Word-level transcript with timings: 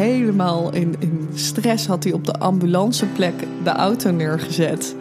helemaal 0.00 0.72
in, 0.72 0.94
in 0.98 1.28
stress 1.34 1.86
had 1.86 2.04
hij 2.04 2.12
op 2.12 2.24
de 2.24 2.38
ambulanceplek 2.38 3.34
de 3.62 3.70
auto 3.70 4.10
neergezet. 4.10 4.96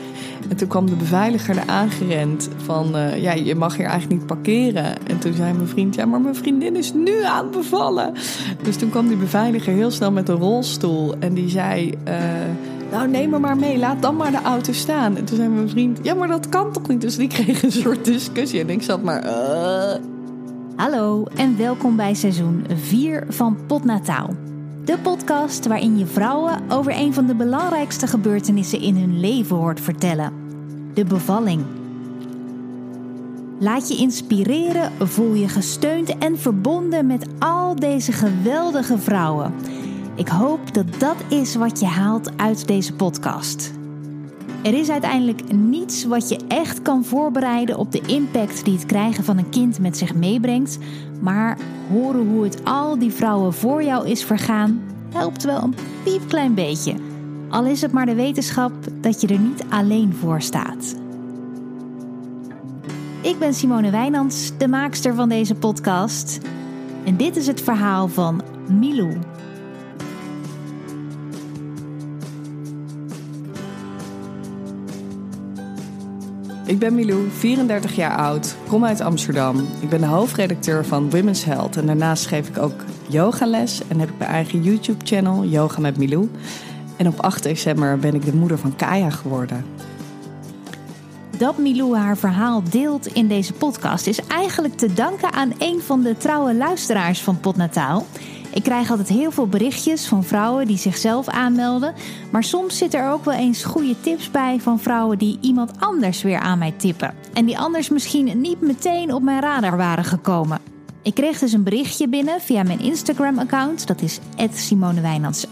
En 0.49 0.55
toen 0.55 0.67
kwam 0.67 0.85
de 0.85 0.95
beveiliger 0.95 1.57
er 1.57 1.67
aangerend 1.67 2.49
van, 2.57 2.95
eh, 2.95 3.21
ja, 3.21 3.31
je 3.31 3.55
mag 3.55 3.75
hier 3.75 3.85
eigenlijk 3.85 4.19
niet 4.19 4.27
parkeren. 4.27 5.07
En 5.07 5.19
toen 5.19 5.33
zei 5.33 5.53
mijn 5.53 5.67
vriend, 5.67 5.95
ja, 5.95 6.05
maar 6.05 6.21
mijn 6.21 6.35
vriendin 6.35 6.75
is 6.75 6.93
nu 6.93 7.23
aan 7.23 7.51
bevallen. 7.51 8.13
Dus 8.63 8.75
toen 8.75 8.89
kwam 8.89 9.07
die 9.07 9.17
beveiliger 9.17 9.73
heel 9.73 9.91
snel 9.91 10.11
met 10.11 10.29
een 10.29 10.35
rolstoel 10.35 11.15
en 11.19 11.33
die 11.33 11.49
zei, 11.49 11.93
uh, 12.07 12.13
nou 12.91 13.09
neem 13.09 13.29
me 13.29 13.39
maar 13.39 13.57
mee, 13.57 13.77
laat 13.77 14.01
dan 14.01 14.15
maar 14.15 14.31
de 14.31 14.41
auto 14.41 14.73
staan. 14.73 15.17
En 15.17 15.25
toen 15.25 15.37
zei 15.37 15.49
mijn 15.49 15.69
vriend, 15.69 15.99
ja, 16.01 16.13
maar 16.13 16.27
dat 16.27 16.49
kan 16.49 16.71
toch 16.71 16.87
niet? 16.87 17.01
Dus 17.01 17.15
die 17.15 17.27
kreeg 17.27 17.63
een 17.63 17.71
soort 17.71 18.05
discussie 18.05 18.59
en 18.59 18.69
ik 18.69 18.81
zat 18.81 19.03
maar, 19.03 19.25
uh. 19.25 19.95
Hallo 20.75 21.25
en 21.35 21.57
welkom 21.57 21.95
bij 21.95 22.13
seizoen 22.13 22.65
4 22.75 23.25
van 23.29 23.57
Potnataal. 23.67 24.48
De 24.89 24.97
podcast 24.97 25.67
waarin 25.67 25.97
je 25.97 26.05
vrouwen 26.05 26.71
over 26.71 26.95
een 26.95 27.13
van 27.13 27.25
de 27.25 27.35
belangrijkste 27.35 28.07
gebeurtenissen 28.07 28.81
in 28.81 28.95
hun 28.95 29.19
leven 29.19 29.55
hoort 29.55 29.79
vertellen: 29.79 30.33
de 30.93 31.05
bevalling. 31.05 31.65
Laat 33.59 33.87
je 33.87 33.97
inspireren, 33.97 34.91
voel 35.07 35.33
je 35.33 35.47
gesteund 35.47 36.17
en 36.17 36.39
verbonden 36.39 37.07
met 37.07 37.27
al 37.39 37.75
deze 37.75 38.11
geweldige 38.11 38.97
vrouwen. 38.97 39.53
Ik 40.15 40.27
hoop 40.27 40.73
dat 40.73 40.99
dat 40.99 41.17
is 41.27 41.55
wat 41.55 41.79
je 41.79 41.85
haalt 41.85 42.37
uit 42.37 42.67
deze 42.67 42.93
podcast. 42.93 43.71
Er 44.63 44.73
is 44.73 44.89
uiteindelijk 44.89 45.53
niets 45.53 46.05
wat 46.05 46.29
je 46.29 46.39
echt 46.47 46.81
kan 46.81 47.05
voorbereiden 47.05 47.77
op 47.77 47.91
de 47.91 48.01
impact 48.05 48.65
die 48.65 48.73
het 48.73 48.85
krijgen 48.85 49.23
van 49.23 49.37
een 49.37 49.49
kind 49.49 49.79
met 49.79 49.97
zich 49.97 50.15
meebrengt. 50.15 50.77
Maar 51.19 51.57
horen 51.89 52.27
hoe 52.27 52.43
het 52.43 52.63
al 52.63 52.99
die 52.99 53.11
vrouwen 53.11 53.53
voor 53.53 53.83
jou 53.83 54.07
is 54.07 54.23
vergaan, 54.23 54.81
helpt 55.11 55.43
wel 55.43 55.61
een 55.61 55.75
piepklein 56.03 56.53
beetje. 56.53 56.93
Al 57.49 57.65
is 57.65 57.81
het 57.81 57.91
maar 57.91 58.05
de 58.05 58.15
wetenschap 58.15 58.71
dat 59.01 59.21
je 59.21 59.27
er 59.27 59.39
niet 59.39 59.63
alleen 59.69 60.13
voor 60.13 60.41
staat. 60.41 60.95
Ik 63.21 63.39
ben 63.39 63.53
Simone 63.53 63.89
Wijnands, 63.89 64.51
de 64.57 64.67
maakster 64.67 65.15
van 65.15 65.29
deze 65.29 65.55
podcast. 65.55 66.39
En 67.05 67.17
dit 67.17 67.35
is 67.35 67.47
het 67.47 67.61
verhaal 67.61 68.07
van 68.07 68.41
Milou. 68.67 69.17
Ik 76.69 76.79
ben 76.79 76.95
Milou, 76.95 77.29
34 77.29 77.95
jaar 77.95 78.17
oud, 78.17 78.55
kom 78.67 78.85
uit 78.85 79.01
Amsterdam. 79.01 79.67
Ik 79.79 79.89
ben 79.89 79.99
de 79.99 80.05
hoofdredacteur 80.05 80.85
van 80.85 81.09
Women's 81.09 81.43
Health 81.43 81.77
en 81.77 81.85
daarnaast 81.85 82.25
geef 82.25 82.47
ik 82.47 82.57
ook 82.57 82.83
yogales 83.07 83.81
en 83.87 83.99
heb 83.99 84.09
ik 84.09 84.17
mijn 84.17 84.29
eigen 84.29 84.63
YouTube-channel 84.63 85.45
Yoga 85.45 85.79
met 85.79 85.97
Milou. 85.97 86.29
En 86.97 87.07
op 87.07 87.19
8 87.19 87.43
december 87.43 87.99
ben 87.99 88.13
ik 88.13 88.25
de 88.25 88.35
moeder 88.35 88.57
van 88.57 88.75
Kaya 88.75 89.09
geworden. 89.09 89.65
Dat 91.37 91.57
Milou 91.57 91.97
haar 91.97 92.17
verhaal 92.17 92.63
deelt 92.69 93.07
in 93.07 93.27
deze 93.27 93.53
podcast 93.53 94.07
is 94.07 94.25
eigenlijk 94.27 94.77
te 94.77 94.93
danken 94.93 95.33
aan 95.33 95.53
een 95.57 95.81
van 95.81 96.01
de 96.01 96.17
trouwe 96.17 96.55
luisteraars 96.55 97.21
van 97.21 97.39
Potnataal. 97.39 98.05
Ik 98.53 98.63
krijg 98.63 98.89
altijd 98.89 99.07
heel 99.07 99.31
veel 99.31 99.47
berichtjes 99.47 100.07
van 100.07 100.23
vrouwen 100.23 100.67
die 100.67 100.77
zichzelf 100.77 101.27
aanmelden. 101.27 101.93
Maar 102.31 102.43
soms 102.43 102.77
zitten 102.77 102.99
er 102.99 103.11
ook 103.11 103.25
wel 103.25 103.33
eens 103.33 103.63
goede 103.63 103.95
tips 104.01 104.31
bij 104.31 104.59
van 104.59 104.79
vrouwen 104.79 105.17
die 105.17 105.37
iemand 105.41 105.71
anders 105.79 106.21
weer 106.21 106.39
aan 106.39 106.57
mij 106.57 106.73
tippen. 106.77 107.13
En 107.33 107.45
die 107.45 107.59
anders 107.59 107.89
misschien 107.89 108.41
niet 108.41 108.61
meteen 108.61 109.13
op 109.13 109.21
mijn 109.21 109.41
radar 109.41 109.77
waren 109.77 110.05
gekomen. 110.05 110.59
Ik 111.01 111.13
kreeg 111.13 111.39
dus 111.39 111.53
een 111.53 111.63
berichtje 111.63 112.07
binnen 112.07 112.41
via 112.41 112.63
mijn 112.63 112.79
Instagram-account. 112.79 113.87
Dat 113.87 114.01
is 114.01 114.19
@simonewijnands 114.53 115.45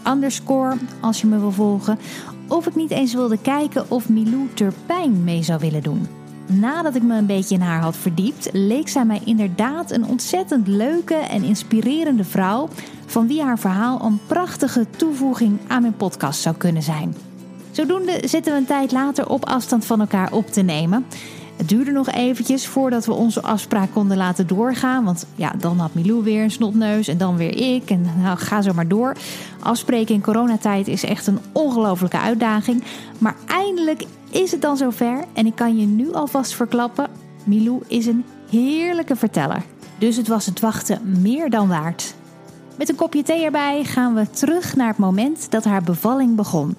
als 1.00 1.20
je 1.20 1.26
me 1.26 1.38
wil 1.38 1.52
volgen. 1.52 1.98
Of 2.48 2.66
ik 2.66 2.74
niet 2.74 2.90
eens 2.90 3.14
wilde 3.14 3.38
kijken 3.38 3.90
of 3.90 4.08
Milou 4.08 4.48
Turpijn 4.54 5.24
mee 5.24 5.42
zou 5.42 5.58
willen 5.60 5.82
doen. 5.82 6.17
Nadat 6.48 6.94
ik 6.94 7.02
me 7.02 7.16
een 7.16 7.26
beetje 7.26 7.54
in 7.54 7.60
haar 7.60 7.80
had 7.80 7.96
verdiept, 7.96 8.48
leek 8.52 8.88
zij 8.88 9.04
mij 9.04 9.20
inderdaad 9.24 9.90
een 9.90 10.06
ontzettend 10.06 10.66
leuke 10.66 11.14
en 11.14 11.42
inspirerende 11.42 12.24
vrouw. 12.24 12.68
Van 13.06 13.26
wie 13.26 13.42
haar 13.42 13.58
verhaal 13.58 14.02
een 14.04 14.20
prachtige 14.26 14.86
toevoeging 14.96 15.58
aan 15.66 15.82
mijn 15.82 15.96
podcast 15.96 16.40
zou 16.40 16.56
kunnen 16.56 16.82
zijn. 16.82 17.14
Zodoende 17.70 18.20
zitten 18.24 18.52
we 18.52 18.58
een 18.58 18.66
tijd 18.66 18.92
later 18.92 19.28
op 19.28 19.46
afstand 19.46 19.84
van 19.84 20.00
elkaar 20.00 20.32
op 20.32 20.46
te 20.46 20.60
nemen. 20.62 21.06
Het 21.56 21.68
duurde 21.68 21.90
nog 21.90 22.10
eventjes 22.10 22.66
voordat 22.66 23.06
we 23.06 23.12
onze 23.12 23.42
afspraak 23.42 23.92
konden 23.92 24.16
laten 24.16 24.46
doorgaan. 24.46 25.04
Want 25.04 25.26
ja, 25.34 25.52
dan 25.58 25.78
had 25.78 25.94
Milou 25.94 26.22
weer 26.22 26.42
een 26.42 26.50
snotneus 26.50 27.08
en 27.08 27.18
dan 27.18 27.36
weer 27.36 27.74
ik. 27.74 27.90
En 27.90 28.06
nou, 28.22 28.38
ga 28.38 28.62
zo 28.62 28.72
maar 28.74 28.88
door. 28.88 29.16
Afspreken 29.60 30.14
in 30.14 30.20
coronatijd 30.20 30.88
is 30.88 31.04
echt 31.04 31.26
een 31.26 31.38
ongelofelijke 31.52 32.18
uitdaging. 32.18 32.82
Maar 33.18 33.36
eindelijk 33.46 34.04
is 34.30 34.50
het 34.50 34.62
dan 34.62 34.76
zover. 34.76 35.24
En 35.32 35.46
ik 35.46 35.54
kan 35.54 35.78
je 35.78 35.86
nu 35.86 36.12
alvast 36.12 36.54
verklappen. 36.54 37.06
Milou 37.44 37.82
is 37.86 38.06
een 38.06 38.24
heerlijke 38.50 39.16
verteller. 39.16 39.62
Dus 39.98 40.16
het 40.16 40.28
was 40.28 40.46
het 40.46 40.60
wachten 40.60 41.20
meer 41.20 41.50
dan 41.50 41.68
waard. 41.68 42.14
Met 42.76 42.88
een 42.88 42.94
kopje 42.94 43.22
thee 43.22 43.44
erbij 43.44 43.84
gaan 43.84 44.14
we 44.14 44.30
terug 44.30 44.76
naar 44.76 44.88
het 44.88 44.98
moment 44.98 45.50
dat 45.50 45.64
haar 45.64 45.82
bevalling 45.82 46.36
begon. 46.36 46.74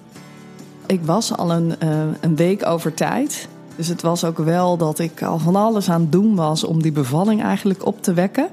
Ik 0.86 1.00
was 1.02 1.36
al 1.36 1.52
een, 1.52 1.74
uh, 1.82 2.00
een 2.20 2.36
week 2.36 2.66
over 2.66 2.94
tijd. 2.94 3.48
Dus 3.76 3.88
het 3.88 4.02
was 4.02 4.24
ook 4.24 4.38
wel 4.38 4.76
dat 4.76 4.98
ik 4.98 5.22
al 5.22 5.38
van 5.38 5.56
alles 5.56 5.90
aan 5.90 6.00
het 6.00 6.12
doen 6.12 6.34
was 6.34 6.64
om 6.64 6.82
die 6.82 6.92
bevalling 6.92 7.42
eigenlijk 7.42 7.86
op 7.86 8.02
te 8.02 8.12
wekken. 8.12 8.48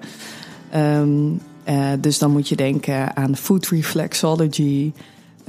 Um, 0.75 1.41
uh, 1.69 1.89
dus 1.99 2.19
dan 2.19 2.31
moet 2.31 2.49
je 2.49 2.55
denken 2.55 3.15
aan 3.15 3.35
food 3.35 3.67
reflexology, 3.67 4.91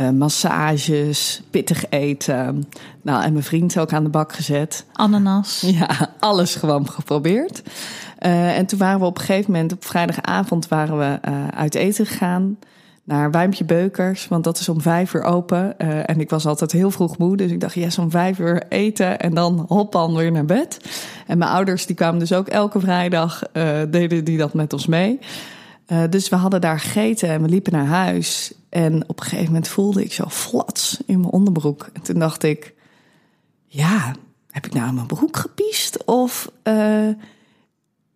uh, 0.00 0.10
massages, 0.10 1.42
pittig 1.50 1.84
eten. 1.88 2.68
Nou, 3.02 3.22
en 3.22 3.32
mijn 3.32 3.44
vriend 3.44 3.78
ook 3.78 3.92
aan 3.92 4.02
de 4.02 4.08
bak 4.10 4.32
gezet. 4.32 4.86
Ananas. 4.92 5.60
Ja, 5.78 6.10
alles 6.18 6.54
gewoon 6.54 6.88
geprobeerd. 6.88 7.62
Uh, 8.20 8.56
en 8.56 8.66
toen 8.66 8.78
waren 8.78 9.00
we 9.00 9.06
op 9.06 9.18
een 9.18 9.24
gegeven 9.24 9.52
moment, 9.52 9.72
op 9.72 9.84
vrijdagavond, 9.84 10.68
waren 10.68 10.98
we 10.98 11.18
uit 11.54 11.74
eten 11.74 12.06
gegaan 12.06 12.58
naar 13.04 13.30
Wijmpje 13.30 13.64
Beukers, 13.64 14.28
want 14.28 14.44
dat 14.44 14.58
is 14.58 14.68
om 14.68 14.80
vijf 14.80 15.14
uur 15.14 15.22
open. 15.22 15.78
En 16.06 16.20
ik 16.20 16.30
was 16.30 16.46
altijd 16.46 16.72
heel 16.72 16.90
vroeg 16.90 17.18
moe, 17.18 17.36
dus 17.36 17.50
ik 17.50 17.60
dacht, 17.60 17.74
yes, 17.74 17.98
om 17.98 18.10
vijf 18.10 18.38
uur 18.38 18.62
eten 18.68 19.18
en 19.18 19.34
dan 19.34 19.64
hoppan 19.68 20.14
weer 20.14 20.32
naar 20.32 20.44
bed. 20.44 20.80
En 21.26 21.38
mijn 21.38 21.50
ouders, 21.50 21.86
die 21.86 21.96
kwamen 21.96 22.18
dus 22.18 22.32
ook 22.32 22.48
elke 22.48 22.80
vrijdag, 22.80 23.42
deden 23.90 24.24
die 24.24 24.38
dat 24.38 24.54
met 24.54 24.72
ons 24.72 24.86
mee. 24.86 25.18
Uh, 25.92 26.02
dus 26.10 26.28
we 26.28 26.36
hadden 26.36 26.60
daar 26.60 26.80
gegeten 26.80 27.28
en 27.28 27.42
we 27.42 27.48
liepen 27.48 27.72
naar 27.72 27.86
huis. 27.86 28.52
En 28.68 29.08
op 29.08 29.18
een 29.18 29.24
gegeven 29.24 29.46
moment 29.46 29.68
voelde 29.68 30.04
ik 30.04 30.12
zo 30.12 30.28
flats 30.28 30.98
in 31.06 31.20
mijn 31.20 31.32
onderbroek. 31.32 31.88
En 31.92 32.02
toen 32.02 32.18
dacht 32.18 32.42
ik, 32.42 32.74
ja, 33.66 34.14
heb 34.50 34.66
ik 34.66 34.72
nou 34.72 34.92
mijn 34.92 35.06
broek 35.06 35.36
gepiest? 35.36 36.04
Of 36.04 36.50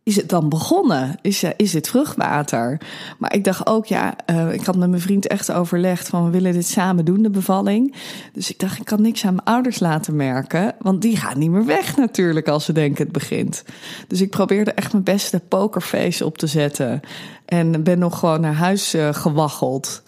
is 0.04 0.16
het 0.16 0.28
dan 0.28 0.48
begonnen? 0.48 1.18
Is, 1.20 1.44
uh, 1.44 1.50
is 1.56 1.72
het 1.72 1.88
vruchtwater? 1.88 2.80
Maar 3.18 3.34
ik 3.34 3.44
dacht 3.44 3.66
ook, 3.66 3.86
ja, 3.86 4.16
uh, 4.30 4.52
ik 4.52 4.64
had 4.64 4.76
met 4.76 4.88
mijn 4.88 5.02
vriend 5.02 5.26
echt 5.26 5.52
overlegd 5.52 6.08
van 6.08 6.24
we 6.24 6.30
willen 6.30 6.52
dit 6.52 6.66
samen 6.66 7.04
doen, 7.04 7.22
de 7.22 7.30
bevalling. 7.30 7.94
Dus 8.32 8.50
ik 8.50 8.58
dacht, 8.58 8.78
ik 8.78 8.84
kan 8.84 9.02
niks 9.02 9.24
aan 9.24 9.34
mijn 9.34 9.46
ouders 9.46 9.80
laten 9.80 10.16
merken, 10.16 10.74
want 10.78 11.02
die 11.02 11.16
gaan 11.16 11.38
niet 11.38 11.50
meer 11.50 11.64
weg 11.64 11.96
natuurlijk 11.96 12.48
als 12.48 12.64
ze 12.64 12.72
denken 12.72 13.02
het 13.02 13.12
begint. 13.12 13.64
Dus 14.08 14.20
ik 14.20 14.30
probeerde 14.30 14.72
echt 14.72 14.92
mijn 14.92 15.04
beste 15.04 15.41
pokerface 15.48 16.24
op 16.24 16.38
te 16.38 16.46
zetten 16.46 17.00
en 17.44 17.82
ben 17.82 17.98
nog 17.98 18.18
gewoon 18.18 18.41
naar 18.41 18.54
huis 18.54 18.94
gewaggeld. 19.10 20.02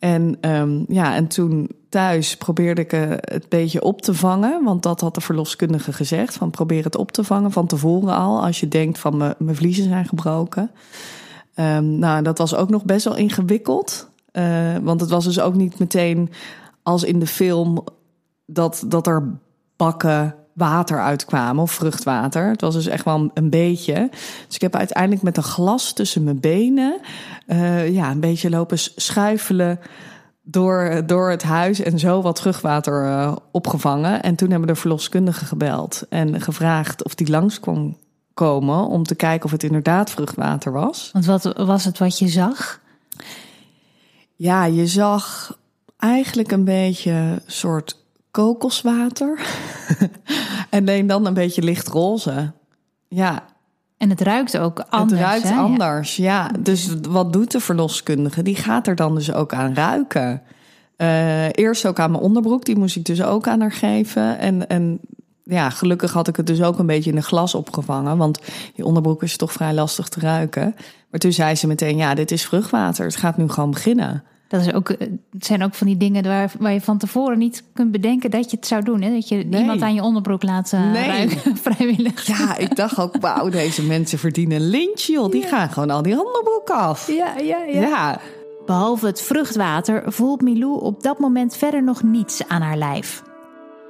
En 0.00 0.38
um, 0.40 0.84
ja, 0.88 1.14
en 1.14 1.26
toen 1.26 1.70
thuis 1.88 2.36
probeerde 2.36 2.80
ik 2.80 2.90
het 3.20 3.48
beetje 3.48 3.82
op 3.82 4.02
te 4.02 4.14
vangen. 4.14 4.64
Want 4.64 4.82
dat 4.82 5.00
had 5.00 5.14
de 5.14 5.20
verloskundige 5.20 5.92
gezegd. 5.92 6.34
Van 6.34 6.50
probeer 6.50 6.84
het 6.84 6.96
op 6.96 7.12
te 7.12 7.24
vangen 7.24 7.52
van 7.52 7.66
tevoren 7.66 8.14
al. 8.14 8.44
Als 8.44 8.60
je 8.60 8.68
denkt 8.68 8.98
van 8.98 9.16
mijn 9.16 9.56
vliezen 9.56 9.84
zijn 9.84 10.04
gebroken. 10.04 10.70
Um, 11.56 11.98
nou, 11.98 12.22
dat 12.22 12.38
was 12.38 12.54
ook 12.54 12.70
nog 12.70 12.84
best 12.84 13.04
wel 13.04 13.16
ingewikkeld. 13.16 14.08
Uh, 14.32 14.76
want 14.82 15.00
het 15.00 15.10
was 15.10 15.24
dus 15.24 15.40
ook 15.40 15.54
niet 15.54 15.78
meteen 15.78 16.30
als 16.82 17.04
in 17.04 17.18
de 17.18 17.26
film 17.26 17.84
dat, 18.46 18.84
dat 18.86 19.06
er 19.06 19.38
bakken 19.76 20.34
water 20.60 21.00
uitkwamen 21.00 21.62
of 21.62 21.72
vruchtwater. 21.72 22.48
Het 22.48 22.60
was 22.60 22.74
dus 22.74 22.86
echt 22.86 23.04
wel 23.04 23.30
een 23.34 23.50
beetje. 23.50 24.08
Dus 24.46 24.54
ik 24.54 24.60
heb 24.60 24.76
uiteindelijk 24.76 25.22
met 25.22 25.36
een 25.36 25.42
glas 25.42 25.92
tussen 25.92 26.24
mijn 26.24 26.40
benen 26.40 27.00
uh, 27.46 27.88
ja, 27.88 28.10
een 28.10 28.20
beetje 28.20 28.50
lopen 28.50 28.78
schuifelen 28.78 29.80
door, 30.42 31.02
door 31.06 31.30
het 31.30 31.42
huis 31.42 31.80
en 31.80 31.98
zo 31.98 32.22
wat 32.22 32.36
terugwater 32.36 33.04
uh, 33.04 33.36
opgevangen. 33.50 34.22
En 34.22 34.34
toen 34.34 34.50
hebben 34.50 34.68
de 34.68 34.74
verloskundige 34.74 35.44
gebeld 35.44 36.06
en 36.08 36.40
gevraagd 36.40 37.04
of 37.04 37.14
die 37.14 37.30
langs 37.30 37.60
kon 37.60 37.96
komen 38.34 38.86
om 38.86 39.02
te 39.02 39.14
kijken 39.14 39.44
of 39.44 39.50
het 39.50 39.62
inderdaad 39.62 40.10
vruchtwater 40.10 40.72
was. 40.72 41.10
Want 41.12 41.24
wat 41.24 41.52
was 41.56 41.84
het 41.84 41.98
wat 41.98 42.18
je 42.18 42.28
zag? 42.28 42.80
Ja, 44.36 44.64
je 44.64 44.86
zag 44.86 45.56
eigenlijk 45.98 46.52
een 46.52 46.64
beetje 46.64 47.42
soort 47.46 47.99
kokoswater. 48.30 49.40
en 50.70 51.06
dan 51.06 51.26
een 51.26 51.34
beetje 51.34 51.62
lichtroze. 51.62 52.52
Ja, 53.08 53.42
En 53.98 54.10
het 54.10 54.20
ruikt 54.20 54.58
ook 54.58 54.84
anders. 54.88 55.20
het 55.20 55.28
ruikt 55.28 55.48
hè? 55.48 55.56
Anders, 55.56 56.16
ja. 56.16 56.50
Dus 56.60 56.94
wat 57.08 57.32
doet 57.32 57.50
de 57.50 57.60
verloskundige? 57.60 58.42
Die 58.42 58.56
gaat 58.56 58.86
er 58.86 58.96
dan 58.96 59.14
dus 59.14 59.32
ook 59.32 59.52
aan 59.52 59.74
ruiken. 59.74 60.42
Eh, 60.96 61.46
eerst 61.52 61.86
ook 61.86 61.98
aan 61.98 62.10
mijn 62.10 62.22
onderbroek, 62.22 62.64
die 62.64 62.78
moest 62.78 62.96
ik 62.96 63.04
dus 63.04 63.22
ook 63.22 63.48
aan 63.48 63.60
haar 63.60 63.72
geven. 63.72 64.38
En, 64.38 64.68
en 64.68 65.00
ja, 65.44 65.70
gelukkig 65.70 66.12
had 66.12 66.28
ik 66.28 66.36
het 66.36 66.46
dus 66.46 66.62
ook 66.62 66.78
een 66.78 66.86
beetje 66.86 67.10
in 67.10 67.16
een 67.16 67.22
glas 67.22 67.54
opgevangen. 67.54 68.16
Want 68.16 68.38
die 68.74 68.84
onderbroek 68.84 69.22
is 69.22 69.36
toch 69.36 69.52
vrij 69.52 69.74
lastig 69.74 70.08
te 70.08 70.20
ruiken. 70.20 70.74
Maar 71.10 71.20
toen 71.20 71.32
zei 71.32 71.54
ze 71.54 71.66
meteen, 71.66 71.96
ja, 71.96 72.14
dit 72.14 72.30
is 72.30 72.44
vruchtwater. 72.46 73.04
Het 73.04 73.16
gaat 73.16 73.36
nu 73.36 73.48
gewoon 73.48 73.70
beginnen. 73.70 74.24
Dat 74.50 74.60
is 74.66 74.72
ook, 74.72 74.88
eh, 74.90 75.08
het 75.32 75.46
zijn 75.46 75.62
ook 75.64 75.74
van 75.74 75.86
die 75.86 75.96
dingen 75.96 76.22
waar, 76.24 76.52
waar 76.58 76.72
je 76.72 76.80
van 76.80 76.98
tevoren 76.98 77.38
niet 77.38 77.64
kunt 77.72 77.92
bedenken 77.92 78.30
dat 78.30 78.50
je 78.50 78.56
het 78.56 78.66
zou 78.66 78.82
doen. 78.82 79.02
Hè? 79.02 79.12
Dat 79.12 79.28
je 79.28 79.36
Nee. 79.36 79.60
iemand 79.60 79.82
aan 79.82 79.94
je 79.94 80.02
onderbroek 80.02 80.42
laat 80.42 80.72
eh, 80.72 80.90
Nee. 80.92 81.06
ruiken, 81.06 81.56
vrijwillig. 81.66 82.26
Ja, 82.26 82.56
ik 82.56 82.76
dacht 82.76 82.98
ook, 82.98 83.16
wauw, 83.20 83.48
deze 83.48 83.82
mensen 83.82 84.18
verdienen 84.18 84.56
een 84.60 84.68
lintje, 84.68 85.12
joh. 85.12 85.30
Die 85.30 85.42
gaan 85.42 85.68
gewoon 85.70 85.90
al 85.90 86.02
die 86.02 86.18
onderbroek 86.26 86.70
af. 86.70 87.06
Ja, 87.12 87.38
ja, 87.38 87.58
Ja. 87.64 88.20
Behalve 88.66 89.06
het 89.06 89.20
vruchtwater 89.22 90.12
voelt 90.12 90.40
Milou 90.42 90.80
op 90.80 91.02
dat 91.02 91.18
moment 91.18 91.56
verder 91.56 91.82
nog 91.82 92.02
niets 92.02 92.48
aan 92.48 92.62
haar 92.62 92.76
lijf. 92.76 93.22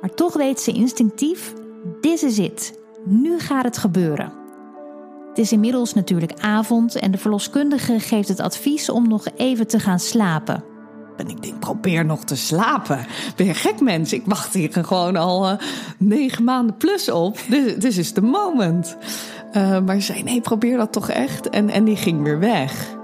Maar 0.01 0.15
toch 0.15 0.35
weet 0.37 0.61
ze 0.61 0.73
instinctief: 0.73 1.55
dit 2.01 2.23
is 2.23 2.37
het. 2.39 2.79
Nu 3.05 3.39
gaat 3.39 3.65
het 3.65 3.79
gebeuren. 3.79 4.33
Het 5.31 5.39
is 5.39 5.53
inmiddels 5.53 5.95
natuurlijk 5.95 6.33
avond 6.41 6.95
en 6.95 7.11
de 7.11 7.19
verloskundige 7.19 8.01
geeft 8.01 8.29
het 8.29 8.41
advies 8.41 8.91
om 8.91 9.09
nog 9.09 9.27
even 9.37 9.67
te 9.67 9.79
gaan 9.79 9.99
slapen. 9.99 10.65
En 11.17 11.29
ik 11.29 11.43
denk, 11.43 11.59
probeer 11.59 12.05
nog 12.05 12.25
te 12.25 12.37
slapen. 12.37 13.07
Ben 13.37 13.47
je 13.47 13.55
gek, 13.55 13.81
mens? 13.81 14.13
Ik 14.13 14.23
wacht 14.27 14.55
hier 14.55 14.73
gewoon 14.73 15.17
al 15.17 15.49
eh, 15.49 15.59
negen 15.99 16.45
maanden 16.45 16.77
plus 16.77 17.11
op. 17.11 17.39
Dit 17.79 17.85
is 17.85 18.13
de 18.13 18.23
moment. 18.23 18.97
Eh, 19.53 19.81
maar 19.81 20.01
ze 20.01 20.13
zei, 20.13 20.23
nee, 20.23 20.41
probeer 20.41 20.77
dat 20.77 20.93
toch 20.93 21.09
echt. 21.09 21.49
En, 21.49 21.69
en 21.69 21.85
die 21.85 21.97
ging 21.97 22.23
weer 22.23 22.39
weg. 22.39 22.97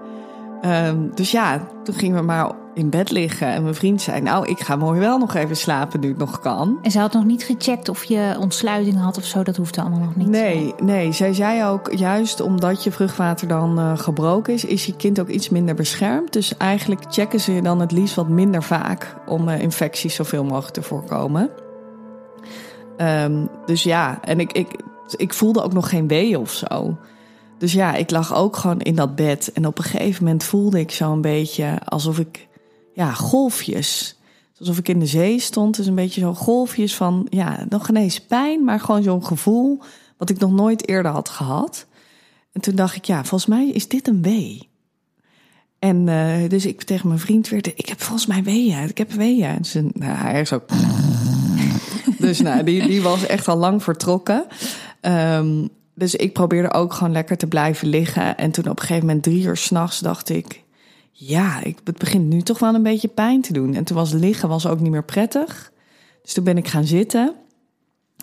Ehm, 0.61 1.09
dus 1.15 1.31
ja, 1.31 1.67
toen 1.83 1.95
gingen 1.95 2.17
we 2.17 2.23
maar 2.23 2.53
in 2.77 2.91
bed 2.91 3.11
liggen. 3.11 3.47
En 3.49 3.63
mijn 3.63 3.75
vriend 3.75 4.03
zei, 4.03 4.21
nou, 4.21 4.47
ik 4.47 4.61
ga 4.61 4.77
mooi 4.77 5.01
wel 5.01 5.19
nog 5.19 5.35
even 5.35 5.57
slapen 5.57 6.01
nu 6.01 6.09
het 6.09 6.19
nog 6.19 6.41
kan. 6.41 6.79
En 6.83 6.91
ze 6.91 6.99
had 6.99 7.13
nog 7.13 7.25
niet 7.25 7.43
gecheckt 7.43 7.89
of 7.89 8.05
je 8.05 8.37
ontsluiting 8.41 9.01
had 9.01 9.17
of 9.17 9.25
zo, 9.25 9.43
dat 9.43 9.57
hoefde 9.57 9.81
allemaal 9.81 9.99
nog 9.99 10.17
niet. 10.17 10.29
Nee, 10.29 10.75
nee. 10.83 11.13
Zij 11.13 11.35
zei 11.35 11.65
ook, 11.65 11.93
juist 11.93 12.41
omdat 12.41 12.85
je 12.85 12.93
vruchtwater 12.93 13.49
dan 13.49 13.79
eh, 13.79 13.99
gebroken 13.99 14.55
is, 14.55 14.65
is 14.65 14.87
je 14.87 14.97
kind 14.97 15.21
ook 15.21 15.29
iets 15.29 15.49
minder 15.49 15.75
beschermd. 15.75 16.33
Dus 16.33 16.57
eigenlijk 16.57 17.03
checken 17.09 17.41
ze 17.41 17.53
je 17.53 17.63
dan 17.63 17.81
het 17.81 17.93
liefst 17.93 18.15
wat 18.15 18.29
minder 18.29 18.63
vaak 18.63 19.17
om 19.27 19.49
eh, 19.49 19.61
infecties 19.61 20.15
zoveel 20.15 20.45
mogelijk 20.45 20.73
te 20.73 20.83
voorkomen. 20.83 21.51
Ehm, 22.97 23.47
dus 23.67 23.83
ja, 23.83 24.19
en 24.23 24.41
ik, 24.41 24.53
ik, 24.53 24.69
ik 25.17 25.33
voelde 25.33 25.63
ook 25.63 25.73
nog 25.73 25.89
geen 25.89 26.09
wee 26.09 26.39
of 26.39 26.53
zo. 26.53 26.97
Dus 27.59 27.73
ja, 27.73 27.95
ik 27.95 28.11
lag 28.11 28.35
ook 28.35 28.57
gewoon 28.57 28.81
in 28.81 28.95
dat 28.95 29.15
bed. 29.15 29.53
En 29.53 29.67
op 29.67 29.79
een 29.79 29.85
gegeven 29.85 30.25
moment 30.25 30.45
voelde 30.45 30.81
ik 30.81 30.91
zo 30.91 31.13
een 31.13 31.21
beetje 31.21 31.79
alsof 31.85 32.19
ik, 32.19 32.46
ja, 32.97 33.13
golfjes. 33.13 34.17
Alsof 34.59 34.79
ik 34.79 34.89
in 34.89 34.99
de 34.99 35.07
zee 35.07 35.41
stond. 35.41 35.77
Dus 35.77 35.87
een 35.87 35.95
beetje 35.95 36.21
zo 36.21 36.35
golfjes 36.35 36.97
van, 36.97 37.27
ja, 37.31 37.67
nog 37.69 37.87
geen 37.87 37.97
eens 37.97 38.21
pijn, 38.21 38.65
maar 38.65 38.81
gewoon 38.81 39.03
zo'n 39.03 39.25
gevoel 39.25 39.83
wat 40.17 40.31
ik 40.31 40.39
nog 40.39 40.53
nooit 40.53 40.89
eerder 40.89 41.13
had 41.13 41.29
gehad. 41.29 41.87
En 42.53 42.61
toen 42.61 42.75
dacht 42.75 42.97
ik, 42.97 43.05
ja, 43.05 43.25
volgens 43.25 43.47
mij 43.47 43.69
is 43.69 43.89
dit 43.89 44.09
een 44.09 44.23
wee. 44.23 44.69
En 45.79 46.09
eh, 46.09 46.49
dus 46.49 46.67
ik 46.67 46.83
tegen 46.83 47.09
mijn 47.09 47.21
vriend 47.21 47.49
weer, 47.49 47.67
ik 47.75 47.89
heb 47.89 48.01
volgens 48.01 48.27
mij 48.27 48.43
weeën, 48.43 48.89
ik 48.89 48.99
heb 48.99 49.13
weeën. 49.13 49.49
En 49.49 49.65
ze, 49.65 49.91
nou, 49.93 50.17
hij 50.17 50.41
is 50.41 50.53
ook... 50.53 50.69
dus 52.19 52.41
nou, 52.41 52.65
die, 52.65 52.87
die 52.87 53.03
was 53.03 53.27
echt 53.27 53.49
al 53.49 53.57
lang 53.57 53.83
vertrokken. 53.83 54.47
Ehm, 55.01 55.67
dus 55.95 56.15
ik 56.15 56.33
probeerde 56.33 56.73
ook 56.73 56.93
gewoon 56.93 57.13
lekker 57.13 57.37
te 57.37 57.47
blijven 57.47 57.89
liggen. 57.89 58.37
En 58.37 58.51
toen 58.51 58.69
op 58.69 58.81
een 58.81 58.87
gegeven 58.87 59.07
moment 59.07 59.23
drie 59.23 59.45
uur 59.45 59.57
s'nachts 59.57 59.99
dacht 60.01 60.29
ik... 60.29 60.65
Ja, 61.19 61.63
ik, 61.63 61.79
het 61.85 61.99
begint 61.99 62.29
nu 62.29 62.43
toch 62.43 62.59
wel 62.59 62.75
een 62.75 62.83
beetje 62.83 63.09
pijn 63.09 63.41
te 63.41 63.53
doen. 63.53 63.75
En 63.75 63.85
toen 63.85 63.97
was 63.97 64.13
liggen 64.13 64.49
was 64.49 64.67
ook 64.67 64.81
niet 64.81 64.91
meer 64.91 65.05
prettig. 65.05 65.73
Dus 66.23 66.33
toen 66.33 66.45
ben 66.45 66.57
ik 66.57 66.69
gaan 66.69 66.85
zitten. 66.85 67.35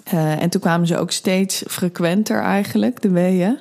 Eh, 0.04 0.42
en 0.42 0.50
toen 0.50 0.62
kwamen 0.62 0.88
ze 0.88 0.98
ook 0.98 1.12
steeds 1.12 1.64
frequenter 1.68 2.42
eigenlijk, 2.42 3.02
de 3.02 3.10
weeën. 3.10 3.60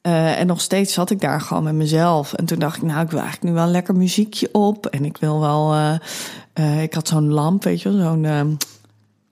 Eh, 0.00 0.40
en 0.40 0.46
nog 0.46 0.60
steeds 0.60 0.92
zat 0.92 1.10
ik 1.10 1.20
daar 1.20 1.40
gewoon 1.40 1.62
met 1.62 1.74
mezelf. 1.74 2.32
En 2.32 2.44
toen 2.44 2.58
dacht 2.58 2.76
ik, 2.76 2.82
nou, 2.82 3.04
ik 3.04 3.10
wil 3.10 3.20
eigenlijk 3.20 3.48
nu 3.54 3.60
wel 3.60 3.70
lekker 3.70 3.96
muziekje 3.96 4.48
op. 4.52 4.86
En 4.86 5.04
ik 5.04 5.16
wil 5.16 5.40
wel... 5.40 5.74
eh, 6.52 6.82
ik 6.82 6.94
had 6.94 7.08
zo'n 7.08 7.28
lamp, 7.32 7.64
weet 7.64 7.82
je 7.82 7.90
wel, 7.92 8.02
zo'n 8.02 8.24
ehm, 8.24 8.54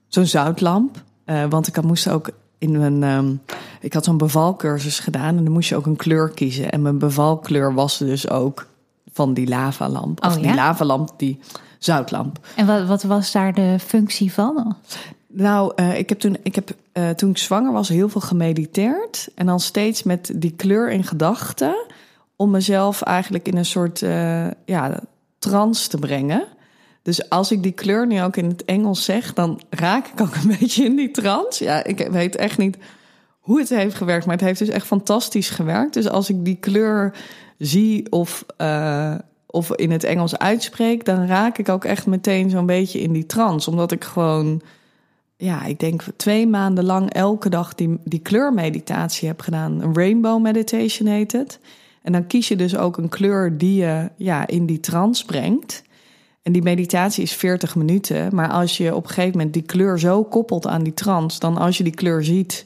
zo'n 0.07 0.25
zoutlamp. 0.25 1.03
Want 1.49 1.67
ik 1.67 1.75
had, 1.75 1.85
moest 1.85 2.09
ook 2.09 2.29
in 2.57 2.79
mijn... 2.79 3.03
ehm, 3.03 3.35
ik 3.81 3.93
had 3.93 4.05
zo'n 4.05 4.17
bevalcursus 4.17 4.99
gedaan 4.99 5.37
en 5.37 5.43
dan 5.43 5.53
moest 5.53 5.69
je 5.69 5.75
ook 5.75 5.85
een 5.85 5.95
kleur 5.95 6.29
kiezen. 6.29 6.71
En 6.71 6.81
mijn 6.81 6.97
bevalkleur 6.97 7.73
was 7.73 7.97
dus 7.97 8.29
ook 8.29 8.69
van 9.11 9.33
die 9.33 9.47
lavalamp. 9.47 10.25
Of 10.25 10.29
Oh, 10.29 10.35
die 10.35 10.45
ja? 10.45 10.55
lavalamp, 10.55 11.09
die 11.17 11.39
zoutlamp. 11.77 12.39
En 12.55 12.65
wat, 12.65 12.85
wat 12.85 13.03
was 13.03 13.31
daar 13.31 13.53
de 13.53 13.75
functie 13.79 14.33
van? 14.33 14.75
Nou, 15.27 15.71
eh, 15.75 15.97
ik 15.97 16.09
heb, 16.09 16.19
toen, 16.19 16.37
ik 16.43 16.55
heb 16.55 16.75
eh, 16.91 17.09
toen 17.09 17.29
ik 17.29 17.37
zwanger 17.37 17.71
was 17.71 17.89
heel 17.89 18.09
veel 18.09 18.21
gemediteerd. 18.21 19.29
En 19.35 19.45
dan 19.45 19.59
steeds 19.59 20.03
met 20.03 20.31
die 20.35 20.51
kleur 20.55 20.91
in 20.91 21.03
gedachten. 21.03 21.85
Om 22.35 22.51
mezelf 22.51 23.01
eigenlijk 23.01 23.47
in 23.47 23.57
een 23.57 23.65
soort 23.65 24.01
eh, 24.01 24.47
ja, 24.65 24.99
trance 25.39 25.89
te 25.89 25.97
brengen. 25.97 26.43
Dus 27.01 27.29
als 27.29 27.51
ik 27.51 27.63
die 27.63 27.71
kleur 27.71 28.07
nu 28.07 28.21
ook 28.21 28.35
in 28.35 28.45
het 28.45 28.65
Engels 28.65 29.03
zeg, 29.03 29.33
dan 29.33 29.61
raak 29.69 30.07
ik 30.07 30.21
ook 30.21 30.35
een 30.35 30.55
beetje 30.59 30.83
in 30.83 30.95
die 30.95 31.11
trance. 31.11 31.63
Ja, 31.63 31.83
ik 31.83 32.07
weet 32.11 32.35
echt 32.35 32.57
niet 32.57 32.77
hoe 33.39 33.59
het 33.59 33.69
heeft 33.69 33.95
gewerkt, 33.95 34.25
maar 34.25 34.35
het 34.35 34.45
heeft 34.45 34.59
dus 34.59 34.69
echt 34.69 34.85
fantastisch 34.85 35.49
gewerkt. 35.49 35.93
Dus 35.93 36.09
als 36.09 36.29
ik 36.29 36.45
die 36.45 36.55
kleur 36.55 37.13
zie 37.61 38.11
of, 38.11 38.45
eh, 38.57 39.15
of 39.45 39.75
in 39.75 39.91
het 39.91 40.03
Engels 40.03 40.37
uitspreek, 40.37 41.05
dan 41.05 41.25
raak 41.25 41.57
ik 41.57 41.69
ook 41.69 41.85
echt 41.85 42.05
meteen 42.05 42.49
zo'n 42.49 42.65
beetje 42.65 43.01
in 43.01 43.11
die 43.11 43.25
trance. 43.25 43.69
Omdat 43.69 43.91
ik 43.91 44.03
gewoon, 44.03 44.61
ja, 45.37 45.65
ik 45.65 45.79
denk 45.79 46.03
twee 46.15 46.47
maanden 46.47 46.83
lang 46.83 47.13
elke 47.13 47.49
dag 47.49 47.75
die, 47.75 47.97
die 48.03 48.19
kleurmeditatie 48.19 49.27
heb 49.27 49.41
gedaan. 49.41 49.81
Een 49.81 49.95
rainbow 49.95 50.41
meditation 50.41 51.07
heet 51.07 51.31
het. 51.31 51.59
En 52.01 52.11
dan 52.11 52.27
kies 52.27 52.47
je 52.47 52.55
dus 52.55 52.77
ook 52.77 52.97
een 52.97 53.09
kleur 53.09 53.57
die 53.57 53.75
je 53.75 54.09
ja, 54.15 54.47
in 54.47 54.65
die 54.65 54.79
trance 54.79 55.25
brengt. 55.25 55.83
En 56.41 56.51
die 56.51 56.61
meditatie 56.61 57.23
is 57.23 57.33
40 57.33 57.75
minuten. 57.75 58.35
Maar 58.35 58.49
als 58.49 58.77
je 58.77 58.95
op 58.95 59.03
een 59.03 59.09
gegeven 59.09 59.37
moment 59.37 59.53
die 59.53 59.61
kleur 59.61 59.99
zo 59.99 60.23
koppelt 60.23 60.67
aan 60.67 60.83
die 60.83 60.93
trance, 60.93 61.39
dan 61.39 61.57
als 61.57 61.77
je 61.77 61.83
die 61.83 61.95
kleur 61.95 62.23
ziet, 62.23 62.65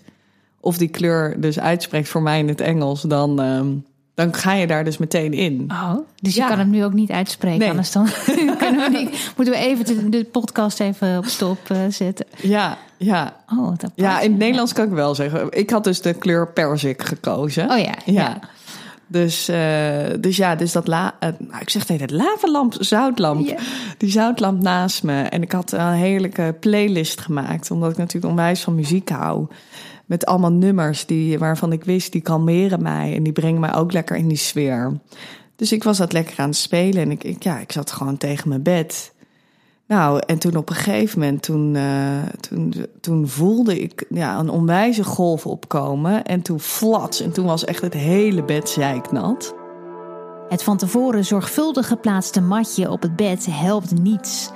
of 0.59 0.77
die 0.77 0.87
kleur 0.87 1.41
dus 1.41 1.59
uitspreekt 1.59 2.09
voor 2.09 2.21
mij 2.21 2.39
in 2.39 2.47
het 2.47 2.61
Engels, 2.61 3.01
dan, 3.01 3.41
ehm, 3.41 3.67
dan 4.15 4.33
ga 4.33 4.53
je 4.53 4.67
daar 4.67 4.83
dus 4.83 4.97
meteen 4.97 5.33
in. 5.33 5.67
Oh, 5.71 5.93
dus 6.15 6.35
Ja. 6.35 6.43
je 6.43 6.49
kan 6.49 6.59
hem 6.59 6.69
nu 6.69 6.83
ook 6.83 6.93
niet 6.93 7.11
uitspreken, 7.11 7.59
Nee. 7.59 7.69
anders 7.69 7.91
dan 7.91 8.07
kunnen 8.57 8.91
we 8.91 8.97
niet, 8.97 9.31
moeten 9.35 9.53
we 9.53 9.59
even 9.59 9.85
de, 9.85 10.09
de 10.09 10.23
podcast 10.23 10.79
even 10.79 11.17
op 11.17 11.25
stop 11.25 11.57
eh, 11.69 11.77
zetten. 11.89 12.25
Ja, 12.41 12.77
ja. 12.97 13.35
Oh, 13.51 13.57
wat 13.69 13.71
apart. 13.83 13.91
Ja, 13.95 14.19
in 14.19 14.29
het 14.29 14.39
Nederlands 14.39 14.73
kan 14.73 14.85
ik 14.85 14.91
wel 14.91 15.15
zeggen. 15.15 15.47
Ik 15.51 15.69
had 15.69 15.83
dus 15.83 16.01
de 16.01 16.13
kleur 16.13 16.47
perzik 16.47 17.03
gekozen. 17.03 17.71
Oh 17.71 17.77
ja, 17.77 17.93
ja. 18.05 18.13
Ja. 18.13 18.39
Dus, 19.07 19.47
eh, 19.47 19.57
dus 20.19 20.37
ja, 20.37 20.55
dus 20.55 20.71
dat 20.71 20.87
la, 20.87 21.15
eh, 21.19 21.29
nou, 21.37 21.61
ik 21.61 21.69
zeg 21.69 21.87
het 21.87 22.11
lavalamp, 22.11 22.75
zoutlamp. 22.79 23.59
Die 23.97 24.09
zoutlamp 24.11 24.61
naast 24.61 25.03
me. 25.03 25.21
En 25.21 25.41
ik 25.41 25.51
had 25.51 25.71
een 25.71 25.91
heerlijke 25.91 26.55
playlist 26.59 27.21
gemaakt, 27.21 27.71
omdat 27.71 27.91
ik 27.91 27.97
natuurlijk 27.97 28.31
onwijs 28.33 28.61
van 28.61 28.75
muziek 28.75 29.09
hou. 29.09 29.47
Met 30.05 30.25
allemaal 30.25 30.51
nummers 30.51 31.05
die, 31.05 31.39
waarvan 31.39 31.71
ik 31.71 31.83
wist, 31.83 32.11
die 32.11 32.21
kalmeren 32.21 32.81
mij. 32.81 33.15
En 33.15 33.23
die 33.23 33.33
brengen 33.33 33.59
mij 33.59 33.75
ook 33.75 33.91
lekker 33.91 34.15
in 34.15 34.27
die 34.27 34.37
sfeer. 34.37 34.99
Dus 35.55 35.71
ik 35.71 35.83
was 35.83 35.97
dat 35.97 36.13
lekker 36.13 36.39
aan 36.39 36.49
het 36.49 36.57
spelen. 36.57 37.01
En 37.01 37.11
ik, 37.11 37.43
ja, 37.43 37.59
ik 37.59 37.71
zat 37.71 37.91
gewoon 37.91 38.17
tegen 38.17 38.49
mijn 38.49 38.63
bed. 38.63 39.13
Nou, 39.87 40.21
en 40.25 40.39
toen 40.39 40.55
op 40.55 40.69
een 40.69 40.75
gegeven 40.75 41.19
moment, 41.19 41.43
toen, 41.43 41.75
eh, 41.75 42.23
toen, 42.39 42.73
toen 43.01 43.27
voelde 43.27 43.81
ik 43.81 44.05
ja, 44.09 44.39
een 44.39 44.49
onwijze 44.49 45.03
golf 45.03 45.45
opkomen. 45.45 46.23
En 46.23 46.41
toen 46.41 46.59
flats. 46.59 47.21
En 47.21 47.31
toen 47.31 47.45
was 47.45 47.65
echt 47.65 47.81
het 47.81 47.93
hele 47.93 48.43
bed 48.43 48.69
zeiknat. 48.69 49.55
Het 50.49 50.63
van 50.63 50.77
tevoren 50.77 51.25
zorgvuldig 51.25 51.87
geplaatste 51.87 52.41
matje 52.41 52.91
op 52.91 53.01
het 53.01 53.15
bed 53.15 53.47
helpt 53.49 53.99
niets. 53.99 54.51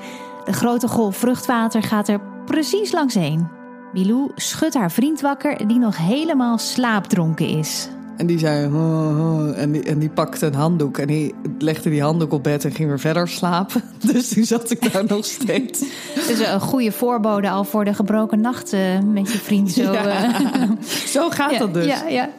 De 0.46 0.53
grote 0.53 0.88
golf 0.88 1.18
vruchtwater 1.18 1.84
gaat 1.84 2.08
er 2.08 2.22
precies 2.46 2.91
langs 2.91 3.13
heen. 3.13 3.58
Milou 3.93 4.31
schudt 4.36 4.74
haar 4.74 4.91
vriend 4.91 5.22
wakker 5.22 5.67
die 5.67 5.79
nog 5.79 5.98
helemaal 5.98 6.58
slaapdronken 6.58 7.48
is. 7.48 7.89
En 8.17 8.25
die 8.27 8.39
zei, 8.39 8.67
"Huh, 8.69 9.15
huh," 9.17 9.62
en, 9.62 9.72
die, 9.72 9.84
en 9.84 10.00
die 10.00 10.10
pakte 10.10 10.46
een 10.46 10.53
handdoek. 10.53 10.98
En 10.98 11.08
die 11.08 11.36
legde 11.60 11.89
die 11.89 12.01
handdoek 12.01 12.31
op 12.34 12.43
bed 12.43 12.65
en 12.65 12.72
ging 12.72 12.89
weer 12.89 13.00
verder 13.00 13.27
slapen. 13.27 13.81
Dus 14.13 14.29
toen 14.29 14.43
zat 14.43 14.72
ik 14.72 14.93
daar 14.93 15.05
nog 15.08 15.25
steeds. 15.25 15.79
Dus 16.27 16.39
een 16.48 16.62
goede 16.62 16.91
voorbode 16.91 17.50
al 17.50 17.63
voor 17.63 17.86
de 17.86 17.93
gebroken 17.93 18.41
nacht 18.41 18.74
eh, 18.74 18.79
met 19.13 19.31
je 19.31 19.38
vriend. 19.38 19.72
Zo, 19.72 19.81
Ja. 19.91 20.05
eh. 20.05 20.69
Zo 21.15 21.29
gaat 21.29 21.58
dat 21.60 21.74
dus. 21.74 21.86
Ja, 21.86 22.08
ja. 22.08 22.29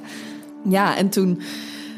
Ja, 0.65 0.97
en 0.97 1.09
toen, 1.09 1.41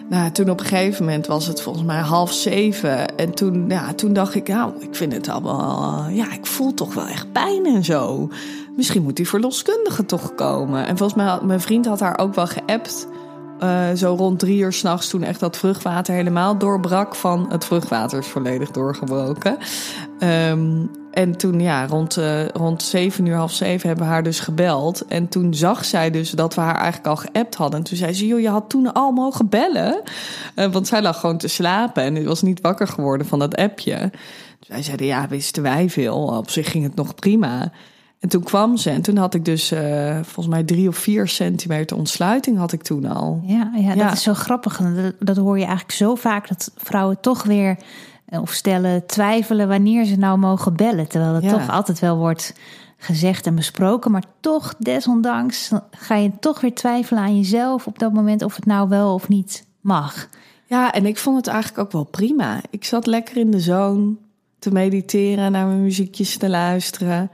nou, 0.09 0.31
toen 0.31 0.51
op 0.51 0.61
een 0.61 0.67
gegeven 0.67 1.05
moment 1.05 1.27
was 1.27 1.47
het 1.47 1.63
volgens 1.63 1.85
mij 1.85 2.01
half 2.01 2.33
zeven. 2.33 3.17
En 3.17 3.35
toen, 3.35 3.65
ja, 3.69 3.93
toen 3.95 4.13
dacht 4.13 4.35
ik, 4.35 4.49
nou, 4.49 4.73
ik 4.79 4.95
vind 4.95 5.13
het 5.13 5.29
allemaal, 5.29 6.09
ja, 6.09 6.33
ik 6.33 6.47
voel 6.47 6.75
toch 6.75 6.95
wel 6.95 7.07
echt 7.07 7.33
pijn 7.33 7.67
en 7.67 7.85
zo. 7.85 8.31
Misschien 8.77 9.03
moet 9.03 9.17
die 9.17 9.29
verloskundige 9.29 10.07
toch 10.07 10.35
komen. 10.35 10.87
En 10.87 10.97
volgens 10.97 11.19
mij 11.19 11.29
had 11.29 11.43
mijn 11.43 11.61
vriend 11.61 11.87
had 11.87 12.01
haar 12.01 12.19
ook 12.19 12.35
wel 12.35 12.47
geappt. 12.47 13.09
eh, 13.59 13.93
zo 13.93 14.15
rond 14.15 14.39
drie 14.39 14.59
uur 14.59 14.73
s'nachts 14.73 15.09
toen 15.09 15.23
echt 15.23 15.41
dat 15.41 15.57
vruchtwater 15.57 16.15
helemaal 16.15 16.59
doorbrak. 16.59 17.15
Van 17.15 17.47
het 17.51 17.65
vruchtwater 17.65 18.19
is 18.19 18.27
volledig 18.27 18.71
doorgebroken. 18.71 19.57
Ehm, 20.19 20.87
en 21.11 21.37
toen, 21.37 21.61
ja, 21.61 21.87
rond, 21.87 22.17
uh, 22.17 22.49
rond 22.49 22.83
zeven 22.83 23.27
uur, 23.27 23.37
half 23.37 23.53
zeven 23.53 23.89
hebben 23.89 24.07
we 24.07 24.13
haar 24.13 24.23
dus 24.23 24.41
gebeld. 24.41 25.07
En 25.07 25.29
toen 25.29 25.55
zag 25.55 25.85
zij 25.85 26.11
dus 26.11 26.31
dat 26.31 26.55
we 26.55 26.61
haar 26.61 26.75
eigenlijk 26.77 27.07
al 27.07 27.17
geappt 27.17 27.55
hadden. 27.55 27.79
En 27.79 27.85
toen 27.85 27.97
zei 27.97 28.13
ze, 28.13 28.27
joh, 28.27 28.41
je 28.41 28.49
had 28.49 28.71
toen 28.71 28.93
al 28.93 29.11
mogen 29.11 29.49
bellen. 29.49 30.03
Uh, 30.57 30.67
want 30.73 30.87
zij 30.87 31.03
lag 31.03 31.21
gewoon 31.21 31.39
te 31.39 31.49
slapen 31.49 32.03
en 32.03 32.25
was 32.25 32.43
niet 32.43 32.61
wakker 32.61 32.89
geworden 32.89 33.27
van 33.27 33.39
dat 33.39 33.57
appje. 33.57 34.11
Dus 34.59 34.69
wij 34.69 34.83
zeiden, 34.83 35.07
ja, 35.07 35.29
wisten 35.29 35.63
wij 35.63 35.91
veel. 35.91 36.17
Op 36.17 36.51
zich 36.51 36.71
ging 36.71 36.85
het 36.85 36.95
nog 36.95 37.15
prima. 37.15 37.73
En 38.23 38.29
toen 38.29 38.43
kwam 38.43 38.77
ze 38.77 38.91
en 38.91 39.03
toen 39.03 39.17
had 39.17 39.35
ik 39.35 39.45
dus 39.45 39.73
uh, 39.73 40.15
volgens 40.15 40.47
mij 40.47 40.63
drie 40.63 40.89
of 40.89 40.97
vier 40.97 41.29
centimeter 41.29 41.97
ontsluiting 41.97 42.59
had 42.59 42.73
ik 42.73 42.83
toen 42.83 43.05
al. 43.05 43.43
Ja, 43.45 43.73
ja 43.75 43.95
dat 43.95 44.13
is 44.13 44.23
zo 44.23 44.35
grappig. 44.35 44.77
Dat, 44.77 45.15
dat 45.19 45.37
hoor 45.37 45.59
je 45.59 45.65
eigenlijk 45.65 45.95
zo 45.95 46.15
vaak 46.15 46.49
dat 46.49 46.73
vrouwen 46.77 47.21
toch 47.21 47.43
weer 47.43 47.77
of 48.27 48.53
stellen 48.53 49.07
twijfelen 49.07 49.69
wanneer 49.69 50.05
ze 50.05 50.17
nou 50.17 50.39
mogen 50.39 50.77
bellen. 50.77 51.09
Terwijl 51.09 51.35
het 51.35 51.45
ja. 51.45 51.51
toch 51.51 51.71
altijd 51.71 51.99
wel 51.99 52.17
wordt 52.17 52.55
gezegd 52.97 53.47
en 53.47 53.55
besproken. 53.55 54.11
Maar 54.11 54.25
toch, 54.41 54.75
desondanks, 54.79 55.71
ga 55.91 56.15
je 56.15 56.31
toch 56.41 56.61
weer 56.61 56.75
twijfelen 56.75 57.23
aan 57.23 57.37
jezelf 57.37 57.87
op 57.87 57.99
dat 57.99 58.13
moment 58.13 58.43
of 58.43 58.57
het 58.57 58.67
nou 58.67 58.89
wel 58.89 59.15
of 59.15 59.29
niet 59.29 59.67
mag. 59.81 60.29
Ja, 60.67 60.93
en 60.93 61.07
ik 61.07 61.19
vond 61.19 61.37
het 61.37 61.47
eigenlijk 61.47 61.79
ook 61.79 61.93
wel 61.93 62.05
prima. 62.05 62.61
Ik 62.71 62.85
zat 62.85 63.07
lekker 63.07 63.37
in 63.37 63.51
de 63.51 63.61
zone 63.61 64.15
te 64.59 64.73
mediteren, 64.73 65.53
naar 65.53 65.67
mijn 65.67 65.83
muziekjes 65.83 66.37
te 66.37 66.49
luisteren. 66.49 67.31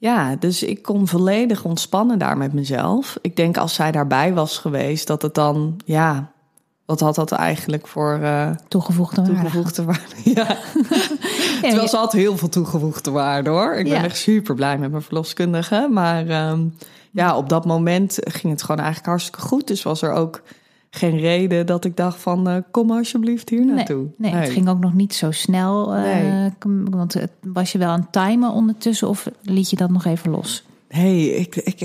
Ja, 0.00 0.36
dus 0.36 0.62
ik 0.62 0.82
kon 0.82 1.08
volledig 1.08 1.64
ontspannen 1.64 2.18
daar 2.18 2.36
met 2.36 2.52
mezelf. 2.52 3.18
Ik 3.20 3.36
denk 3.36 3.56
als 3.56 3.74
zij 3.74 3.92
daarbij 3.92 4.34
was 4.34 4.58
geweest, 4.58 5.06
dat 5.06 5.22
het 5.22 5.34
dan, 5.34 5.80
ja, 5.84 6.32
wat 6.84 7.00
had 7.00 7.14
dat 7.14 7.32
eigenlijk 7.32 7.86
voor 7.86 8.18
uh, 8.22 8.50
toegevoegde 8.68 9.22
waarde? 9.22 9.40
Toegevoegde 9.40 9.84
waarde, 9.84 10.14
ja. 10.34 10.56
Terwijl 11.60 11.88
ze 11.88 11.96
had 11.96 12.12
heel 12.12 12.36
veel 12.36 12.48
toegevoegde 12.48 13.10
waarde 13.10 13.50
hoor. 13.50 13.74
Ik 13.74 13.88
ben 13.88 14.04
echt 14.04 14.16
super 14.16 14.54
blij 14.54 14.78
met 14.78 14.90
mijn 14.90 15.02
verloskundige. 15.02 15.88
Maar 15.90 16.50
um, 16.50 16.76
ja, 17.10 17.36
op 17.36 17.48
dat 17.48 17.64
moment 17.64 18.18
ging 18.20 18.52
het 18.52 18.62
gewoon 18.62 18.80
eigenlijk 18.80 19.08
hartstikke 19.08 19.40
goed. 19.40 19.66
Dus 19.66 19.82
was 19.82 20.02
er 20.02 20.12
ook 20.12 20.42
geen 20.90 21.18
reden 21.18 21.66
dat 21.66 21.84
ik 21.84 21.96
dacht 21.96 22.20
van 22.20 22.48
uh, 22.48 22.56
kom 22.70 22.90
alsjeblieft 22.90 23.48
hier 23.48 23.64
naartoe. 23.66 23.96
Nee, 23.96 24.12
nee, 24.16 24.32
nee, 24.32 24.40
het 24.40 24.50
ging 24.50 24.68
ook 24.68 24.80
nog 24.80 24.94
niet 24.94 25.14
zo 25.14 25.30
snel. 25.30 25.96
Uh, 25.96 26.02
nee. 26.02 26.50
Want 26.90 27.16
was 27.42 27.72
je 27.72 27.78
wel 27.78 27.88
aan 27.88 28.00
het 28.00 28.12
timen 28.12 28.52
ondertussen 28.52 29.08
of 29.08 29.30
liet 29.42 29.70
je 29.70 29.76
dat 29.76 29.90
nog 29.90 30.04
even 30.04 30.30
los? 30.30 30.64
Nee, 30.88 31.36
ik, 31.36 31.56
ik, 31.56 31.80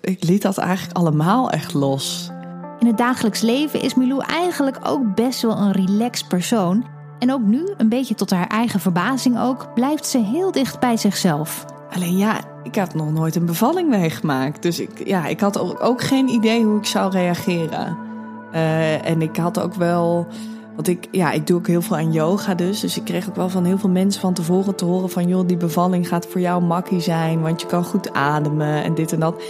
ik 0.00 0.24
liet 0.24 0.42
dat 0.42 0.58
eigenlijk 0.58 0.96
allemaal 0.96 1.50
echt 1.50 1.74
los. 1.74 2.30
In 2.78 2.86
het 2.86 2.98
dagelijks 2.98 3.40
leven 3.40 3.82
is 3.82 3.94
Milou 3.94 4.24
eigenlijk 4.24 4.78
ook 4.82 5.14
best 5.14 5.42
wel 5.42 5.56
een 5.56 5.72
relaxed 5.72 6.28
persoon. 6.28 6.84
En 7.18 7.32
ook 7.32 7.42
nu, 7.42 7.68
een 7.76 7.88
beetje 7.88 8.14
tot 8.14 8.30
haar 8.30 8.46
eigen 8.46 8.80
verbazing 8.80 9.38
ook, 9.38 9.74
blijft 9.74 10.06
ze 10.06 10.18
heel 10.18 10.52
dicht 10.52 10.80
bij 10.80 10.96
zichzelf. 10.96 11.64
Alleen 11.90 12.16
ja, 12.16 12.40
ik 12.62 12.76
had 12.76 12.94
nog 12.94 13.12
nooit 13.12 13.36
een 13.36 13.46
bevalling 13.46 13.88
meegemaakt. 13.88 14.62
Dus 14.62 14.80
ik, 14.80 15.06
ja, 15.06 15.26
ik 15.26 15.40
had 15.40 15.80
ook 15.80 16.02
geen 16.02 16.28
idee 16.28 16.64
hoe 16.64 16.78
ik 16.78 16.86
zou 16.86 17.10
reageren. 17.10 18.09
Uh, 18.54 19.06
en 19.06 19.22
ik 19.22 19.36
had 19.36 19.60
ook 19.60 19.74
wel. 19.74 20.26
Want 20.74 20.88
ik, 20.88 21.08
ja, 21.10 21.30
ik 21.30 21.46
doe 21.46 21.58
ook 21.58 21.66
heel 21.66 21.82
veel 21.82 21.96
aan 21.96 22.12
yoga 22.12 22.54
dus. 22.54 22.80
Dus 22.80 22.96
ik 22.96 23.04
kreeg 23.04 23.28
ook 23.28 23.36
wel 23.36 23.48
van 23.48 23.64
heel 23.64 23.78
veel 23.78 23.90
mensen 23.90 24.20
van 24.20 24.34
tevoren 24.34 24.74
te 24.74 24.84
horen 24.84 25.10
van... 25.10 25.28
joh, 25.28 25.46
die 25.46 25.56
bevalling 25.56 26.08
gaat 26.08 26.26
voor 26.26 26.40
jou 26.40 26.62
makkie 26.62 27.00
zijn, 27.00 27.40
want 27.40 27.60
je 27.60 27.66
kan 27.66 27.84
goed 27.84 28.12
ademen 28.12 28.82
en 28.82 28.94
dit 28.94 29.12
en 29.12 29.20
dat. 29.20 29.42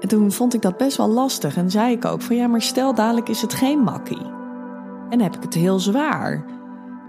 En 0.00 0.08
toen 0.08 0.32
vond 0.32 0.54
ik 0.54 0.62
dat 0.62 0.76
best 0.76 0.96
wel 0.96 1.08
lastig. 1.08 1.56
En 1.56 1.70
zei 1.70 1.92
ik 1.92 2.04
ook 2.04 2.22
van 2.22 2.36
ja, 2.36 2.46
maar 2.46 2.62
stel 2.62 2.94
dadelijk 2.94 3.28
is 3.28 3.42
het 3.42 3.54
geen 3.54 3.78
makkie. 3.78 4.26
En 5.10 5.20
heb 5.20 5.36
ik 5.36 5.42
het 5.42 5.54
heel 5.54 5.78
zwaar. 5.78 6.44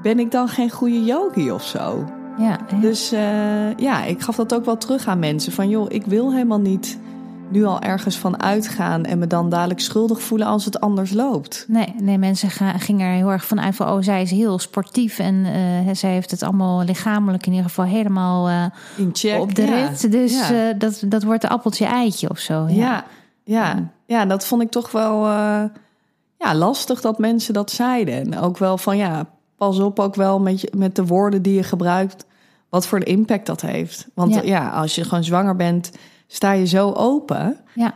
Ben 0.02 0.20
ik 0.20 0.32
dan 0.32 0.48
geen 0.48 0.72
goede 0.72 1.04
yogi 1.04 1.52
of 1.52 1.64
zo? 1.64 2.06
Ja, 2.38 2.60
ja. 2.70 2.80
Dus 2.80 3.14
uh, 3.14 3.76
ja, 3.76 4.04
ik 4.04 4.22
gaf 4.22 4.36
dat 4.36 4.54
ook 4.54 4.66
wel 4.66 4.78
terug 4.78 5.08
aan 5.08 5.20
mensen. 5.20 5.52
Van 5.52 5.70
joh, 5.70 5.86
ik 5.90 6.06
wil 6.06 6.32
helemaal 6.32 6.60
niet 6.60 7.00
nu 7.52 7.66
al 7.66 7.82
ergens 7.82 8.18
van 8.18 8.42
uitgaan 8.42 9.04
en 9.04 9.20
me 9.20 9.28
dan 9.28 9.50
dadelijk 9.50 9.80
schuldig 9.80 10.22
voelen 10.22 10.48
als 10.48 10.66
het 10.66 10.80
anders 10.80 11.14
loopt. 11.14 11.66
Nee, 11.68 11.96
nee 12.00 12.18
mensen 12.18 12.50
gingen 12.80 13.08
er 13.08 13.16
heel 13.16 13.32
erg 13.32 13.46
van 13.46 13.62
uit 13.62 13.76
van 13.76 13.88
oh, 13.88 14.02
zij 14.02 14.22
is 14.22 14.32
heel 14.32 14.60
sportief 14.60 15.20
en 15.20 15.36
uh, 15.36 15.94
zij 15.94 16.12
heeft 16.12 16.32
het 16.32 16.44
allemaal 16.44 16.84
lichamelijk 16.84 17.46
in 17.46 17.52
ieder 17.52 17.68
geval 17.68 17.86
helemaal 17.86 18.50
uh, 18.50 18.66
in 18.98 19.10
check, 19.14 19.40
op 19.40 19.56
de 19.56 19.66
ja. 19.66 19.88
rit. 19.88 20.12
Dus 20.12 20.50
ja. 20.50 20.70
uh, 20.70 20.80
dat, 20.80 21.04
dat 21.06 21.24
wordt 21.24 21.44
een 21.44 21.50
appeltje 21.50 21.86
eitje 21.86 22.30
of 22.30 22.40
zo. 22.40 22.68
Ja, 22.68 22.74
ja, 22.74 23.06
ja. 23.44 23.92
ja 24.06 24.26
dat 24.26 24.46
vond 24.46 24.62
ik 24.62 24.70
toch 24.70 24.92
wel 24.92 25.28
ja, 26.38 26.56
lastig 26.56 27.02
dat 27.02 27.20
mensen 27.20 27.54
dat 27.54 27.72
zeiden. 27.72 28.14
En 28.14 28.40
ook 28.40 28.58
wel 28.58 28.78
van 28.78 28.98
ja, 28.98 29.26
pas 29.58 29.80
op 29.80 30.00
ook 30.00 30.16
wel 30.16 30.40
met, 30.40 30.62
je, 30.62 30.72
met 30.78 30.96
de 30.96 31.06
woorden 31.06 31.42
die 31.42 31.56
je 31.56 31.64
gebruikt, 31.64 32.26
wat 32.70 32.88
voor 32.88 32.98
een 32.98 33.06
impact 33.06 33.46
dat 33.46 33.62
heeft. 33.62 34.08
Want 34.14 34.40
ja 34.44 34.70
als 34.70 34.96
je 34.96 35.04
gewoon 35.04 35.24
zwanger 35.24 35.56
bent 35.56 35.92
sta 36.32 36.52
je 36.52 36.68
zo 36.68 36.92
open. 36.92 37.58
Ja. 37.76 37.94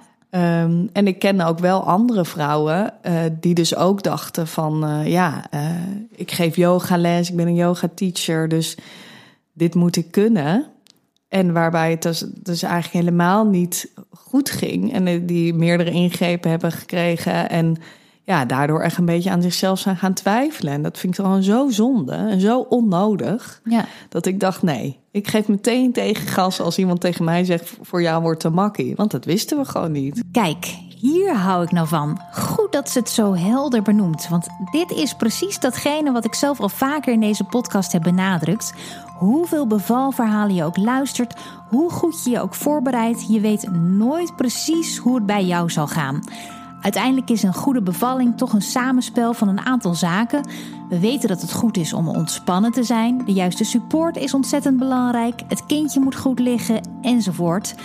Um, 0.63 0.89
en 0.93 1.07
ik 1.07 1.19
ken 1.19 1.41
ook 1.41 1.59
wel 1.59 1.83
andere 1.83 2.25
vrouwen 2.25 2.93
uh, 3.07 3.19
die 3.39 3.53
dus 3.53 3.75
ook 3.75 4.03
dachten 4.03 4.47
van... 4.47 4.89
Uh, 4.89 5.07
ja, 5.07 5.45
uh, 5.53 5.69
ik 6.15 6.31
geef 6.31 6.55
yogales, 6.55 7.29
ik 7.29 7.35
ben 7.35 7.47
een 7.47 7.55
yoga 7.55 7.89
teacher, 7.95 8.47
dus 8.47 8.77
dit 9.53 9.75
moet 9.75 9.95
ik 9.95 10.11
kunnen. 10.11 10.65
En 11.27 11.53
waarbij 11.53 11.91
het 11.91 12.01
dus, 12.01 12.19
dus 12.19 12.63
eigenlijk 12.63 13.05
helemaal 13.05 13.45
niet 13.45 13.91
goed 14.09 14.49
ging. 14.49 14.93
En 14.93 15.25
die 15.25 15.53
meerdere 15.53 15.91
ingrepen 15.91 16.49
hebben 16.49 16.71
gekregen 16.71 17.49
en 17.49 17.77
ja, 18.25 18.45
daardoor 18.45 18.81
echt 18.81 18.97
een 18.97 19.05
beetje 19.05 19.29
aan 19.29 19.41
zichzelf 19.41 19.79
zijn 19.79 19.97
gaan 19.97 20.13
twijfelen. 20.13 20.73
En 20.73 20.81
dat 20.81 20.97
vind 20.97 21.17
ik 21.17 21.25
gewoon 21.25 21.43
zo 21.43 21.69
zonde 21.69 22.13
en 22.13 22.41
zo 22.41 22.59
onnodig. 22.59 23.61
Ja. 23.63 23.85
Dat 24.09 24.25
ik 24.25 24.39
dacht, 24.39 24.61
nee, 24.61 24.99
ik 25.11 25.27
geef 25.27 25.47
meteen 25.47 25.91
tegengas 25.91 26.61
als 26.61 26.77
iemand 26.77 27.01
tegen 27.01 27.25
mij 27.25 27.43
zegt... 27.43 27.77
voor 27.81 28.01
jou 28.01 28.21
wordt 28.21 28.39
te 28.39 28.49
makkie. 28.49 28.95
Want 28.95 29.11
dat 29.11 29.25
wisten 29.25 29.57
we 29.57 29.65
gewoon 29.65 29.91
niet. 29.91 30.23
Kijk, 30.31 30.77
hier 30.99 31.35
hou 31.35 31.63
ik 31.63 31.71
nou 31.71 31.87
van. 31.87 32.19
Goed 32.31 32.71
dat 32.71 32.89
ze 32.89 32.99
het 32.99 33.09
zo 33.09 33.35
helder 33.35 33.81
benoemt. 33.81 34.27
Want 34.29 34.47
dit 34.71 34.91
is 34.91 35.13
precies 35.13 35.59
datgene 35.59 36.11
wat 36.11 36.25
ik 36.25 36.33
zelf 36.33 36.59
al 36.59 36.69
vaker 36.69 37.13
in 37.13 37.19
deze 37.19 37.43
podcast 37.43 37.91
heb 37.91 38.03
benadrukt. 38.03 38.73
Hoeveel 39.17 39.67
bevalverhalen 39.67 40.55
je 40.55 40.63
ook 40.63 40.77
luistert, 40.77 41.33
hoe 41.69 41.89
goed 41.91 42.23
je 42.23 42.29
je 42.29 42.41
ook 42.41 42.55
voorbereidt... 42.55 43.27
je 43.27 43.39
weet 43.39 43.71
nooit 43.71 44.35
precies 44.35 44.97
hoe 44.97 45.15
het 45.15 45.25
bij 45.25 45.45
jou 45.45 45.69
zal 45.69 45.87
gaan... 45.87 46.23
Uiteindelijk 46.83 47.29
is 47.29 47.43
een 47.43 47.53
goede 47.53 47.81
bevalling 47.81 48.37
toch 48.37 48.53
een 48.53 48.61
samenspel 48.61 49.33
van 49.33 49.47
een 49.47 49.65
aantal 49.65 49.93
zaken. 49.93 50.47
We 50.89 50.99
weten 50.99 51.29
dat 51.29 51.41
het 51.41 51.53
goed 51.53 51.77
is 51.77 51.93
om 51.93 52.07
ontspannen 52.07 52.71
te 52.71 52.83
zijn. 52.83 53.21
De 53.25 53.33
juiste 53.33 53.63
support 53.63 54.17
is 54.17 54.33
ontzettend 54.33 54.77
belangrijk. 54.77 55.41
Het 55.47 55.65
kindje 55.65 55.99
moet 55.99 56.15
goed 56.15 56.39
liggen 56.39 56.81
enzovoort. 57.01 57.75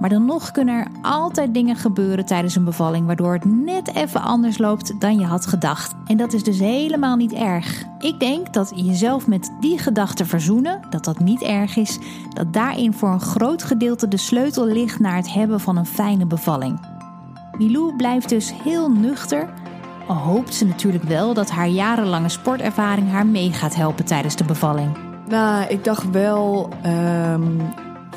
Maar 0.00 0.10
dan 0.10 0.24
nog 0.24 0.50
kunnen 0.50 0.74
er 0.74 0.86
altijd 1.02 1.54
dingen 1.54 1.76
gebeuren 1.76 2.26
tijdens 2.26 2.56
een 2.56 2.64
bevalling 2.64 3.06
waardoor 3.06 3.32
het 3.32 3.44
net 3.44 3.94
even 3.94 4.22
anders 4.22 4.58
loopt 4.58 5.00
dan 5.00 5.18
je 5.18 5.24
had 5.24 5.46
gedacht. 5.46 5.94
En 6.06 6.16
dat 6.16 6.32
is 6.32 6.42
dus 6.42 6.58
helemaal 6.58 7.16
niet 7.16 7.32
erg. 7.32 7.84
Ik 7.98 8.20
denk 8.20 8.52
dat 8.52 8.72
jezelf 8.74 9.26
met 9.26 9.52
die 9.60 9.78
gedachte 9.78 10.24
verzoenen, 10.24 10.80
dat 10.90 11.04
dat 11.04 11.18
niet 11.18 11.42
erg 11.42 11.76
is, 11.76 11.98
dat 12.28 12.52
daarin 12.52 12.92
voor 12.92 13.10
een 13.10 13.20
groot 13.20 13.62
gedeelte 13.62 14.08
de 14.08 14.16
sleutel 14.16 14.66
ligt 14.66 15.00
naar 15.00 15.16
het 15.16 15.32
hebben 15.32 15.60
van 15.60 15.76
een 15.76 15.86
fijne 15.86 16.26
bevalling. 16.26 16.97
Milou 17.58 17.96
blijft 17.96 18.28
dus 18.28 18.52
heel 18.62 18.90
nuchter, 18.90 19.48
al 20.06 20.16
hoopt 20.16 20.54
ze 20.54 20.66
natuurlijk 20.66 21.04
wel 21.04 21.34
dat 21.34 21.50
haar 21.50 21.68
jarenlange 21.68 22.28
sportervaring 22.28 23.10
haar 23.10 23.26
mee 23.26 23.52
gaat 23.52 23.74
helpen 23.74 24.04
tijdens 24.04 24.36
de 24.36 24.44
bevalling. 24.44 24.96
Nou, 25.28 25.66
ik 25.68 25.84
dacht 25.84 26.10
wel 26.10 26.68
um, 26.86 27.60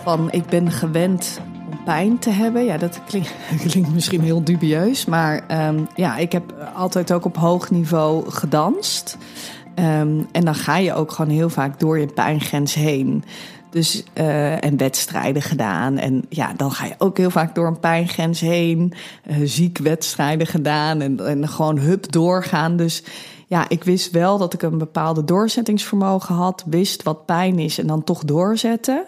van 0.04 0.32
ik 0.32 0.46
ben 0.46 0.72
gewend 0.72 1.42
om 1.72 1.84
pijn 1.84 2.20
te 2.20 2.30
hebben. 2.30 2.64
Ja, 2.64 2.78
dat 2.78 3.02
klinkt, 3.06 3.94
misschien 3.94 4.22
heel 4.22 4.44
dubieus, 4.44 5.06
maar 5.06 5.68
um, 5.68 5.88
ja, 5.96 6.18
ik 6.18 6.32
heb 6.32 6.54
altijd 6.76 7.14
ook 7.14 7.26
op 7.26 7.38
hoog 7.38 7.70
niveau 7.70 8.30
gedanst. 8.30 9.18
Um, 9.76 10.28
en 10.32 10.46
dan 10.46 10.56
ga 10.56 10.78
je 10.78 10.94
ook 10.94 11.12
gewoon 11.12 11.32
heel 11.32 11.50
vaak 11.50 11.80
door 11.80 12.00
je 12.00 12.08
pijngrens 12.08 12.74
heen. 12.74 13.24
Dus, 13.72 14.04
uh, 14.13 14.63
en 14.63 14.78
wedstrijden 14.78 15.42
gedaan. 15.42 15.98
En 15.98 16.25
ja, 16.30 16.54
dan 16.54 16.72
ga 16.72 16.86
je 16.86 16.96
ook 16.98 17.18
heel 17.18 17.30
vaak 17.30 17.56
door 17.56 17.68
een 17.68 17.80
pijngrens 17.80 18.40
heen. 18.40 18.94
Uh, 19.30 19.36
ziek 19.44 19.78
wedstrijden 19.78 20.48
gedaan 20.48 21.01
en, 21.01 21.28
en 21.28 21.48
gewoon 21.48 21.78
hup 21.78 22.12
doorgaan. 22.12 22.75
Dus 22.75 23.04
ja, 23.48 23.70
ik 23.70 23.84
wist 23.84 24.12
wel 24.12 24.38
dat 24.38 24.54
ik 24.54 24.62
een 24.62 24.78
bepaalde 24.78 25.24
doorzettingsvermogen 25.24 26.36
had. 26.36 26.63
Wist 26.66 27.04
wat 27.04 27.25
pijn 27.25 27.60
is 27.60 27.78
en 27.78 27.88
dan 27.88 28.04
toch 28.04 28.24
doorzetten. 28.24 29.06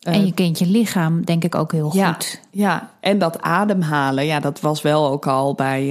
En 0.00 0.26
je 0.26 0.34
kent 0.34 0.58
je 0.58 0.66
lichaam, 0.66 1.24
denk 1.24 1.44
ik 1.44 1.54
ook 1.54 1.72
heel 1.72 1.90
ja, 1.94 2.12
goed. 2.12 2.40
Ja, 2.50 2.90
en 3.00 3.18
dat 3.18 3.40
ademhalen, 3.40 4.26
ja, 4.26 4.40
dat 4.40 4.60
was 4.60 4.82
wel 4.82 5.10
ook 5.10 5.26
al 5.26 5.54
bij 5.54 5.84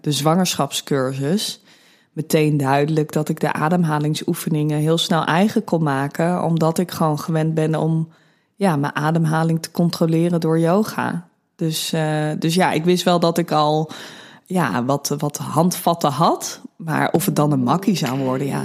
de 0.00 0.12
zwangerschapscursus 0.12 1.63
meteen 2.14 2.56
duidelijk 2.56 3.12
dat 3.12 3.28
ik 3.28 3.40
de 3.40 3.52
ademhalingsoefeningen 3.52 4.78
heel 4.78 4.98
snel 4.98 5.24
eigen 5.24 5.64
kon 5.64 5.82
maken, 5.82 6.42
omdat 6.42 6.78
ik 6.78 6.90
gewoon 6.90 7.18
gewend 7.18 7.54
ben 7.54 7.74
om 7.74 8.08
ja, 8.56 8.76
mijn 8.76 8.96
ademhaling 8.96 9.62
te 9.62 9.70
controleren 9.70 10.40
door 10.40 10.58
yoga. 10.58 11.26
Dus, 11.56 11.92
uh, 11.92 12.30
dus 12.38 12.54
ja, 12.54 12.72
ik 12.72 12.84
wist 12.84 13.04
wel 13.04 13.20
dat 13.20 13.38
ik 13.38 13.50
al 13.50 13.90
ja, 14.44 14.84
wat, 14.84 15.14
wat 15.18 15.36
handvatten 15.36 16.10
had. 16.10 16.60
Maar 16.76 17.12
of 17.12 17.24
het 17.24 17.36
dan 17.36 17.52
een 17.52 17.62
makkie 17.62 17.96
zou 17.96 18.18
worden, 18.18 18.46
ja. 18.46 18.62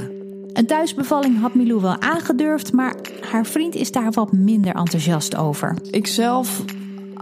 Een 0.54 0.68
thuisbevalling 0.68 1.42
had 1.42 1.54
Milou 1.54 1.82
wel 1.82 2.02
aangedurfd, 2.02 2.74
maar 2.74 2.96
haar 3.30 3.46
vriend 3.46 3.76
is 3.76 3.92
daar 3.92 4.12
wat 4.12 4.32
minder 4.32 4.76
enthousiast 4.76 5.36
over. 5.36 5.78
Ik 5.92 6.08
zelf 6.08 6.64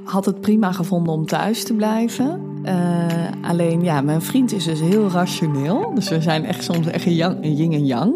had 0.08 0.26
het 0.26 0.42
prima 0.42 0.72
gevonden 0.72 1.14
om 1.14 1.26
thuis 1.26 1.64
te 1.64 1.74
blijven. 1.74 2.42
Uh, 2.66 3.06
alleen 3.42 3.84
ja, 3.84 4.02
mijn 4.02 4.22
vriend 4.22 4.54
is 4.54 4.64
dus 4.64 4.80
heel 4.80 5.10
rationeel. 5.10 5.92
Dus 5.96 6.10
we 6.10 6.22
zijn 6.22 6.46
echt 6.46 6.64
soms 6.64 6.88
echt 6.88 7.06
een, 7.06 7.56
yin 7.56 7.74
en 7.74 7.86
yang. 7.86 8.14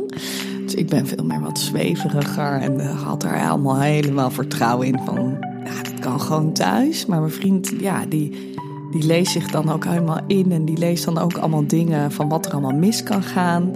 Dus 0.64 0.76
ik 0.76 0.90
ben 0.90 1.08
veel 1.08 1.24
meer 1.24 1.42
wat 1.42 1.60
zweveriger 1.60 2.62
en 2.62 2.80
had 2.80 3.24
er 3.24 3.50
allemaal 3.50 3.80
helemaal 3.80 4.32
vertrouwen 4.32 4.88
in 4.88 5.00
van 5.06 5.38
ja, 5.64 5.84
dat 5.84 6.00
kan 6.00 6.22
gewoon 6.22 6.54
thuis. 6.54 7.06
Maar 7.06 7.20
mijn 7.20 7.32
vriend, 7.32 7.74
ja, 7.80 8.06
die, 8.10 8.54
die 8.92 9.04
leest 9.04 9.32
zich 9.32 9.52
dan 9.52 9.72
ook 9.72 9.86
helemaal 9.86 10.20
in 10.28 10.52
en 10.52 10.66
die 10.66 10.78
leest 10.78 11.06
dan 11.06 11.18
ook 11.18 11.38
allemaal 11.38 11.68
dingen 11.68 12.12
van 12.12 12.30
wat 12.30 12.46
er 12.46 12.52
allemaal 12.52 12.78
mis 12.78 13.04
kan 13.04 13.24
gaan. 13.24 13.76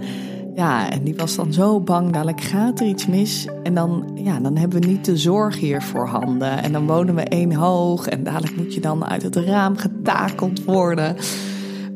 Ja, 0.56 0.90
en 0.90 1.02
die 1.02 1.14
was 1.14 1.36
dan 1.36 1.52
zo 1.52 1.80
bang, 1.80 2.12
dadelijk 2.12 2.40
gaat 2.40 2.80
er 2.80 2.86
iets 2.86 3.06
mis. 3.06 3.46
En 3.62 3.74
dan, 3.74 4.10
ja, 4.14 4.40
dan 4.40 4.56
hebben 4.56 4.80
we 4.80 4.86
niet 4.86 5.04
de 5.04 5.16
zorg 5.16 5.58
hier 5.58 5.82
voor 5.82 6.06
handen. 6.06 6.62
En 6.62 6.72
dan 6.72 6.86
wonen 6.86 7.14
we 7.14 7.22
één 7.22 7.52
hoog 7.52 8.06
en 8.06 8.24
dadelijk 8.24 8.56
moet 8.56 8.74
je 8.74 8.80
dan 8.80 9.04
uit 9.04 9.22
het 9.22 9.36
raam 9.36 9.76
getakeld 9.76 10.64
worden. 10.64 11.16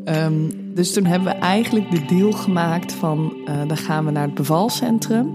Um, 0.04 0.74
dus 0.74 0.92
toen 0.92 1.04
hebben 1.04 1.28
we 1.28 1.38
eigenlijk 1.38 1.90
de 1.90 2.04
deal 2.04 2.32
gemaakt 2.32 2.92
van, 2.92 3.32
uh, 3.44 3.54
dan 3.66 3.76
gaan 3.76 4.04
we 4.04 4.10
naar 4.10 4.26
het 4.26 4.34
bevalcentrum. 4.34 5.34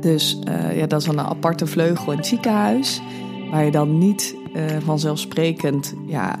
Dus 0.00 0.38
uh, 0.48 0.76
ja, 0.76 0.86
dat 0.86 1.00
is 1.00 1.06
een 1.06 1.20
aparte 1.20 1.66
vleugel 1.66 2.12
in 2.12 2.18
het 2.18 2.26
ziekenhuis. 2.26 3.00
Waar 3.50 3.64
je 3.64 3.70
dan 3.70 3.98
niet 3.98 4.36
uh, 4.54 4.62
vanzelfsprekend 4.84 5.94
ja, 6.06 6.38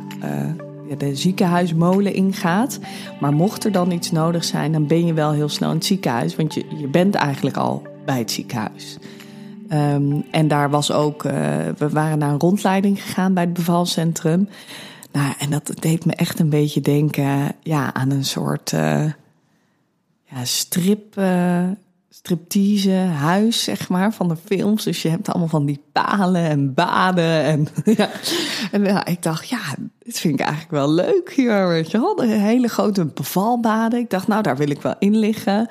de 0.98 1.16
ziekenhuismolen 1.16 2.14
ingaat. 2.14 2.78
Maar 3.20 3.32
mocht 3.32 3.64
er 3.64 3.72
dan 3.72 3.90
iets 3.90 4.10
nodig 4.10 4.44
zijn, 4.44 4.72
dan 4.72 4.86
ben 4.86 5.06
je 5.06 5.12
wel 5.12 5.32
heel 5.32 5.48
snel 5.48 5.70
in 5.70 5.76
het 5.76 5.84
ziekenhuis. 5.84 6.36
Want 6.36 6.54
je, 6.54 6.64
je 6.76 6.88
bent 6.88 7.14
eigenlijk 7.14 7.56
al 7.56 7.82
bij 8.04 8.18
het 8.18 8.30
ziekenhuis. 8.30 8.98
Um, 9.72 10.24
en 10.30 10.48
daar 10.48 10.70
was 10.70 10.92
ook, 10.92 11.24
uh, 11.24 11.32
we 11.78 11.88
waren 11.88 12.18
naar 12.18 12.30
een 12.30 12.40
rondleiding 12.40 13.02
gegaan 13.02 13.34
bij 13.34 13.44
het 13.44 13.52
bevalcentrum. 13.52 14.48
Nou, 15.12 15.34
en 15.38 15.50
dat 15.50 15.72
deed 15.80 16.04
me 16.04 16.12
echt 16.12 16.38
een 16.38 16.48
beetje 16.48 16.80
denken 16.80 17.54
ja, 17.62 17.94
aan 17.94 18.10
een 18.10 18.24
soort 18.24 18.72
uh, 18.72 19.04
ja, 20.24 20.44
strip, 20.44 21.18
uh, 21.18 21.68
striptease 22.08 22.90
huis, 22.90 23.64
zeg 23.64 23.88
maar, 23.88 24.12
van 24.12 24.28
de 24.28 24.36
films. 24.44 24.84
Dus 24.84 25.02
je 25.02 25.08
hebt 25.08 25.28
allemaal 25.28 25.48
van 25.48 25.66
die 25.66 25.82
palen 25.92 26.42
en 26.42 26.74
baden. 26.74 27.42
En, 27.42 27.68
ja. 27.96 28.10
en 28.70 28.84
ja, 28.84 29.04
ik 29.04 29.22
dacht, 29.22 29.48
ja, 29.48 29.60
dit 30.04 30.18
vind 30.18 30.40
ik 30.40 30.46
eigenlijk 30.46 30.70
wel 30.70 30.90
leuk 30.90 31.32
hier, 31.34 31.68
weet 31.68 31.90
je 31.90 32.00
wel. 32.00 32.22
Een 32.22 32.28
hele 32.28 32.68
grote 32.68 33.04
bevalbaden. 33.06 33.98
Ik 33.98 34.10
dacht, 34.10 34.26
nou, 34.26 34.42
daar 34.42 34.56
wil 34.56 34.70
ik 34.70 34.82
wel 34.82 34.94
in 34.98 35.16
liggen. 35.16 35.68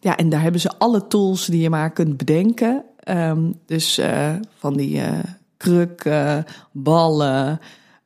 Ja, 0.00 0.16
en 0.16 0.28
daar 0.28 0.42
hebben 0.42 0.60
ze 0.60 0.78
alle 0.78 1.06
tools 1.06 1.46
die 1.46 1.60
je 1.60 1.70
maar 1.70 1.90
kunt 1.90 2.16
bedenken. 2.16 2.84
Um, 3.08 3.54
dus 3.66 3.98
uh, 3.98 4.32
van 4.58 4.76
die 4.76 4.96
uh, 4.96 5.08
krukken, 5.56 6.44
ballen... 6.72 7.60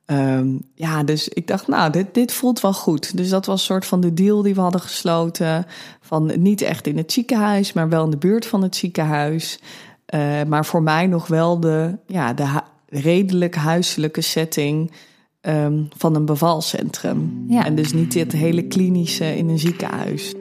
Um, 0.07 0.61
ja, 0.75 1.03
dus 1.03 1.29
ik 1.29 1.47
dacht, 1.47 1.69
nou, 1.69 1.91
dit, 1.91 2.15
dit 2.15 2.33
voelt 2.33 2.61
wel 2.61 2.73
goed. 2.73 3.17
Dus 3.17 3.29
dat 3.29 3.47
was 3.47 3.61
een 3.61 3.67
soort 3.67 3.87
van 3.87 4.01
de 4.01 4.15
deal 4.15 4.43
die 4.43 4.55
we 4.55 4.61
hadden 4.61 4.81
gesloten. 4.81 5.67
Van 6.01 6.33
niet 6.43 6.63
echt 6.63 6.87
in 6.87 6.97
het 6.97 7.13
ziekenhuis, 7.13 7.73
maar 7.73 7.89
wel 7.89 8.05
in 8.05 8.11
de 8.11 8.17
buurt 8.17 8.47
van 8.47 8.63
het 8.63 8.77
ziekenhuis. 8.77 9.61
Maar 10.47 10.67
voor 10.67 10.83
mij 10.83 11.07
nog 11.07 11.27
wel 11.27 11.61
de, 11.61 11.99
ja, 12.07 12.35
de 12.35 12.61
redelijk 12.89 13.55
huiselijke 13.55 14.21
setting 14.21 14.91
um, 15.43 15.89
van 15.97 16.15
een 16.15 16.25
bevalcentrum. 16.25 17.45
Ja. 17.49 17.65
En 17.65 17.75
dus 17.75 17.93
niet 17.93 18.13
dit 18.13 18.33
hele 18.33 18.63
klinische 18.63 19.37
in 19.37 19.49
een 19.49 19.59
ziekenhuis. 19.59 20.35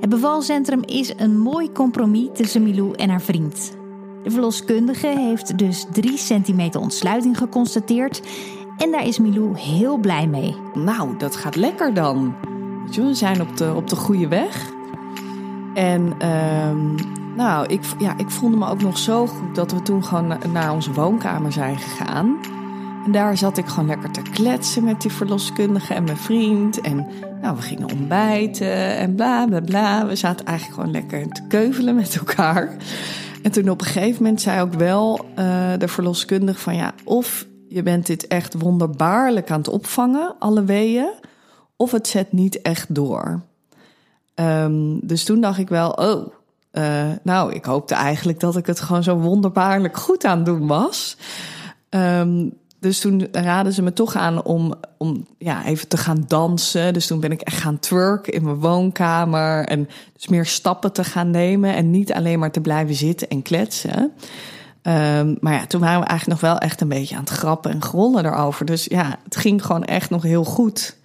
Het 0.00 0.08
bevalcentrum 0.08 0.82
is 0.84 1.12
een 1.16 1.38
mooi 1.38 1.72
compromis 1.72 2.28
tussen 2.32 2.62
Milou 2.62 2.92
en 2.96 3.08
haar 3.08 3.22
vriend. 3.22 3.76
De 4.22 4.30
verloskundige 4.30 5.06
heeft 5.06 5.58
dus 5.58 5.86
3 5.92 6.16
centimeter 6.16 6.80
ontsluiting 6.80 7.38
geconstateerd. 7.38 8.22
En 8.76 8.90
daar 8.90 9.06
is 9.06 9.18
Milou 9.18 9.58
heel 9.58 9.96
blij 9.98 10.26
mee. 10.26 10.56
Nou, 10.74 11.16
dat 11.18 11.36
gaat 11.36 11.56
lekker 11.56 11.94
dan. 11.94 12.34
We 12.94 13.14
zijn 13.14 13.40
op 13.40 13.56
de, 13.56 13.72
op 13.74 13.88
de 13.88 13.96
goede 13.96 14.28
weg. 14.28 14.72
En 15.74 16.28
um, 16.28 16.94
nou, 17.36 17.66
ik, 17.66 17.80
ja, 17.98 18.18
ik 18.18 18.30
voelde 18.30 18.56
me 18.56 18.68
ook 18.68 18.82
nog 18.82 18.98
zo 18.98 19.26
goed 19.26 19.54
dat 19.54 19.72
we 19.72 19.82
toen 19.82 20.04
gewoon 20.04 20.38
naar 20.52 20.72
onze 20.72 20.92
woonkamer 20.92 21.52
zijn 21.52 21.78
gegaan. 21.78 22.38
En 23.04 23.12
daar 23.12 23.36
zat 23.36 23.56
ik 23.56 23.66
gewoon 23.66 23.86
lekker 23.86 24.10
te 24.10 24.22
kletsen 24.22 24.84
met 24.84 25.00
die 25.00 25.12
verloskundige 25.12 25.94
en 25.94 26.04
mijn 26.04 26.16
vriend. 26.16 26.80
En 26.80 27.06
nou, 27.42 27.56
we 27.56 27.62
gingen 27.62 27.90
ontbijten 27.90 28.96
en 28.96 29.14
bla 29.14 29.46
bla 29.46 29.60
bla. 29.60 30.06
We 30.06 30.16
zaten 30.16 30.46
eigenlijk 30.46 30.80
gewoon 30.80 30.94
lekker 30.94 31.32
te 31.32 31.42
keuvelen 31.48 31.94
met 31.94 32.16
elkaar. 32.16 32.76
En 33.42 33.50
toen 33.50 33.68
op 33.68 33.80
een 33.80 33.86
gegeven 33.86 34.22
moment 34.22 34.40
zei 34.40 34.60
ook 34.60 34.74
wel 34.74 35.24
uh, 35.38 35.72
de 35.78 35.88
verloskundige 35.88 36.58
van 36.58 36.76
ja, 36.76 36.92
of 37.04 37.46
je 37.68 37.82
bent 37.82 38.06
dit 38.06 38.26
echt 38.26 38.54
wonderbaarlijk 38.60 39.50
aan 39.50 39.58
het 39.58 39.68
opvangen, 39.68 40.34
alle 40.38 40.64
weeën, 40.64 41.12
of 41.76 41.90
het 41.90 42.06
zet 42.06 42.32
niet 42.32 42.62
echt 42.62 42.94
door. 42.94 43.42
Um, 44.34 45.06
dus 45.06 45.24
toen 45.24 45.40
dacht 45.40 45.58
ik 45.58 45.68
wel, 45.68 45.90
oh, 45.90 46.28
uh, 46.72 47.10
nou, 47.22 47.52
ik 47.52 47.64
hoopte 47.64 47.94
eigenlijk 47.94 48.40
dat 48.40 48.56
ik 48.56 48.66
het 48.66 48.80
gewoon 48.80 49.02
zo 49.02 49.16
wonderbaarlijk 49.16 49.96
goed 49.96 50.24
aan 50.24 50.36
het 50.36 50.46
doen 50.46 50.66
was. 50.66 51.16
Um, 51.90 52.52
dus 52.84 53.00
toen 53.00 53.28
raden 53.32 53.72
ze 53.72 53.82
me 53.82 53.92
toch 53.92 54.14
aan 54.16 54.42
om, 54.42 54.74
om 54.98 55.26
ja, 55.38 55.64
even 55.64 55.88
te 55.88 55.96
gaan 55.96 56.24
dansen. 56.26 56.92
Dus 56.92 57.06
toen 57.06 57.20
ben 57.20 57.32
ik 57.32 57.40
echt 57.40 57.56
gaan 57.56 57.78
twerken 57.78 58.32
in 58.32 58.44
mijn 58.44 58.56
woonkamer. 58.56 59.64
En 59.64 59.88
dus 60.12 60.28
meer 60.28 60.46
stappen 60.46 60.92
te 60.92 61.04
gaan 61.04 61.30
nemen. 61.30 61.74
En 61.74 61.90
niet 61.90 62.12
alleen 62.12 62.38
maar 62.38 62.50
te 62.50 62.60
blijven 62.60 62.94
zitten 62.94 63.28
en 63.28 63.42
kletsen. 63.42 64.12
Um, 64.82 65.36
maar 65.40 65.52
ja, 65.52 65.66
toen 65.66 65.80
waren 65.80 66.00
we 66.00 66.06
eigenlijk 66.06 66.40
nog 66.40 66.50
wel 66.50 66.58
echt 66.58 66.80
een 66.80 66.88
beetje 66.88 67.14
aan 67.14 67.20
het 67.20 67.30
grappen 67.30 67.70
en 67.70 67.82
grollen 67.82 68.24
erover. 68.24 68.66
Dus 68.66 68.84
ja, 68.84 69.18
het 69.24 69.36
ging 69.36 69.64
gewoon 69.64 69.84
echt 69.84 70.10
nog 70.10 70.22
heel 70.22 70.44
goed. 70.44 70.96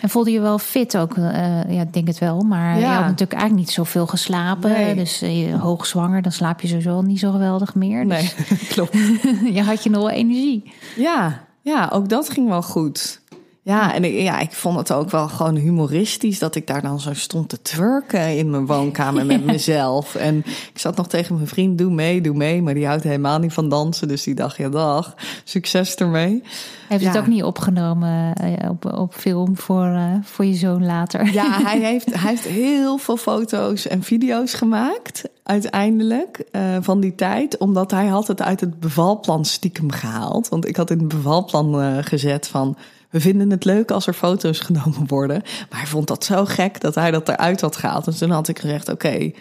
En 0.00 0.08
voelde 0.08 0.30
je 0.30 0.40
wel 0.40 0.58
fit 0.58 0.96
ook? 0.96 1.16
Uh, 1.16 1.24
ja, 1.68 1.82
ik 1.82 1.92
denk 1.92 2.06
het 2.06 2.18
wel. 2.18 2.40
Maar 2.40 2.78
ja. 2.78 2.80
je 2.80 2.86
had 2.86 3.04
natuurlijk 3.04 3.32
eigenlijk 3.32 3.66
niet 3.66 3.74
zoveel 3.74 4.06
geslapen. 4.06 4.70
Nee. 4.70 4.94
Dus 4.94 5.22
uh, 5.22 5.60
hoogzwanger, 5.62 6.22
dan 6.22 6.32
slaap 6.32 6.60
je 6.60 6.68
sowieso 6.68 7.02
niet 7.02 7.18
zo 7.18 7.30
geweldig 7.30 7.74
meer. 7.74 8.08
Dus 8.08 8.34
nee, 8.34 8.58
klopt. 8.74 8.96
je 9.56 9.62
had 9.62 9.82
je 9.82 9.90
nog 9.90 10.00
wel 10.00 10.10
energie. 10.10 10.72
Ja, 10.96 11.40
ja, 11.62 11.90
ook 11.92 12.08
dat 12.08 12.30
ging 12.30 12.48
wel 12.48 12.62
goed. 12.62 13.20
Ja, 13.66 13.94
en 13.94 14.04
ik, 14.04 14.20
ja, 14.20 14.38
ik 14.38 14.52
vond 14.52 14.78
het 14.78 14.92
ook 14.92 15.10
wel 15.10 15.28
gewoon 15.28 15.56
humoristisch 15.56 16.38
dat 16.38 16.54
ik 16.54 16.66
daar 16.66 16.82
dan 16.82 17.00
zo 17.00 17.14
stond 17.14 17.48
te 17.48 17.62
twerken 17.62 18.36
in 18.36 18.50
mijn 18.50 18.66
woonkamer 18.66 19.26
met 19.26 19.44
mezelf. 19.54 20.14
En 20.14 20.38
ik 20.72 20.78
zat 20.78 20.96
nog 20.96 21.08
tegen 21.08 21.34
mijn 21.34 21.46
vriend, 21.46 21.78
doe 21.78 21.92
mee, 21.92 22.20
doe 22.20 22.34
mee. 22.34 22.62
Maar 22.62 22.74
die 22.74 22.86
houdt 22.86 23.02
helemaal 23.02 23.38
niet 23.38 23.52
van 23.52 23.68
dansen. 23.68 24.08
Dus 24.08 24.22
die 24.22 24.34
dacht, 24.34 24.56
ja 24.56 24.68
dag, 24.68 25.14
succes 25.44 25.94
ermee. 25.94 26.42
Heeft 26.88 27.02
ja. 27.02 27.08
het 27.08 27.18
ook 27.18 27.26
niet 27.26 27.42
opgenomen 27.42 28.34
uh, 28.44 28.70
op, 28.70 28.92
op 28.94 29.14
film 29.14 29.56
voor, 29.56 29.86
uh, 29.86 30.14
voor 30.22 30.44
je 30.44 30.54
zoon 30.54 30.84
later? 30.84 31.32
Ja, 31.32 31.60
hij 31.70 31.80
heeft, 31.80 32.14
hij 32.14 32.30
heeft 32.30 32.44
heel 32.44 32.98
veel 32.98 33.16
foto's 33.16 33.86
en 33.86 34.02
video's 34.02 34.54
gemaakt 34.54 35.22
uiteindelijk 35.42 36.44
uh, 36.52 36.62
van 36.80 37.00
die 37.00 37.14
tijd. 37.14 37.58
Omdat 37.58 37.90
hij 37.90 38.06
had 38.06 38.26
het 38.26 38.42
uit 38.42 38.60
het 38.60 38.80
bevalplan 38.80 39.44
stiekem 39.44 39.90
gehaald. 39.90 40.48
Want 40.48 40.66
ik 40.66 40.76
had 40.76 40.90
in 40.90 40.98
het 40.98 41.08
bevalplan 41.08 42.04
gezet 42.04 42.48
van 42.48 42.76
we 43.10 43.20
vinden 43.20 43.50
het 43.50 43.64
leuk 43.64 43.90
als 43.90 44.06
er 44.06 44.12
foto's 44.12 44.60
genomen 44.60 45.06
worden. 45.06 45.42
Maar 45.70 45.78
hij 45.78 45.88
vond 45.88 46.08
dat 46.08 46.24
zo 46.24 46.44
gek 46.44 46.80
dat 46.80 46.94
hij 46.94 47.10
dat 47.10 47.28
eruit 47.28 47.60
had 47.60 47.76
gehaald. 47.76 48.04
Dus 48.04 48.18
toen 48.18 48.30
had 48.30 48.48
ik 48.48 48.58
gezegd: 48.58 48.88
oké, 48.88 49.06
okay, 49.06 49.34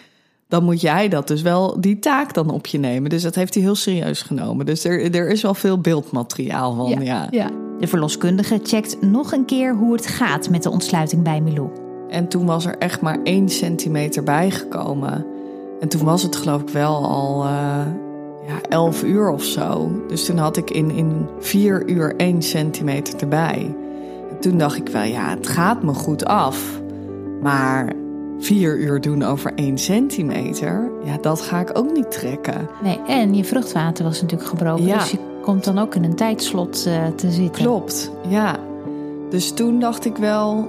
dan 0.48 0.64
moet 0.64 0.82
jij 0.82 1.08
dat 1.08 1.28
dus 1.28 1.42
wel 1.42 1.82
die 1.82 2.00
taak 2.00 2.34
dan 2.34 2.50
op 2.50 2.66
je 2.66 2.78
nemen. 2.78 3.10
Dus 3.10 3.22
dat 3.22 3.36
heeft 3.36 3.54
hij 3.54 3.64
heel 3.64 3.76
serieus 3.76 4.22
genomen. 4.22 4.66
Dus 4.66 4.84
er, 4.84 5.16
er 5.16 5.30
is 5.30 5.42
wel 5.42 5.54
veel 5.54 5.80
beeldmateriaal 5.80 6.76
van. 6.76 6.90
Ja, 6.90 7.02
ja. 7.02 7.28
ja. 7.32 7.50
De 7.80 7.88
verloskundige 7.88 8.60
checkt 8.64 9.02
nog 9.02 9.32
een 9.32 9.46
keer 9.46 9.76
hoe 9.76 9.94
het 9.94 10.08
gaat 10.08 10.50
met 10.50 10.64
de 10.64 10.70
ontsluiting 10.70 11.24
bij 11.24 11.42
Milou. 11.42 11.70
En 12.10 12.28
toen 12.28 12.46
was 12.46 12.66
er 12.66 12.78
echt 12.78 13.02
maar 13.02 13.20
één 13.24 13.50
centimeter 13.50 14.24
bijgekomen. 14.24 15.26
En 15.80 15.88
toen 15.88 16.04
was 16.04 16.24
het 16.24 16.36
geloof 16.36 16.62
ik 16.62 16.70
wel 16.70 17.08
al 17.08 17.46
uh, 17.46 17.80
ja, 18.48 18.62
11 18.70 19.04
uur 19.04 19.30
of 19.30 19.44
zo. 19.44 19.92
Dus 20.08 20.26
toen 20.26 20.38
had 20.38 20.58
ik 20.58 20.70
in, 20.70 20.92
in 20.92 21.28
vier 21.40 21.90
uur 21.90 22.16
één 22.16 22.42
centimeter 22.42 23.20
erbij. 23.20 23.76
En 24.30 24.40
toen 24.40 24.58
dacht 24.58 24.78
ik 24.78 24.90
wel, 24.90 25.04
ja, 25.04 25.30
het 25.30 25.48
gaat 25.48 25.84
me 25.84 25.94
goed 25.94 26.26
af. 26.26 26.82
Maar 27.42 27.94
vier 28.40 28.78
uur 28.78 29.02
doen 29.02 29.24
over 29.24 29.54
één 29.56 29.78
centimeter, 29.78 30.90
ja, 31.04 31.18
dat 31.22 31.42
ga 31.42 31.60
ik 31.60 31.78
ook 31.78 31.92
niet 31.92 32.12
trekken. 32.12 32.70
Nee, 32.84 33.00
en 33.08 33.36
je 33.36 33.44
vruchtwater 33.44 34.04
was 34.04 34.22
natuurlijk 34.22 34.50
gebroken. 34.50 34.86
Ja. 34.86 34.98
Dus 34.98 35.12
je 35.12 35.18
komt 35.42 35.64
dan 35.64 35.80
ook 35.80 35.96
in 35.96 36.04
een 36.04 36.16
tijdslot 36.16 36.86
uh, 36.88 37.08
te 37.08 37.32
zitten. 37.32 37.64
Klopt, 37.64 38.12
ja. 38.28 38.56
Dus 39.30 39.52
toen 39.52 39.80
dacht 39.80 40.06
ik 40.06 40.18
wel, 40.18 40.68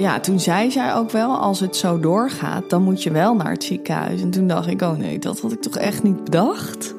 ja, 0.00 0.20
toen 0.20 0.40
zei 0.40 0.70
zij 0.70 0.94
ook 0.94 1.10
wel, 1.10 1.36
als 1.36 1.60
het 1.60 1.76
zo 1.76 2.00
doorgaat, 2.00 2.70
dan 2.70 2.82
moet 2.82 3.02
je 3.02 3.10
wel 3.10 3.34
naar 3.34 3.50
het 3.50 3.64
ziekenhuis. 3.64 4.20
En 4.20 4.30
toen 4.30 4.46
dacht 4.46 4.68
ik, 4.68 4.82
oh 4.82 4.96
nee, 4.96 5.18
dat 5.18 5.40
had 5.40 5.52
ik 5.52 5.62
toch 5.62 5.76
echt 5.76 6.02
niet 6.02 6.24
bedacht. 6.24 6.94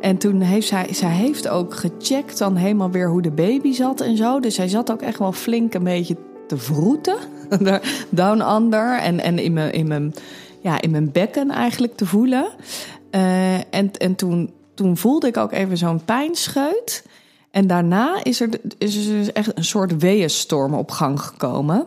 En 0.00 0.16
toen 0.16 0.40
heeft 0.40 0.66
zij, 0.66 0.86
zij 0.90 1.10
heeft 1.10 1.48
ook 1.48 1.74
gecheckt 1.74 2.38
dan 2.38 2.56
helemaal 2.56 2.90
weer 2.90 3.08
hoe 3.08 3.22
de 3.22 3.30
baby 3.30 3.72
zat 3.72 4.00
en 4.00 4.16
zo. 4.16 4.40
Dus 4.40 4.54
zij 4.54 4.68
zat 4.68 4.92
ook 4.92 5.02
echt 5.02 5.18
wel 5.18 5.32
flink 5.32 5.74
een 5.74 5.84
beetje 5.84 6.16
te 6.46 6.56
vroeten. 6.56 7.16
Down 8.08 8.40
under. 8.40 8.98
En, 8.98 9.20
en 9.20 9.38
in, 9.38 9.52
mijn, 9.52 9.72
in, 9.72 9.86
mijn, 9.86 10.14
ja, 10.60 10.80
in 10.80 10.90
mijn 10.90 11.12
bekken 11.12 11.50
eigenlijk 11.50 11.96
te 11.96 12.06
voelen. 12.06 12.46
Uh, 13.10 13.54
en 13.54 13.90
en 13.98 14.14
toen, 14.14 14.52
toen 14.74 14.96
voelde 14.96 15.26
ik 15.26 15.36
ook 15.36 15.52
even 15.52 15.76
zo'n 15.76 16.04
pijnscheut. 16.04 17.04
En 17.50 17.66
daarna 17.66 18.18
is 18.22 18.40
er, 18.40 18.48
is 18.78 19.06
er 19.06 19.16
dus 19.16 19.32
echt 19.32 19.56
een 19.58 19.64
soort 19.64 19.96
weeënstorm 19.96 20.74
op 20.74 20.90
gang 20.90 21.20
gekomen. 21.20 21.86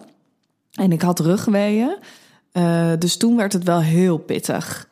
En 0.78 0.92
ik 0.92 1.02
had 1.02 1.20
rugweeën. 1.20 1.98
Uh, 2.54 2.92
dus 3.00 3.18
toen 3.18 3.38
werd 3.38 3.54
het 3.54 3.64
wel 3.64 3.82
heel 3.82 4.18
pittig. 4.18 4.88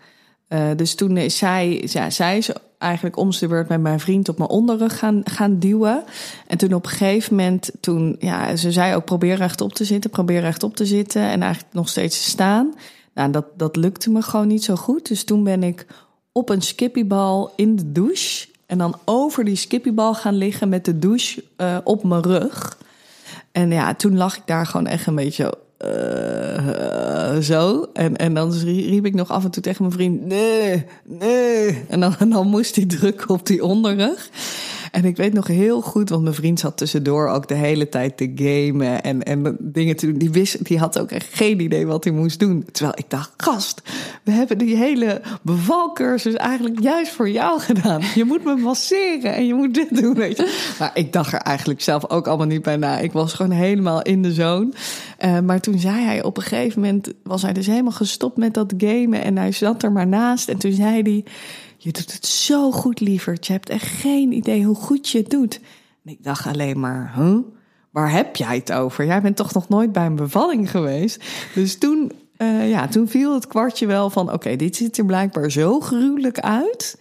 Uh, 0.49 0.67
dus 0.75 0.95
toen 0.95 1.17
is 1.17 1.37
zij, 1.37 1.87
ja, 1.87 2.09
zij 2.09 2.37
is 2.37 2.49
eigenlijk 2.77 3.17
om 3.17 3.29
de 3.29 3.47
beurt 3.47 3.69
met 3.69 3.81
mijn 3.81 3.99
vriend 3.99 4.29
op 4.29 4.37
mijn 4.37 4.49
onderrug 4.49 4.99
gaan, 4.99 5.21
gaan 5.23 5.59
duwen. 5.59 6.03
En 6.47 6.57
toen 6.57 6.73
op 6.73 6.83
een 6.85 6.91
gegeven 6.91 7.35
moment, 7.35 7.71
toen, 7.79 8.15
ja, 8.19 8.55
ze 8.55 8.71
zei 8.71 8.95
ook 8.95 9.05
probeer 9.05 9.35
rechtop 9.35 9.73
te 9.73 9.85
zitten, 9.85 10.09
probeer 10.09 10.41
rechtop 10.41 10.75
te 10.75 10.85
zitten 10.85 11.21
en 11.21 11.41
eigenlijk 11.41 11.73
nog 11.73 11.89
steeds 11.89 12.23
te 12.23 12.29
staan. 12.29 12.73
Nou, 13.13 13.31
dat, 13.31 13.45
dat 13.57 13.75
lukte 13.75 14.09
me 14.09 14.21
gewoon 14.21 14.47
niet 14.47 14.63
zo 14.63 14.75
goed. 14.75 15.07
Dus 15.07 15.23
toen 15.23 15.43
ben 15.43 15.63
ik 15.63 15.85
op 16.31 16.49
een 16.49 16.61
skippiebal 16.61 17.53
in 17.55 17.75
de 17.75 17.91
douche 17.91 18.47
en 18.65 18.77
dan 18.77 18.95
over 19.05 19.43
die 19.43 19.55
skippiebal 19.55 20.13
gaan 20.13 20.35
liggen 20.35 20.69
met 20.69 20.85
de 20.85 20.99
douche 20.99 21.43
uh, 21.57 21.77
op 21.83 22.03
mijn 22.03 22.23
rug. 22.23 22.77
En 23.51 23.71
ja, 23.71 23.93
toen 23.93 24.17
lag 24.17 24.37
ik 24.37 24.43
daar 24.45 24.65
gewoon 24.65 24.87
echt 24.87 25.07
een 25.07 25.15
beetje 25.15 25.57
uh, 25.85 27.37
zo. 27.37 27.89
En, 27.93 28.15
en 28.15 28.33
dan 28.33 28.53
riep 28.53 29.05
ik 29.05 29.13
nog 29.13 29.29
af 29.29 29.43
en 29.43 29.51
toe 29.51 29.63
tegen 29.63 29.83
mijn 29.83 29.95
vriend: 29.95 30.25
nee, 30.25 30.85
nee. 31.03 31.83
En 31.87 31.99
dan, 31.99 32.15
en 32.19 32.29
dan 32.29 32.47
moest 32.47 32.75
hij 32.75 32.85
drukken 32.85 33.29
op 33.29 33.45
die 33.45 33.63
onderrug. 33.63 34.29
En 34.95 35.05
ik 35.05 35.17
weet 35.17 35.33
nog 35.33 35.47
heel 35.47 35.81
goed, 35.81 36.09
want 36.09 36.23
mijn 36.23 36.35
vriend 36.35 36.59
zat 36.59 36.77
tussendoor 36.77 37.27
ook 37.27 37.47
de 37.47 37.53
hele 37.53 37.89
tijd 37.89 38.17
te 38.17 38.31
gamen 38.35 39.03
en, 39.03 39.23
en 39.23 39.57
dingen 39.59 39.95
te 39.95 40.05
doen. 40.05 40.17
Die, 40.17 40.31
wist, 40.31 40.65
die 40.65 40.79
had 40.79 40.99
ook 40.99 41.11
echt 41.11 41.27
geen 41.31 41.59
idee 41.59 41.85
wat 41.85 42.03
hij 42.03 42.13
moest 42.13 42.39
doen. 42.39 42.65
Terwijl 42.71 42.97
ik 42.97 43.09
dacht, 43.09 43.31
gast, 43.37 43.81
we 44.23 44.31
hebben 44.31 44.57
die 44.57 44.75
hele 44.75 45.21
bevalcursus 45.41 46.33
eigenlijk 46.33 46.79
juist 46.79 47.11
voor 47.11 47.29
jou 47.29 47.59
gedaan. 47.59 48.01
Je 48.15 48.23
moet 48.23 48.43
me 48.43 48.55
masseren 48.55 49.35
en 49.35 49.47
je 49.47 49.53
moet 49.53 49.73
dit 49.73 50.01
doen, 50.01 50.13
weet 50.13 50.37
je. 50.37 50.73
Maar 50.79 50.91
ik 50.93 51.13
dacht 51.13 51.33
er 51.33 51.39
eigenlijk 51.39 51.81
zelf 51.81 52.09
ook 52.09 52.27
allemaal 52.27 52.47
niet 52.47 52.63
bij 52.63 52.77
na. 52.77 52.99
Ik 52.99 53.11
was 53.11 53.33
gewoon 53.33 53.51
helemaal 53.51 54.01
in 54.01 54.21
de 54.21 54.33
zone. 54.33 54.69
Uh, 55.25 55.39
maar 55.39 55.59
toen 55.59 55.79
zei 55.79 56.03
hij 56.03 56.23
op 56.23 56.37
een 56.37 56.43
gegeven 56.43 56.81
moment, 56.81 57.13
was 57.23 57.41
hij 57.41 57.53
dus 57.53 57.67
helemaal 57.67 57.91
gestopt 57.91 58.37
met 58.37 58.53
dat 58.53 58.73
gamen. 58.77 59.23
En 59.23 59.37
hij 59.37 59.51
zat 59.51 59.83
er 59.83 59.91
maar 59.91 60.07
naast. 60.07 60.49
En 60.49 60.57
toen 60.57 60.71
zei 60.71 61.01
hij... 61.01 61.23
Je 61.85 61.91
doet 61.91 62.13
het 62.13 62.25
zo 62.25 62.71
goed, 62.71 62.99
lieverd. 62.99 63.47
Je 63.47 63.53
hebt 63.53 63.69
echt 63.69 63.87
geen 63.87 64.31
idee 64.31 64.63
hoe 64.63 64.75
goed 64.75 65.09
je 65.09 65.17
het 65.17 65.29
doet. 65.29 65.59
En 66.05 66.11
ik 66.11 66.23
dacht 66.23 66.47
alleen 66.47 66.79
maar, 66.79 67.13
huh? 67.15 67.37
waar 67.91 68.11
heb 68.11 68.35
jij 68.35 68.55
het 68.55 68.71
over? 68.71 69.05
Jij 69.05 69.21
bent 69.21 69.35
toch 69.35 69.53
nog 69.53 69.69
nooit 69.69 69.91
bij 69.91 70.05
een 70.05 70.15
bevalling 70.15 70.71
geweest? 70.71 71.23
Dus 71.55 71.77
toen, 71.77 72.11
uh, 72.37 72.69
ja, 72.69 72.87
toen 72.87 73.07
viel 73.07 73.33
het 73.33 73.47
kwartje 73.47 73.85
wel 73.85 74.09
van, 74.09 74.33
oké, 74.33 74.55
dit 74.55 74.75
ziet 74.75 74.97
er 74.97 75.05
blijkbaar 75.05 75.51
zo 75.51 75.79
gruwelijk 75.79 76.39
uit... 76.39 76.99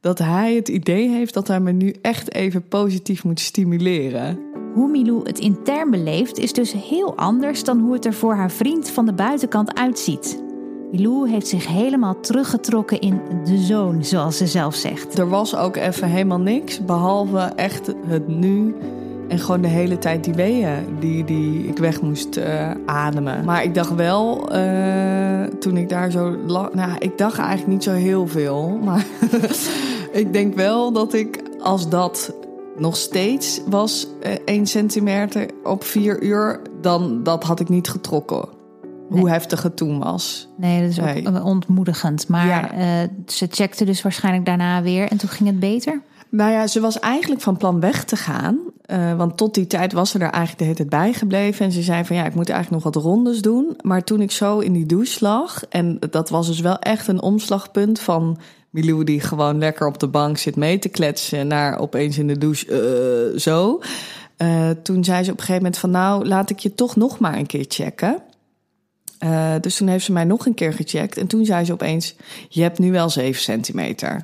dat 0.00 0.18
hij 0.18 0.54
het 0.54 0.68
idee 0.68 1.08
heeft 1.08 1.34
dat 1.34 1.48
hij 1.48 1.60
me 1.60 1.72
nu 1.72 1.94
echt 2.02 2.34
even 2.34 2.68
positief 2.68 3.24
moet 3.24 3.40
stimuleren. 3.40 4.38
Hoe 4.74 4.88
Milou 4.88 5.22
het 5.22 5.38
intern 5.38 5.90
beleeft 5.90 6.38
is 6.38 6.52
dus 6.52 6.72
heel 6.72 7.16
anders 7.16 7.64
dan 7.64 7.80
hoe 7.80 7.92
het 7.92 8.04
er 8.04 8.14
voor 8.14 8.34
haar 8.34 8.50
vriend 8.50 8.90
van 8.90 9.06
de 9.06 9.14
buitenkant 9.14 9.74
uitziet. 9.74 10.44
Milou 10.92 11.30
heeft 11.30 11.48
zich 11.48 11.66
helemaal 11.66 12.20
teruggetrokken 12.20 13.00
in 13.00 13.20
de 13.44 13.58
zoon, 13.58 14.04
zoals 14.04 14.36
ze 14.36 14.46
zelf 14.46 14.74
zegt. 14.74 15.18
Er 15.18 15.28
was 15.28 15.56
ook 15.56 15.76
even 15.76 16.08
helemaal 16.08 16.40
niks, 16.40 16.84
behalve 16.84 17.38
echt 17.38 17.92
het 18.06 18.28
nu 18.28 18.74
en 19.28 19.38
gewoon 19.38 19.60
de 19.60 19.68
hele 19.68 19.98
tijd 19.98 20.24
die 20.24 20.34
weeën 20.34 20.98
die, 21.00 21.24
die 21.24 21.68
ik 21.68 21.78
weg 21.78 22.00
moest 22.00 22.36
uh, 22.36 22.70
ademen. 22.86 23.44
Maar 23.44 23.64
ik 23.64 23.74
dacht 23.74 23.94
wel, 23.94 24.56
uh, 24.56 25.42
toen 25.42 25.76
ik 25.76 25.88
daar 25.88 26.10
zo 26.10 26.36
lag... 26.46 26.74
Nou, 26.74 26.90
ik 26.98 27.18
dacht 27.18 27.38
eigenlijk 27.38 27.68
niet 27.68 27.82
zo 27.82 27.92
heel 27.92 28.26
veel. 28.26 28.78
Maar 28.84 29.06
ik 30.12 30.32
denk 30.32 30.54
wel 30.54 30.92
dat 30.92 31.14
ik, 31.14 31.42
als 31.60 31.88
dat 31.88 32.34
nog 32.76 32.96
steeds 32.96 33.60
was, 33.68 34.06
uh, 34.26 34.32
1 34.44 34.66
centimeter 34.66 35.46
op 35.64 35.84
4 35.84 36.22
uur... 36.22 36.60
dan 36.80 37.22
dat 37.22 37.44
had 37.44 37.60
ik 37.60 37.68
niet 37.68 37.88
getrokken 37.88 38.55
hoe 39.08 39.30
heftig 39.30 39.62
het 39.62 39.76
toen 39.76 39.98
was. 39.98 40.48
Nee, 40.56 40.80
dat 40.80 40.90
is 40.90 41.26
ook 41.28 41.44
ontmoedigend. 41.44 42.28
Maar 42.28 42.46
ja. 42.46 43.02
uh, 43.02 43.08
ze 43.26 43.46
checkte 43.50 43.84
dus 43.84 44.02
waarschijnlijk 44.02 44.46
daarna 44.46 44.82
weer 44.82 45.10
en 45.10 45.16
toen 45.16 45.28
ging 45.28 45.48
het 45.48 45.60
beter? 45.60 46.02
Nou 46.28 46.50
ja, 46.50 46.66
ze 46.66 46.80
was 46.80 46.98
eigenlijk 46.98 47.40
van 47.40 47.56
plan 47.56 47.80
weg 47.80 48.04
te 48.04 48.16
gaan. 48.16 48.58
Uh, 48.86 49.14
want 49.14 49.36
tot 49.36 49.54
die 49.54 49.66
tijd 49.66 49.92
was 49.92 50.10
ze 50.10 50.18
er 50.18 50.30
eigenlijk 50.30 50.58
de 50.58 50.64
hele 50.64 50.76
tijd 50.76 50.88
bij 50.88 51.12
gebleven. 51.12 51.64
En 51.64 51.72
ze 51.72 51.82
zei 51.82 52.04
van 52.04 52.16
ja, 52.16 52.24
ik 52.24 52.34
moet 52.34 52.48
eigenlijk 52.48 52.84
nog 52.84 52.94
wat 52.94 53.02
rondes 53.02 53.42
doen. 53.42 53.76
Maar 53.80 54.04
toen 54.04 54.20
ik 54.20 54.30
zo 54.30 54.58
in 54.58 54.72
die 54.72 54.86
douche 54.86 55.24
lag... 55.24 55.64
en 55.68 55.98
dat 56.10 56.30
was 56.30 56.46
dus 56.46 56.60
wel 56.60 56.78
echt 56.78 57.08
een 57.08 57.22
omslagpunt 57.22 58.00
van... 58.00 58.38
Milou 58.70 59.04
die 59.04 59.20
gewoon 59.20 59.58
lekker 59.58 59.86
op 59.86 59.98
de 59.98 60.08
bank 60.08 60.38
zit 60.38 60.56
mee 60.56 60.78
te 60.78 60.88
kletsen... 60.88 61.46
naar 61.46 61.78
opeens 61.78 62.18
in 62.18 62.26
de 62.26 62.38
douche 62.38 63.32
uh, 63.32 63.38
zo... 63.38 63.80
Uh, 64.42 64.70
toen 64.82 65.04
zei 65.04 65.24
ze 65.24 65.30
op 65.30 65.38
een 65.38 65.44
gegeven 65.44 65.62
moment 65.62 65.78
van 65.78 65.90
nou, 65.90 66.26
laat 66.26 66.50
ik 66.50 66.58
je 66.58 66.74
toch 66.74 66.96
nog 66.96 67.18
maar 67.18 67.36
een 67.36 67.46
keer 67.46 67.64
checken. 67.68 68.22
Uh, 69.20 69.54
dus 69.60 69.76
toen 69.76 69.88
heeft 69.88 70.04
ze 70.04 70.12
mij 70.12 70.24
nog 70.24 70.46
een 70.46 70.54
keer 70.54 70.72
gecheckt. 70.72 71.16
En 71.16 71.26
toen 71.26 71.44
zei 71.44 71.64
ze 71.64 71.72
opeens: 71.72 72.14
Je 72.48 72.62
hebt 72.62 72.78
nu 72.78 72.92
wel 72.92 73.10
7 73.10 73.42
centimeter. 73.42 74.20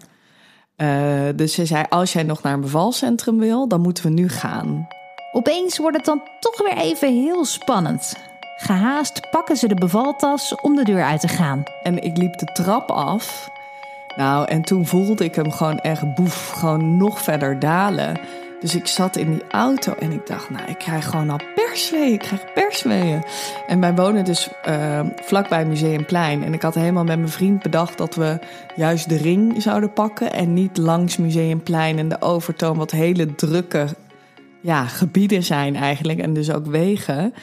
Uh, 0.76 1.20
dus 1.36 1.54
ze 1.54 1.66
zei: 1.66 1.84
Als 1.88 2.12
jij 2.12 2.22
nog 2.22 2.42
naar 2.42 2.52
een 2.52 2.60
bevalcentrum 2.60 3.38
wil, 3.38 3.68
dan 3.68 3.80
moeten 3.80 4.04
we 4.04 4.10
nu 4.10 4.28
gaan. 4.28 4.88
Opeens 5.32 5.78
wordt 5.78 5.96
het 5.96 6.06
dan 6.06 6.22
toch 6.40 6.58
weer 6.58 6.76
even 6.76 7.12
heel 7.22 7.44
spannend. 7.44 8.16
Gehaast 8.56 9.30
pakken 9.30 9.56
ze 9.56 9.68
de 9.68 9.74
bevaltas 9.74 10.54
om 10.54 10.76
de 10.76 10.84
deur 10.84 11.02
uit 11.02 11.20
te 11.20 11.28
gaan. 11.28 11.62
En 11.82 12.02
ik 12.02 12.16
liep 12.16 12.38
de 12.38 12.46
trap 12.52 12.90
af. 12.90 13.50
Nou, 14.16 14.48
en 14.48 14.62
toen 14.62 14.86
voelde 14.86 15.24
ik 15.24 15.34
hem 15.34 15.52
gewoon 15.52 15.78
echt 15.78 16.14
boef, 16.14 16.50
gewoon 16.50 16.96
nog 16.96 17.22
verder 17.22 17.58
dalen. 17.58 18.20
Dus 18.62 18.74
ik 18.74 18.86
zat 18.86 19.16
in 19.16 19.32
die 19.32 19.42
auto 19.50 19.92
en 19.92 20.12
ik 20.12 20.26
dacht, 20.26 20.50
nou, 20.50 20.70
ik 20.70 20.78
krijg 20.78 21.08
gewoon 21.08 21.30
al 21.30 21.40
persweeën. 21.54 22.12
Ik 22.12 22.18
krijg 22.18 22.52
persweeën. 22.52 23.22
En 23.66 23.80
wij 23.80 23.94
wonen 23.94 24.24
dus 24.24 24.48
uh, 24.68 25.00
vlakbij 25.22 25.66
Museumplein. 25.66 26.44
En 26.44 26.54
ik 26.54 26.62
had 26.62 26.74
helemaal 26.74 27.04
met 27.04 27.18
mijn 27.18 27.30
vriend 27.30 27.62
bedacht 27.62 27.98
dat 27.98 28.14
we 28.14 28.38
juist 28.76 29.08
de 29.08 29.16
ring 29.16 29.62
zouden 29.62 29.92
pakken. 29.92 30.32
En 30.32 30.54
niet 30.54 30.76
langs 30.76 31.16
Museumplein 31.16 31.98
en 31.98 32.08
de 32.08 32.20
Overtoom, 32.20 32.78
wat 32.78 32.90
hele 32.90 33.34
drukke 33.34 33.86
ja, 34.60 34.86
gebieden 34.86 35.42
zijn 35.42 35.76
eigenlijk. 35.76 36.18
En 36.18 36.32
dus 36.32 36.52
ook 36.52 36.66
wegen. 36.66 37.34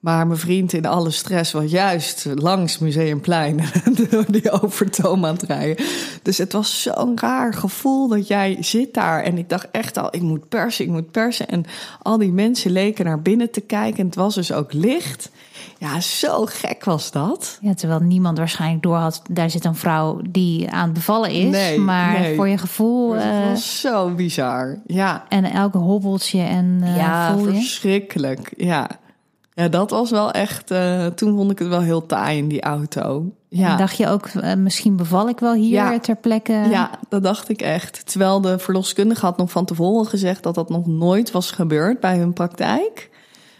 Maar 0.00 0.26
mijn 0.26 0.38
vriend 0.38 0.72
in 0.72 0.86
alle 0.86 1.10
stress 1.10 1.52
was 1.52 1.70
juist 1.70 2.26
langs 2.34 2.78
Museumplein 2.78 3.60
door 4.10 4.24
die 4.28 4.50
overtoom 4.50 5.24
aan 5.24 5.32
het 5.32 5.42
rijden. 5.42 5.86
Dus 6.22 6.38
het 6.38 6.52
was 6.52 6.82
zo'n 6.82 7.18
raar 7.20 7.54
gevoel 7.54 8.08
dat 8.08 8.26
jij 8.26 8.56
zit 8.60 8.94
daar. 8.94 9.22
En 9.22 9.38
ik 9.38 9.48
dacht 9.48 9.68
echt 9.70 9.96
al, 9.96 10.08
ik 10.10 10.22
moet 10.22 10.48
persen, 10.48 10.84
ik 10.84 10.90
moet 10.90 11.10
persen. 11.10 11.48
En 11.48 11.64
al 12.02 12.18
die 12.18 12.32
mensen 12.32 12.70
leken 12.70 13.04
naar 13.04 13.22
binnen 13.22 13.50
te 13.50 13.60
kijken. 13.60 13.98
En 13.98 14.06
het 14.06 14.14
was 14.14 14.34
dus 14.34 14.52
ook 14.52 14.72
licht. 14.72 15.30
Ja, 15.78 16.00
zo 16.00 16.46
gek 16.46 16.84
was 16.84 17.10
dat. 17.10 17.58
Ja, 17.60 17.74
terwijl 17.74 18.00
niemand 18.00 18.38
waarschijnlijk 18.38 18.82
door 18.82 18.96
had, 18.96 19.22
daar 19.30 19.50
zit 19.50 19.64
een 19.64 19.74
vrouw 19.74 20.20
die 20.30 20.70
aan 20.70 20.84
het 20.84 20.92
bevallen 20.92 21.30
is. 21.30 21.50
Nee, 21.50 21.78
maar 21.78 22.20
nee. 22.20 22.36
voor 22.36 22.48
je 22.48 22.58
gevoel... 22.58 23.12
Het 23.12 23.24
uh, 23.24 23.48
was 23.48 23.80
zo 23.80 24.10
bizar, 24.10 24.78
ja. 24.86 25.24
En 25.28 25.44
elke 25.44 25.78
hobbeltje 25.78 26.40
en 26.40 26.78
uh, 26.82 26.96
Ja, 26.96 27.38
verschrikkelijk, 27.38 28.52
ja. 28.56 28.88
Ja, 29.56 29.68
dat 29.68 29.90
was 29.90 30.10
wel 30.10 30.30
echt. 30.30 30.70
Uh, 30.70 31.06
toen 31.06 31.36
vond 31.36 31.50
ik 31.50 31.58
het 31.58 31.68
wel 31.68 31.80
heel 31.80 32.06
taai 32.06 32.38
in 32.38 32.48
die 32.48 32.62
auto. 32.62 33.32
Ja. 33.48 33.70
En 33.70 33.78
dacht 33.78 33.96
je 33.96 34.08
ook, 34.08 34.28
uh, 34.28 34.54
misschien 34.54 34.96
beval 34.96 35.28
ik 35.28 35.40
wel 35.40 35.54
hier 35.54 35.72
ja. 35.72 35.98
ter 35.98 36.16
plekke? 36.16 36.52
Ja, 36.52 36.90
dat 37.08 37.22
dacht 37.22 37.48
ik 37.48 37.60
echt. 37.60 38.06
Terwijl 38.06 38.40
de 38.40 38.58
verloskundige 38.58 39.26
had 39.26 39.36
nog 39.36 39.50
van 39.50 39.64
tevoren 39.64 40.06
gezegd 40.06 40.42
dat 40.42 40.54
dat 40.54 40.68
nog 40.68 40.86
nooit 40.86 41.30
was 41.30 41.50
gebeurd 41.50 42.00
bij 42.00 42.18
hun 42.18 42.32
praktijk. 42.32 43.10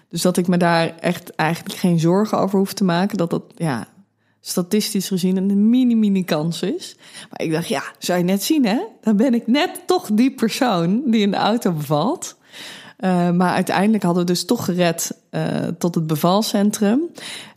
Dus 0.09 0.22
dat 0.22 0.37
ik 0.37 0.48
me 0.48 0.56
daar 0.56 0.94
echt 1.00 1.35
eigenlijk 1.35 1.78
geen 1.78 2.00
zorgen 2.00 2.38
over 2.38 2.59
hoef 2.59 2.72
te 2.72 2.85
maken. 2.85 3.16
Dat 3.16 3.30
dat 3.30 3.42
ja, 3.54 3.88
statistisch 4.40 5.09
gezien 5.09 5.37
een 5.37 5.70
mini-mini 5.70 6.24
kans 6.24 6.62
is. 6.62 6.96
Maar 7.30 7.42
ik 7.42 7.52
dacht, 7.52 7.68
ja, 7.68 7.82
zou 7.98 8.18
je 8.18 8.24
net 8.24 8.42
zien, 8.42 8.66
hè? 8.66 8.78
Dan 9.00 9.16
ben 9.16 9.35
ik 9.35 9.46
net 9.46 9.82
toch 9.87 10.09
die 10.12 10.35
persoon 10.35 11.02
die 11.06 11.20
in 11.20 11.30
de 11.30 11.37
auto 11.37 11.72
bevalt. 11.72 12.36
Uh, 12.98 13.30
maar 13.30 13.54
uiteindelijk 13.54 14.02
hadden 14.02 14.22
we 14.22 14.32
dus 14.32 14.44
toch 14.44 14.64
gered 14.64 15.20
uh, 15.30 15.42
tot 15.78 15.94
het 15.94 16.06
bevalcentrum. 16.06 17.00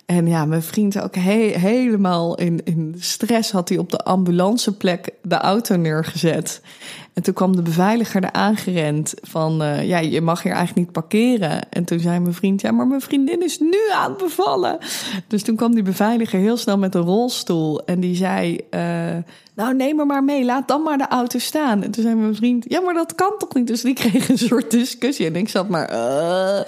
En 0.06 0.28
ja, 0.28 0.46
mijn 0.46 0.64
vriend 0.64 1.02
ook 1.02 1.16
he 1.16 1.54
helemaal 1.58 2.36
in, 2.36 2.62
in 2.64 2.96
stress 3.00 3.52
had 3.52 3.70
hij 3.70 3.78
op 3.78 3.92
de 3.92 3.98
ambulanceplek 3.98 5.10
de 5.22 5.36
auto 5.36 5.76
neergezet. 5.76 6.62
En 7.20 7.26
toen 7.26 7.34
kwam 7.34 7.56
de 7.56 7.62
beveiliger 7.62 8.24
er 8.24 8.32
aangerend 8.32 9.14
van, 9.22 9.62
uh, 9.62 9.88
ja, 9.88 9.98
je 9.98 10.22
mag 10.22 10.44
hier 10.44 10.52
eigenlijk 10.52 10.86
niet 10.86 10.92
parkeren. 10.92 11.70
En 11.70 11.84
toen 11.84 12.00
zei 12.00 12.20
mijn 12.20 12.34
vriend, 12.34 12.62
ja, 12.62 12.72
maar 12.72 12.88
mijn 12.88 13.02
vriendin 13.02 13.44
is 13.44 13.60
nu 13.60 13.80
aan 13.94 14.10
het 14.10 14.20
bevallen. 14.20 14.78
Dus 15.28 15.44
toen 15.44 15.56
kwam 15.56 15.74
die 15.74 15.84
beveiliger 15.84 16.40
heel 16.40 16.58
snel 16.58 16.78
met 16.78 16.96
een 16.96 17.02
rolstoel 17.02 17.86
en 17.86 18.00
die 18.00 18.16
zei, 18.16 18.60
uh, 18.72 18.82
nou 19.56 19.76
neem 19.76 19.96
me 19.96 20.06
maar 20.06 20.24
mee, 20.24 20.46
laat 20.46 20.68
dan 20.68 20.82
maar 20.82 20.98
de 20.98 21.08
auto 21.08 21.40
staan. 21.40 21.84
En 21.84 21.92
toen 21.92 22.04
zei 22.04 22.16
mijn 22.16 22.36
vriend, 22.36 22.66
ja, 22.68 22.82
maar 22.82 22.94
dat 22.94 23.16
kan 23.16 23.34
toch 23.38 23.54
niet? 23.54 23.68
Dus 23.68 23.82
die 23.82 23.94
kreeg 23.94 24.30
een 24.30 24.38
soort 24.38 24.72
discussie 24.72 25.26
en 25.26 25.36
ik 25.36 25.50
zat 25.50 25.70
maar, 25.70 25.94
uh. 25.94 26.60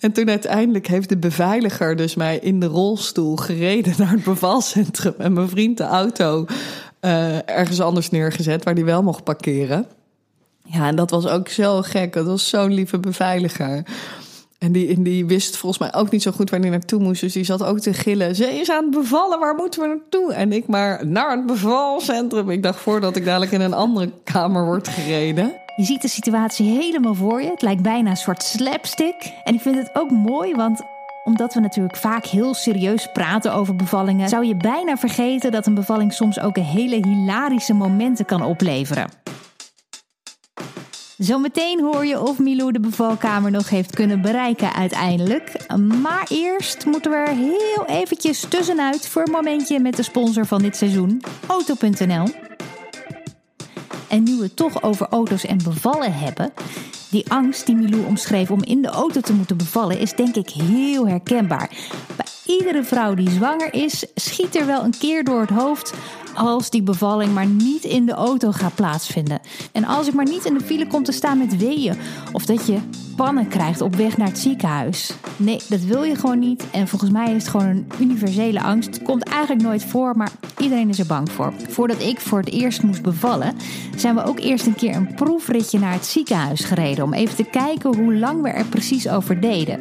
En 0.00 0.12
toen 0.12 0.28
uiteindelijk 0.28 0.86
heeft 0.86 1.08
de 1.08 1.16
beveiliger 1.16 1.96
dus 1.96 2.14
mij 2.14 2.38
in 2.38 2.60
de 2.60 2.66
rolstoel 2.66 3.36
gereden 3.36 3.94
naar 3.98 4.10
het 4.10 4.24
bevalcentrum 4.24 5.14
en 5.18 5.32
mijn 5.32 5.48
vriend 5.48 5.76
de 5.76 5.84
auto 5.84 6.46
uh, 7.04 7.48
ergens 7.48 7.80
anders 7.80 8.10
neergezet 8.10 8.64
waar 8.64 8.74
die 8.74 8.84
wel 8.84 9.02
mocht 9.02 9.24
parkeren. 9.24 9.86
Ja, 10.64 10.86
en 10.86 10.96
dat 10.96 11.10
was 11.10 11.26
ook 11.26 11.48
zo 11.48 11.82
gek. 11.82 12.12
Dat 12.12 12.26
was 12.26 12.48
zo'n 12.48 12.74
lieve 12.74 12.98
beveiliger. 12.98 13.82
En 14.58 14.72
die, 14.72 15.02
die 15.02 15.26
wist 15.26 15.56
volgens 15.56 15.80
mij 15.80 16.00
ook 16.00 16.10
niet 16.10 16.22
zo 16.22 16.30
goed 16.30 16.50
waar 16.50 16.60
hij 16.60 16.70
naartoe 16.70 17.00
moest. 17.00 17.20
Dus 17.20 17.32
die 17.32 17.44
zat 17.44 17.62
ook 17.62 17.80
te 17.80 17.92
gillen. 17.92 18.34
Ze 18.34 18.60
is 18.60 18.70
aan 18.70 18.84
het 18.84 18.94
bevallen, 18.94 19.38
waar 19.38 19.54
moeten 19.54 19.80
we 19.80 19.86
naartoe? 19.86 20.32
En 20.32 20.52
ik 20.52 20.66
maar 20.66 21.06
naar 21.06 21.30
het 21.30 21.46
bevalcentrum. 21.46 22.50
Ik 22.50 22.62
dacht 22.62 22.80
voordat 22.80 23.16
ik 23.16 23.24
dadelijk 23.24 23.52
in 23.52 23.60
een 23.60 23.74
andere 23.74 24.10
kamer 24.24 24.64
word 24.64 24.88
gereden. 24.88 25.52
Je 25.76 25.84
ziet 25.84 26.02
de 26.02 26.08
situatie 26.08 26.66
helemaal 26.66 27.14
voor 27.14 27.42
je. 27.42 27.50
Het 27.50 27.62
lijkt 27.62 27.82
bijna 27.82 28.10
een 28.10 28.16
soort 28.16 28.42
slapstick. 28.42 29.32
En 29.44 29.54
ik 29.54 29.60
vind 29.60 29.76
het 29.76 29.90
ook 29.92 30.10
mooi, 30.10 30.54
want 30.54 30.82
omdat 31.24 31.54
we 31.54 31.60
natuurlijk 31.60 31.96
vaak 31.96 32.24
heel 32.26 32.54
serieus 32.54 33.08
praten 33.12 33.54
over 33.54 33.76
bevallingen, 33.76 34.28
zou 34.28 34.46
je 34.46 34.56
bijna 34.56 34.96
vergeten 34.96 35.52
dat 35.52 35.66
een 35.66 35.74
bevalling 35.74 36.12
soms 36.12 36.40
ook 36.40 36.56
hele 36.56 36.96
hilarische 36.96 37.74
momenten 37.74 38.24
kan 38.24 38.42
opleveren. 38.42 39.08
Zometeen 41.16 41.80
hoor 41.80 42.06
je 42.06 42.20
of 42.20 42.38
Milou 42.38 42.72
de 42.72 42.80
bevalkamer 42.80 43.50
nog 43.50 43.68
heeft 43.68 43.94
kunnen 43.94 44.20
bereiken 44.20 44.74
uiteindelijk. 44.74 45.66
Maar 46.02 46.26
eerst 46.28 46.86
moeten 46.86 47.10
we 47.10 47.16
er 47.16 47.34
heel 47.34 47.84
eventjes 47.86 48.40
tussenuit 48.48 49.08
voor 49.08 49.22
een 49.22 49.32
momentje 49.32 49.80
met 49.80 49.96
de 49.96 50.02
sponsor 50.02 50.46
van 50.46 50.62
dit 50.62 50.76
seizoen, 50.76 51.22
Auto.nl. 51.46 52.28
En 54.08 54.22
nu 54.22 54.36
we 54.36 54.42
het 54.42 54.56
toch 54.56 54.82
over 54.82 55.06
auto's 55.08 55.44
en 55.44 55.58
bevallen 55.64 56.12
hebben, 56.12 56.52
die 57.14 57.30
angst 57.30 57.66
die 57.66 57.74
Milou 57.74 58.04
omschreef 58.06 58.50
om 58.50 58.62
in 58.62 58.82
de 58.82 58.88
auto 58.88 59.20
te 59.20 59.32
moeten 59.32 59.56
bevallen 59.56 59.98
is 59.98 60.12
denk 60.12 60.36
ik 60.36 60.48
heel 60.48 61.08
herkenbaar. 61.08 61.70
Iedere 62.46 62.84
vrouw 62.84 63.14
die 63.14 63.30
zwanger 63.30 63.74
is, 63.74 64.04
schiet 64.14 64.56
er 64.56 64.66
wel 64.66 64.84
een 64.84 64.98
keer 64.98 65.24
door 65.24 65.40
het 65.40 65.50
hoofd 65.50 65.92
als 66.34 66.70
die 66.70 66.82
bevalling 66.82 67.34
maar 67.34 67.46
niet 67.46 67.84
in 67.84 68.06
de 68.06 68.12
auto 68.12 68.52
gaat 68.52 68.74
plaatsvinden. 68.74 69.40
En 69.72 69.84
als 69.84 70.06
ik 70.06 70.14
maar 70.14 70.24
niet 70.24 70.44
in 70.44 70.54
de 70.54 70.64
file 70.64 70.86
kom 70.86 71.02
te 71.02 71.12
staan 71.12 71.38
met 71.38 71.56
weeën. 71.56 71.96
Of 72.32 72.46
dat 72.46 72.66
je 72.66 72.78
pannen 73.16 73.48
krijgt 73.48 73.80
op 73.80 73.94
weg 73.94 74.16
naar 74.16 74.28
het 74.28 74.38
ziekenhuis. 74.38 75.12
Nee, 75.36 75.60
dat 75.68 75.80
wil 75.80 76.02
je 76.02 76.14
gewoon 76.14 76.38
niet. 76.38 76.64
En 76.70 76.88
volgens 76.88 77.10
mij 77.10 77.34
is 77.34 77.42
het 77.42 77.48
gewoon 77.48 77.66
een 77.66 77.86
universele 78.00 78.62
angst. 78.62 78.94
Het 78.94 79.02
komt 79.02 79.22
eigenlijk 79.22 79.62
nooit 79.62 79.84
voor, 79.84 80.16
maar 80.16 80.30
iedereen 80.58 80.88
is 80.88 80.98
er 80.98 81.06
bang 81.06 81.30
voor. 81.30 81.52
Voordat 81.68 82.02
ik 82.02 82.20
voor 82.20 82.38
het 82.38 82.50
eerst 82.50 82.82
moest 82.82 83.02
bevallen, 83.02 83.56
zijn 83.96 84.14
we 84.14 84.24
ook 84.24 84.40
eerst 84.40 84.66
een 84.66 84.74
keer 84.74 84.94
een 84.94 85.14
proefritje 85.14 85.78
naar 85.78 85.92
het 85.92 86.06
ziekenhuis 86.06 86.64
gereden. 86.64 87.04
Om 87.04 87.12
even 87.12 87.36
te 87.36 87.44
kijken 87.44 87.96
hoe 87.96 88.14
lang 88.14 88.42
we 88.42 88.48
er 88.48 88.64
precies 88.64 89.08
over 89.08 89.40
deden. 89.40 89.80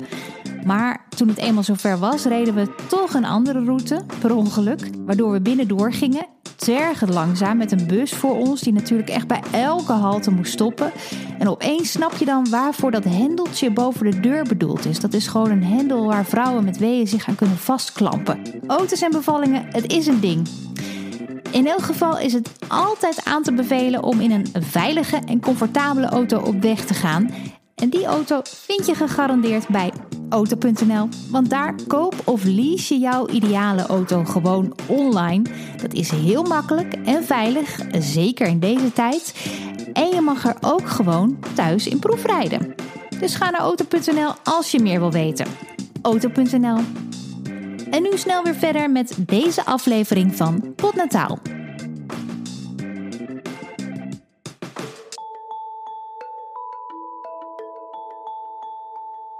Maar 0.65 1.05
toen 1.15 1.27
het 1.27 1.37
eenmaal 1.37 1.63
zover 1.63 1.99
was, 1.99 2.23
reden 2.25 2.55
we 2.55 2.75
toch 2.87 3.13
een 3.13 3.25
andere 3.25 3.63
route, 3.63 4.01
per 4.19 4.35
ongeluk. 4.35 4.89
Waardoor 5.05 5.31
we 5.31 5.41
binnendoor 5.41 5.93
gingen 5.93 6.25
tergend 6.55 7.13
langzaam 7.13 7.57
met 7.57 7.71
een 7.71 7.87
bus 7.87 8.13
voor 8.13 8.37
ons, 8.37 8.61
die 8.61 8.73
natuurlijk 8.73 9.09
echt 9.09 9.27
bij 9.27 9.41
elke 9.51 9.91
halte 9.91 10.31
moest 10.31 10.51
stoppen. 10.51 10.91
En 11.39 11.47
opeens 11.47 11.91
snap 11.91 12.13
je 12.13 12.25
dan 12.25 12.49
waarvoor 12.49 12.91
dat 12.91 13.03
hendeltje 13.03 13.71
boven 13.71 14.11
de 14.11 14.19
deur 14.19 14.43
bedoeld 14.43 14.85
is. 14.85 14.99
Dat 14.99 15.13
is 15.13 15.27
gewoon 15.27 15.51
een 15.51 15.63
hendel 15.63 16.05
waar 16.05 16.25
vrouwen 16.25 16.63
met 16.63 16.77
weeën 16.77 17.07
zich 17.07 17.27
aan 17.27 17.35
kunnen 17.35 17.57
vastklampen. 17.57 18.41
Auto's 18.67 19.01
en 19.01 19.11
bevallingen, 19.11 19.65
het 19.69 19.91
is 19.91 20.07
een 20.07 20.19
ding. 20.19 20.47
In 21.51 21.67
elk 21.67 21.81
geval 21.81 22.19
is 22.19 22.33
het 22.33 22.51
altijd 22.67 23.25
aan 23.25 23.43
te 23.43 23.53
bevelen 23.53 24.03
om 24.03 24.19
in 24.19 24.31
een 24.31 24.47
veilige 24.59 25.19
en 25.25 25.41
comfortabele 25.41 26.07
auto 26.07 26.39
op 26.39 26.61
weg 26.61 26.85
te 26.85 26.93
gaan. 26.93 27.29
En 27.83 27.89
die 27.89 28.05
auto 28.05 28.41
vind 28.43 28.85
je 28.85 28.95
gegarandeerd 28.95 29.67
bij 29.67 29.91
auto.nl. 30.29 31.09
Want 31.29 31.49
daar 31.49 31.75
koop 31.87 32.15
of 32.23 32.43
lease 32.43 32.93
je 32.93 32.99
jouw 32.99 33.27
ideale 33.27 33.85
auto 33.85 34.23
gewoon 34.23 34.75
online. 34.87 35.43
Dat 35.81 35.93
is 35.93 36.11
heel 36.11 36.43
makkelijk 36.43 36.93
en 36.93 37.23
veilig, 37.23 37.79
zeker 37.99 38.47
in 38.47 38.59
deze 38.59 38.93
tijd. 38.93 39.49
En 39.93 40.07
je 40.07 40.21
mag 40.21 40.45
er 40.45 40.55
ook 40.61 40.89
gewoon 40.89 41.39
thuis 41.53 41.87
in 41.87 41.99
proefrijden. 41.99 42.75
Dus 43.19 43.35
ga 43.35 43.49
naar 43.49 43.61
auto.nl 43.61 44.31
als 44.43 44.71
je 44.71 44.79
meer 44.79 44.99
wil 44.99 45.11
weten. 45.11 45.47
Auto.nl. 46.01 46.79
En 47.89 48.01
nu 48.01 48.17
snel 48.17 48.43
weer 48.43 48.55
verder 48.55 48.89
met 48.89 49.15
deze 49.19 49.65
aflevering 49.65 50.35
van 50.35 50.73
Potnataal. 50.75 51.39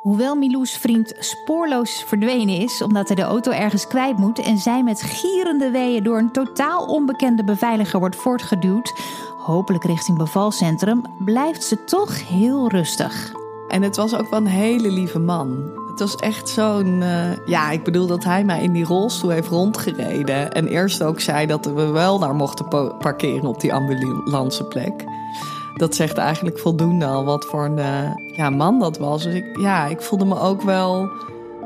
Hoewel 0.03 0.35
Milou's 0.35 0.77
vriend 0.77 1.13
spoorloos 1.19 2.03
verdwenen 2.07 2.57
is 2.57 2.81
omdat 2.81 3.07
hij 3.07 3.15
de 3.15 3.21
auto 3.21 3.51
ergens 3.51 3.87
kwijt 3.87 4.17
moet 4.17 4.39
en 4.39 4.57
zij 4.57 4.83
met 4.83 5.01
gierende 5.01 5.69
weeën 5.69 6.03
door 6.03 6.17
een 6.17 6.31
totaal 6.31 6.85
onbekende 6.85 7.43
beveiliger 7.43 7.99
wordt 7.99 8.15
voortgeduwd, 8.15 8.93
hopelijk 9.37 9.83
richting 9.83 10.17
bevalcentrum, 10.17 11.01
blijft 11.19 11.63
ze 11.63 11.83
toch 11.83 12.27
heel 12.27 12.69
rustig. 12.69 13.33
En 13.67 13.81
het 13.81 13.95
was 13.95 14.15
ook 14.15 14.29
wel 14.29 14.39
een 14.39 14.45
hele 14.45 14.91
lieve 14.91 15.19
man. 15.19 15.71
Het 15.89 15.99
was 15.99 16.15
echt 16.15 16.49
zo'n. 16.49 17.01
Uh, 17.01 17.45
ja, 17.45 17.71
ik 17.71 17.83
bedoel 17.83 18.07
dat 18.07 18.23
hij 18.23 18.43
mij 18.43 18.63
in 18.63 18.71
die 18.71 18.85
rolstoel 18.85 19.29
heeft 19.29 19.47
rondgereden. 19.47 20.51
En 20.51 20.67
eerst 20.67 21.03
ook 21.03 21.19
zei 21.19 21.45
dat 21.45 21.65
we 21.65 21.85
wel 21.85 22.19
daar 22.19 22.35
mochten 22.35 22.97
parkeren 22.97 23.45
op 23.45 23.61
die 23.61 23.73
ambulanceplek 23.73 25.05
dat 25.73 25.95
zegt 25.95 26.17
eigenlijk 26.17 26.59
voldoende 26.59 27.05
al 27.05 27.25
wat 27.25 27.45
voor 27.45 27.65
een 27.65 27.77
uh, 27.77 28.35
ja, 28.35 28.49
man 28.49 28.79
dat 28.79 28.97
was. 28.97 29.23
Dus 29.23 29.33
ik, 29.33 29.59
ja, 29.59 29.85
ik 29.85 30.01
voelde 30.01 30.25
me 30.25 30.39
ook 30.39 30.61
wel 30.61 31.09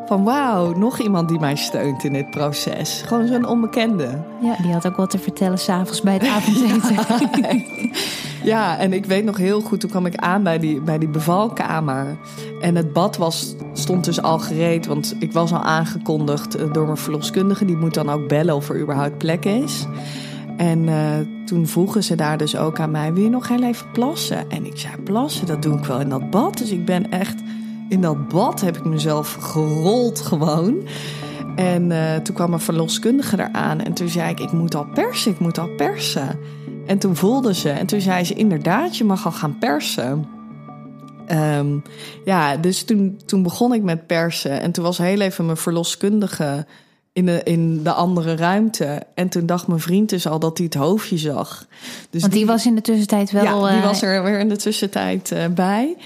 van 0.08 0.24
wauw, 0.24 0.74
nog 0.78 1.00
iemand 1.00 1.30
die 1.30 1.39
mij 1.39 1.56
steunt 1.56 2.04
in 2.04 2.13
dit 2.13 2.30
proces. 2.30 3.02
Gewoon 3.06 3.28
zo'n 3.28 3.48
onbekende. 3.48 4.24
Ja, 4.41 4.56
die 4.62 4.74
had 4.74 4.88
ook 4.88 4.96
wat 4.96 5.10
te 5.10 5.20
vertellen 5.20 5.60
s'avonds 5.60 6.02
bij 6.02 6.13
het 6.13 6.28
avondeten. 6.36 7.63
ja, 8.54 8.78
en 8.78 8.93
ik 8.93 9.06
weet 9.06 9.24
nog 9.24 9.38
heel 9.38 9.62
goed, 9.62 9.80
toen 9.80 9.89
kwam 9.89 10.06
ik 10.06 10.15
aan 10.15 10.43
bij 10.43 10.60
die, 10.60 10.82
bij 10.82 10.98
die 10.98 11.10
bevalkamer. 11.10 12.17
En 12.62 12.76
het 12.76 12.93
bad 12.93 13.17
was, 13.17 13.56
stond 13.74 14.06
dus 14.06 14.22
al 14.22 14.39
gereed, 14.39 14.86
want 14.86 15.15
ik 15.20 15.34
was 15.34 15.52
al 15.52 15.63
aangekondigd 15.63 16.56
eh, 16.56 16.74
door 16.74 16.86
mijn 16.86 16.98
verloskundige. 16.98 17.65
Die 17.65 17.78
moet 17.78 17.93
dan 17.93 18.10
ook 18.10 18.28
bellen 18.28 18.56
of 18.56 18.70
er 18.70 18.82
überhaupt 18.82 19.17
plek 19.17 19.46
is. 19.46 19.86
En 20.58 20.84
uh, 20.84 21.15
toen 21.46 21.67
vroegen 21.67 22.04
ze 22.04 22.15
daar 22.15 22.38
dus 22.38 22.58
ook 22.58 22.80
aan 22.80 22.91
mij: 22.91 23.13
Wil 23.13 23.24
je 23.24 23.30
nog 23.30 23.48
heel 23.48 23.63
even 23.63 23.91
plassen? 23.91 24.50
En 24.50 24.65
ik 24.65 24.78
zei: 24.78 24.98
Plassen, 25.04 25.46
dat 25.46 25.62
doe 25.62 25.78
ik 25.78 25.86
wel 25.86 26.00
in 26.00 26.10
dat 26.10 26.30
bad. 26.30 26.58
Dus 26.58 26.70
ik 26.70 26.86
ben 26.86 27.12
echt 27.12 27.41
in 27.89 28.02
dat 28.02 28.28
bad 28.28 28.62
heb 28.62 28.78
ik 28.78 28.86
mezelf 28.86 29.34
gerold 29.34 30.22
gewoon. 30.22 30.88
En 31.56 31.91
uh, 31.91 32.15
toen 32.15 32.36
kwam 32.36 32.54
een 32.54 32.60
verloskundige 32.60 33.39
eraan 33.39 33.82
en 33.82 33.93
toen 33.93 34.10
zei 34.10 34.30
ik: 34.30 34.39
Ik 34.39 34.52
moet 34.52 34.76
al 34.76 34.86
persen, 34.93 35.32
ik 35.32 35.39
moet 35.39 35.58
al 35.58 35.70
persen. 35.76 36.39
En 36.86 36.98
toen 36.98 37.15
voelde 37.15 37.54
ze 37.54 37.70
en 37.70 37.86
toen 37.86 38.02
zei 38.02 38.24
ze: 38.24 38.34
Inderdaad, 38.34 38.98
je 38.98 39.04
mag 39.04 39.26
al 39.26 39.32
gaan 39.32 39.58
persen. 39.58 40.26
Um, 41.32 41.82
ja, 42.26 42.58
dus 42.58 42.84
toen, 42.84 43.20
toen 43.26 43.43
begon 43.43 43.74
ik 43.74 43.84
met 43.84 44.08
persen. 44.08 44.62
En 44.62 44.72
toen 44.72 44.84
was 44.84 44.98
heel 44.98 45.20
even 45.20 45.46
mijn 45.46 45.58
verloskundige 45.58 46.65
in 47.17 47.25
de, 47.25 47.41
in 47.43 47.84
de 47.84 47.91
andere 47.91 48.36
ruimte. 48.36 49.01
En 49.13 49.30
toen 49.30 49.45
dacht 49.45 49.67
mijn 49.67 49.80
vriend 49.80 50.10
dus 50.10 50.27
al 50.27 50.39
dat 50.39 50.58
hij 50.58 50.65
het 50.65 50.75
hoofdje 50.75 51.17
zag. 51.17 51.67
Dus 52.10 52.21
Want 52.21 52.34
die, 52.34 52.45
was 52.45 52.65
in 52.65 52.75
de 52.75 52.82
tussentijd 52.82 53.32
wel... 53.32 53.43
Ja, 53.43 53.71
die 53.71 53.82
eh, 53.82 53.86
was 53.86 54.01
er 54.01 54.23
weer 54.23 54.39
in 54.39 54.49
de 54.49 54.58
tussentijd 54.58 55.32
uh, 55.32 55.45
bij. 55.47 55.97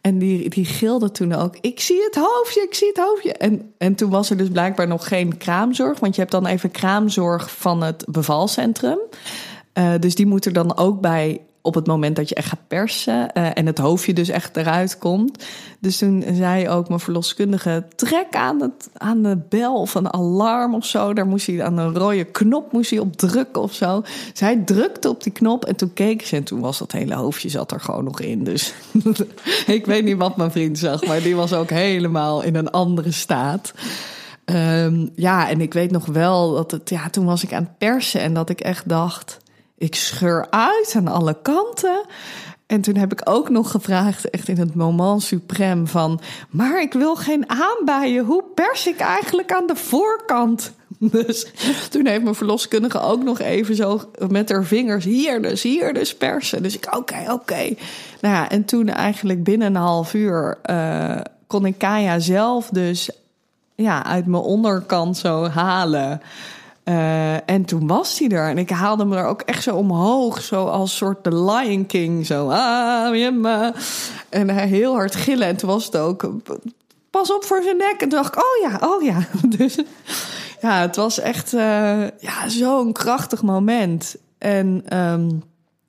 En 0.00 0.18
die, 0.18 0.50
die 0.50 0.64
gilde 0.64 1.10
toen 1.10 1.32
ook, 1.34 1.56
ik 1.60 1.80
zie 1.80 2.02
het 2.04 2.14
hoofdje, 2.14 2.62
ik 2.62 2.74
zie 2.74 2.88
het 2.88 2.96
hoofdje. 2.96 3.32
En, 3.32 3.72
en 3.78 3.94
toen 3.94 4.10
was 4.10 4.30
er 4.30 4.36
dus 4.36 4.48
blijkbaar 4.48 4.88
nog 4.88 5.08
geen 5.08 5.36
kraamzorg. 5.36 6.00
Want 6.00 6.14
je 6.14 6.20
hebt 6.20 6.32
dan 6.32 6.46
even 6.46 6.70
kraamzorg 6.70 7.50
van 7.50 7.82
het 7.82 8.04
bevalcentrum. 8.08 8.98
Uh, 9.78 9.92
dus 10.00 10.14
die 10.14 10.26
moet 10.26 10.44
er 10.44 10.52
dan 10.52 10.76
ook 10.76 11.00
bij 11.00 11.40
op 11.62 11.74
het 11.74 11.86
moment 11.86 12.16
dat 12.16 12.28
je 12.28 12.34
echt 12.34 12.48
gaat 12.48 12.66
persen 12.68 13.30
uh, 13.34 13.50
en 13.54 13.66
het 13.66 13.78
hoofdje 13.78 14.12
dus 14.12 14.28
echt 14.28 14.56
eruit 14.56 14.98
komt. 14.98 15.44
Dus 15.80 15.98
toen 15.98 16.24
zei 16.32 16.68
ook 16.68 16.88
mijn 16.88 17.00
verloskundige: 17.00 17.84
trek 17.96 18.34
aan, 18.36 18.60
het, 18.60 18.88
aan 18.96 19.22
de 19.22 19.38
bel 19.48 19.80
of 19.80 19.94
een 19.94 20.12
alarm 20.12 20.74
of 20.74 20.86
zo. 20.86 21.12
Daar 21.12 21.26
moest 21.26 21.46
hij 21.46 21.62
aan 21.62 21.78
een 21.78 21.94
rode 21.94 22.24
knop 22.24 22.72
moest 22.72 22.90
hij 22.90 22.98
op 22.98 23.16
drukken 23.16 23.62
of 23.62 23.72
zo. 23.72 24.00
Dus 24.30 24.40
hij 24.40 24.56
drukte 24.56 25.08
op 25.08 25.22
die 25.22 25.32
knop 25.32 25.64
en 25.64 25.76
toen 25.76 25.92
keek 25.92 26.26
ze 26.26 26.36
en 26.36 26.44
toen 26.44 26.60
was 26.60 26.78
dat 26.78 26.92
hele 26.92 27.14
hoofdje 27.14 27.48
zat 27.48 27.72
er 27.72 27.80
gewoon 27.80 28.04
nog 28.04 28.20
in. 28.20 28.44
Dus 28.44 28.74
ik 29.66 29.86
weet 29.86 30.04
niet 30.04 30.16
wat 30.16 30.36
mijn 30.36 30.50
vriend 30.50 30.78
zag, 30.78 31.06
maar 31.06 31.22
die 31.22 31.36
was 31.36 31.52
ook 31.52 31.70
helemaal 31.70 32.42
in 32.42 32.54
een 32.54 32.70
andere 32.70 33.12
staat. 33.12 33.72
Um, 34.44 35.10
ja, 35.14 35.48
en 35.48 35.60
ik 35.60 35.72
weet 35.72 35.90
nog 35.90 36.06
wel 36.06 36.54
dat 36.54 36.70
het, 36.70 36.90
ja, 36.90 37.10
toen 37.10 37.24
was 37.24 37.42
ik 37.42 37.52
aan 37.52 37.62
het 37.62 37.78
persen 37.78 38.20
en 38.20 38.34
dat 38.34 38.50
ik 38.50 38.60
echt 38.60 38.88
dacht 38.88 39.40
ik 39.82 39.94
scheur 39.94 40.46
uit 40.50 40.94
aan 40.96 41.08
alle 41.08 41.36
kanten. 41.42 42.04
En 42.66 42.80
toen 42.80 42.96
heb 42.96 43.12
ik 43.12 43.20
ook 43.24 43.48
nog 43.48 43.70
gevraagd, 43.70 44.30
echt 44.30 44.48
in 44.48 44.58
het 44.58 44.74
moment 44.74 45.22
suprem 45.22 45.86
van... 45.86 46.20
maar 46.50 46.80
ik 46.80 46.92
wil 46.92 47.16
geen 47.16 47.50
aanbijen, 47.50 48.24
hoe 48.24 48.44
pers 48.54 48.86
ik 48.86 48.98
eigenlijk 48.98 49.52
aan 49.52 49.66
de 49.66 49.76
voorkant? 49.76 50.72
Dus 51.10 51.46
toen 51.90 52.06
heeft 52.06 52.22
mijn 52.22 52.34
verloskundige 52.34 53.00
ook 53.00 53.22
nog 53.22 53.40
even 53.40 53.74
zo 53.74 54.00
met 54.28 54.50
haar 54.50 54.64
vingers... 54.64 55.04
hier 55.04 55.42
dus, 55.42 55.62
hier 55.62 55.94
dus 55.94 56.16
persen. 56.16 56.62
Dus 56.62 56.76
ik, 56.76 56.96
oké, 56.96 57.32
oké. 57.32 57.74
Nou 58.20 58.34
ja, 58.34 58.50
en 58.50 58.64
toen 58.64 58.88
eigenlijk 58.88 59.44
binnen 59.44 59.66
een 59.66 59.82
half 59.82 60.14
uur... 60.14 60.58
Uh, 60.70 61.20
kon 61.46 61.66
ik 61.66 61.78
Kaya 61.78 62.18
zelf 62.18 62.68
dus 62.68 63.10
ja, 63.74 64.04
uit 64.04 64.26
mijn 64.26 64.42
onderkant 64.42 65.16
zo 65.16 65.46
halen... 65.46 66.20
Uh, 66.84 67.50
en 67.50 67.64
toen 67.64 67.86
was 67.86 68.18
hij 68.18 68.28
er. 68.28 68.48
En 68.48 68.58
ik 68.58 68.70
haalde 68.70 69.04
me 69.04 69.16
er 69.16 69.26
ook 69.26 69.40
echt 69.40 69.62
zo 69.62 69.76
omhoog. 69.76 70.42
Zo 70.42 70.66
als 70.66 70.96
soort 70.96 71.22
The 71.22 71.34
Lion 71.44 71.86
King. 71.86 72.26
Zo, 72.26 72.48
ah, 72.48 73.14
Jemma. 73.14 73.74
En 74.28 74.50
hij 74.50 74.66
heel 74.66 74.94
hard 74.94 75.14
gillen. 75.14 75.46
En 75.46 75.56
toen 75.56 75.68
was 75.68 75.84
het 75.84 75.96
ook, 75.96 76.30
pas 77.10 77.32
op 77.32 77.44
voor 77.44 77.62
zijn 77.62 77.76
nek. 77.76 78.00
En 78.00 78.08
toen 78.08 78.22
dacht 78.22 78.34
ik, 78.34 78.42
oh 78.42 78.70
ja, 78.70 78.88
oh 78.88 79.02
ja. 79.02 79.26
Dus 79.58 79.78
ja, 80.60 80.80
het 80.80 80.96
was 80.96 81.18
echt 81.18 81.52
uh, 81.52 81.60
ja, 82.18 82.48
zo'n 82.48 82.92
krachtig 82.92 83.42
moment. 83.42 84.16
En 84.38 84.98
um, 84.98 85.42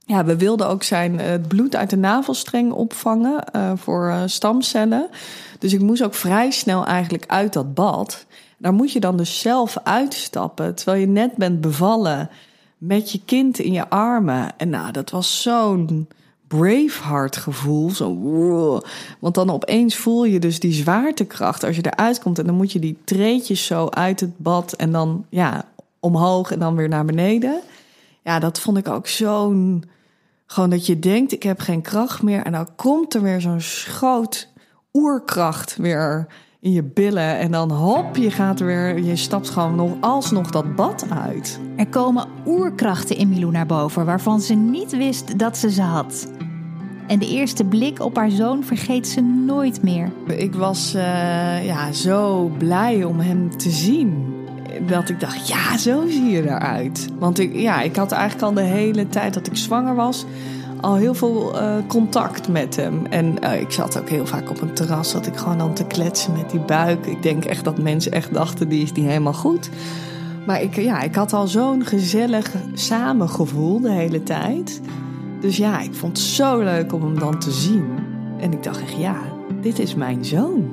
ja, 0.06 0.26
we 0.26 0.38
wilden 0.38 0.68
ook 0.68 0.84
zijn 0.84 1.20
het 1.20 1.48
bloed 1.48 1.76
uit 1.76 1.90
de 1.90 1.98
navelstreng 1.98 2.72
opvangen 2.72 3.44
voor 3.78 4.14
stamcellen. 4.26 5.10
Dus 5.60 5.74
ik 5.74 5.82
moest 5.82 6.04
ook 6.04 6.14
vrij 6.14 6.52
snel 6.52 6.86
eigenlijk 6.86 7.26
uit 7.28 7.54
dat 7.54 7.74
bad. 7.74 8.26
Daar 8.64 8.74
moet 8.74 8.92
je 8.92 9.00
dan 9.00 9.18
dus 9.18 9.40
zelf 9.40 9.78
uitstappen, 9.84 10.76
terwijl 10.76 11.00
je 11.00 11.08
net 11.08 11.36
bent 11.36 11.62
bevallen 11.62 12.30
met 12.78 13.12
je 13.12 13.22
kind 13.26 13.60
in 13.60 13.72
je 13.72 13.90
armen. 13.90 14.58
En 14.58 14.70
nou, 14.70 14.92
dat 14.92 15.10
was 15.10 15.42
zo'n 15.42 16.08
braveheart 16.48 17.36
gevoel. 17.36 17.90
Zo, 17.90 18.82
want 19.20 19.36
dan 19.36 19.50
opeens 19.50 19.96
voel 19.96 20.26
je 20.26 20.40
dus 20.40 20.60
die 20.60 20.74
zwaartekracht 20.74 21.64
als 21.64 21.76
je 21.76 21.86
eruit 21.86 22.20
komt. 22.20 22.40
En 22.40 22.46
dan 22.46 22.56
moet 22.56 22.72
je 22.72 22.80
die 22.80 22.98
treetjes 23.04 23.66
zo 23.66 23.88
uit 23.90 24.20
het 24.20 24.38
bad 24.38 24.74
en 24.74 24.92
dan 24.92 25.26
ja, 25.30 25.66
omhoog 26.00 26.52
en 26.52 26.60
dan 26.60 26.76
weer 26.76 26.90
naar 26.90 27.06
beneden. 27.06 27.62
Ja, 28.24 28.40
dat 28.40 28.60
vond 28.60 28.78
ik 28.78 28.88
ook 28.88 29.08
zo'n... 29.08 29.84
Gewoon 30.46 30.70
dat 30.70 30.86
je 30.86 31.00
denkt, 31.00 31.32
ik 31.32 31.44
heb 31.44 31.60
geen 31.60 31.82
kracht 31.82 32.22
meer. 32.22 32.44
En 32.44 32.52
dan 32.52 32.68
komt 32.76 33.14
er 33.14 33.22
weer 33.22 33.42
zo'n 33.42 33.62
schoot 33.62 34.48
oerkracht 34.94 35.76
weer 35.76 36.28
in 36.64 36.72
je 36.72 36.84
billen. 36.84 37.38
En 37.38 37.52
dan 37.52 37.72
hop, 37.72 38.16
je 38.16 38.32
gaat 38.32 38.60
weer, 38.60 39.00
je 39.00 39.16
stapt 39.16 39.50
gewoon 39.50 39.76
nog 39.76 39.92
alsnog 40.00 40.52
dat 40.52 40.76
bad 40.76 41.06
uit. 41.10 41.60
Er 41.76 41.88
komen 41.88 42.28
oerkrachten 42.46 43.18
in 43.18 43.30
Milou 43.30 43.52
naar 43.52 43.66
boven 43.66 44.06
waarvan 44.06 44.42
ze 44.42 44.54
niet 44.54 44.98
wist 44.98 45.40
dat 45.40 45.58
ze 45.58 45.72
ze 45.72 45.82
had. 45.82 46.32
En 47.08 47.20
de 47.20 47.28
eerste 47.28 47.64
blik 47.64 48.00
op 48.00 48.16
haar 48.16 48.32
zoon 48.32 48.64
vergeet 48.64 49.08
ze 49.08 49.22
nooit 49.22 49.82
meer. 49.82 50.12
Ik 50.28 50.56
was 50.56 50.96
uh, 50.96 51.66
ja, 51.66 51.92
zo 51.92 52.52
blij 52.58 53.04
om 53.04 53.20
hem 53.20 53.58
te 53.58 53.70
zien. 53.70 54.34
Dat 54.88 55.10
ik 55.10 55.20
dacht, 55.20 55.48
ja, 55.48 55.78
zo 55.78 56.08
zie 56.08 56.30
je 56.30 56.42
eruit. 56.42 57.08
Want 57.20 57.40
ik, 57.40 57.56
ja, 57.56 57.82
ik 57.82 57.96
had 57.96 58.12
eigenlijk 58.12 58.44
al 58.44 58.54
de 58.54 58.70
hele 58.70 59.10
tijd 59.10 59.34
dat 59.34 59.48
ik 59.48 59.58
zwanger 59.58 59.96
was 59.96 60.26
al 60.84 60.96
heel 60.96 61.14
veel 61.14 61.56
uh, 61.56 61.76
contact 61.88 62.48
met 62.48 62.76
hem. 62.76 63.06
En 63.06 63.36
uh, 63.44 63.62
ik 63.62 63.72
zat 63.72 64.00
ook 64.00 64.10
heel 64.10 64.26
vaak 64.26 64.50
op 64.50 64.62
een 64.62 64.74
terras, 64.74 65.12
dat 65.12 65.28
ik 65.28 65.38
gewoon 65.38 65.58
dan 65.58 65.74
te 65.74 65.86
kletsen 65.86 66.34
met 66.34 66.50
die 66.50 66.60
buik. 66.60 67.06
Ik 67.06 67.24
denk 67.24 67.46
echt 67.46 67.64
dat 67.64 67.78
mensen 67.78 68.12
echt 68.12 68.34
dachten, 68.34 68.70
die 68.70 68.84
is 68.84 68.92
niet 68.92 69.06
helemaal 69.06 69.34
goed. 69.34 69.70
Maar 70.46 70.62
ik, 70.62 70.76
ja, 70.76 71.02
ik 71.02 71.16
had 71.16 71.34
al 71.34 71.48
zo'n 71.48 71.86
gezellig 71.86 72.52
samengevoel 72.74 73.82
de 73.82 73.92
hele 73.92 74.24
tijd. 74.24 74.82
Dus 75.40 75.58
ja, 75.58 75.82
ik 75.82 75.94
vond 75.94 76.18
het 76.18 76.28
zo 76.28 76.60
leuk 76.60 76.94
om 76.94 77.02
hem 77.02 77.20
dan 77.20 77.40
te 77.40 77.52
zien. 77.52 77.86
En 78.40 78.52
ik 78.52 78.64
dacht 78.64 78.82
echt, 78.82 78.98
ja, 78.98 79.16
dit 79.62 79.80
is 79.80 79.96
mijn 79.96 80.26
zoon. 80.26 80.70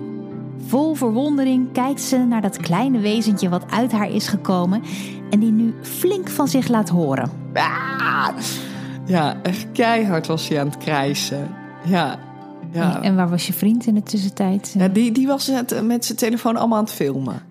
Vol 0.66 0.94
verwondering 0.94 1.72
kijkt 1.72 2.00
ze 2.00 2.18
naar 2.18 2.42
dat 2.42 2.56
kleine 2.56 2.98
wezentje 2.98 3.48
wat 3.48 3.64
uit 3.70 3.92
haar 3.92 4.10
is 4.10 4.28
gekomen 4.28 4.82
en 5.30 5.38
die 5.38 5.52
nu 5.52 5.74
flink 5.82 6.28
van 6.28 6.48
zich 6.48 6.68
laat 6.68 6.88
horen. 6.88 7.30
Ah! 7.54 8.28
Ja, 9.10 9.36
echt 9.42 9.66
keihard 9.72 10.26
was 10.26 10.48
hij 10.48 10.60
aan 10.60 10.66
het 10.66 10.78
krijsen. 10.78 11.54
Ja. 11.84 12.18
ja. 12.72 13.02
En 13.02 13.16
waar 13.16 13.28
was 13.28 13.46
je 13.46 13.52
vriend 13.52 13.86
in 13.86 13.94
de 13.94 14.02
tussentijd? 14.02 14.74
Ja, 14.78 14.88
die, 14.88 15.12
die 15.12 15.26
was 15.26 15.46
het 15.46 15.82
met 15.82 16.04
zijn 16.04 16.18
telefoon 16.18 16.56
allemaal 16.56 16.78
aan 16.78 16.84
het 16.84 16.92
filmen. 16.92 17.42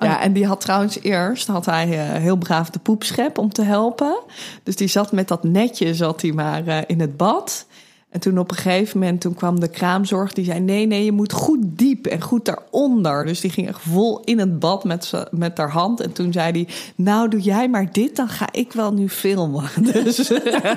Ja, 0.00 0.14
oh. 0.14 0.24
en 0.24 0.32
die 0.32 0.46
had 0.46 0.60
trouwens 0.60 1.00
eerst 1.02 1.46
had 1.46 1.66
hij 1.66 1.88
uh, 1.88 2.20
heel 2.22 2.36
braaf 2.36 2.70
de 2.70 2.78
poepschep 2.78 3.38
om 3.38 3.52
te 3.52 3.62
helpen. 3.62 4.18
Dus 4.62 4.76
die 4.76 4.88
zat 4.88 5.12
met 5.12 5.28
dat 5.28 5.44
netje 5.44 5.94
zat 5.94 6.22
hij 6.22 6.32
maar 6.32 6.66
uh, 6.66 6.78
in 6.86 7.00
het 7.00 7.16
bad. 7.16 7.66
En 8.10 8.20
toen 8.20 8.38
op 8.38 8.50
een 8.50 8.56
gegeven 8.56 8.98
moment 8.98 9.20
toen 9.20 9.34
kwam 9.34 9.60
de 9.60 9.68
kraamzorg. 9.68 10.32
Die 10.32 10.44
zei: 10.44 10.60
Nee, 10.60 10.86
nee, 10.86 11.04
je 11.04 11.12
moet 11.12 11.32
goed 11.32 11.58
diep 11.62 12.06
en 12.06 12.20
goed 12.20 12.44
daaronder. 12.44 13.26
Dus 13.26 13.40
die 13.40 13.50
ging 13.50 13.68
echt 13.68 13.80
vol 13.80 14.20
in 14.24 14.38
het 14.38 14.58
bad 14.58 14.84
met, 14.84 15.12
met 15.30 15.58
haar 15.58 15.70
hand. 15.70 16.00
En 16.00 16.12
toen 16.12 16.32
zei 16.32 16.52
hij: 16.52 16.68
Nou, 16.94 17.28
doe 17.28 17.40
jij 17.40 17.68
maar 17.68 17.92
dit, 17.92 18.16
dan 18.16 18.28
ga 18.28 18.48
ik 18.52 18.72
wel 18.72 18.92
nu 18.92 19.08
filmen. 19.08 19.64
Dus 20.04 20.28
hij 20.28 20.76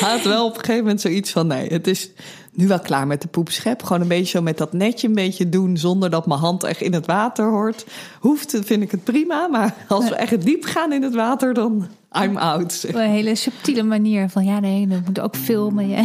had 0.10 0.22
wel 0.22 0.46
op 0.46 0.54
een 0.54 0.60
gegeven 0.60 0.82
moment 0.82 1.00
zoiets 1.00 1.30
van: 1.30 1.46
Nee, 1.46 1.68
het 1.68 1.86
is 1.86 2.10
nu 2.52 2.66
wel 2.66 2.80
klaar 2.80 3.06
met 3.06 3.22
de 3.22 3.28
poepschep. 3.28 3.82
Gewoon 3.82 4.02
een 4.02 4.08
beetje 4.08 4.38
zo 4.38 4.42
met 4.42 4.58
dat 4.58 4.72
netje 4.72 5.08
een 5.08 5.14
beetje 5.14 5.48
doen. 5.48 5.76
zonder 5.76 6.10
dat 6.10 6.26
mijn 6.26 6.40
hand 6.40 6.64
echt 6.64 6.80
in 6.80 6.94
het 6.94 7.06
water 7.06 7.50
hoort. 7.50 7.86
Hoeft, 8.20 8.58
vind 8.64 8.82
ik 8.82 8.90
het 8.90 9.04
prima. 9.04 9.46
Maar 9.48 9.74
als 9.88 10.08
we 10.08 10.14
echt 10.14 10.42
diep 10.44 10.64
gaan 10.64 10.92
in 10.92 11.02
het 11.02 11.14
water, 11.14 11.54
dan 11.54 11.88
I'm 12.22 12.36
out. 12.36 12.84
Op 12.88 12.94
een 12.94 13.10
hele 13.10 13.34
subtiele 13.34 13.82
manier 13.82 14.28
van 14.28 14.44
ja, 14.44 14.60
nee, 14.60 14.86
dat 14.86 14.98
moet 15.04 15.20
ook 15.20 15.36
filmen. 15.36 15.88
Ja. 15.88 16.02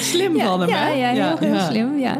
slim 0.00 0.38
van 0.38 0.60
hem, 0.60 0.68
ja, 0.68 0.76
hè? 0.76 0.88
Ja, 0.88 1.10
heel, 1.10 1.36
heel 1.38 1.60
slim, 1.60 1.98
ja. 1.98 2.18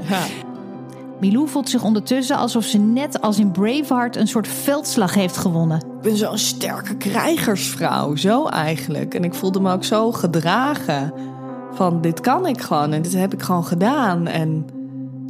Milou 1.21 1.49
voelt 1.49 1.69
zich 1.69 1.83
ondertussen 1.83 2.37
alsof 2.37 2.65
ze 2.65 2.79
net 2.79 3.21
als 3.21 3.39
in 3.39 3.51
Braveheart 3.51 4.17
een 4.17 4.29
soort 4.29 4.49
veldslag 4.49 5.15
heeft 5.15 5.37
gewonnen. 5.37 5.79
Ik 5.79 6.01
ben 6.03 6.17
zo'n 6.17 6.39
sterke 6.39 6.97
krijgersvrouw, 6.97 8.17
zo 8.17 8.47
eigenlijk. 8.47 9.15
En 9.15 9.25
ik 9.25 9.35
voelde 9.35 9.61
me 9.61 9.73
ook 9.73 9.85
zo 9.85 10.13
gedragen 10.13 11.13
van 11.75 12.01
dit 12.01 12.21
kan 12.21 12.47
ik 12.47 12.61
gewoon 12.61 12.93
en 12.93 13.03
dit 13.03 13.15
heb 13.15 13.33
ik 13.33 13.43
gewoon 13.43 13.65
gedaan. 13.65 14.27
En 14.27 14.67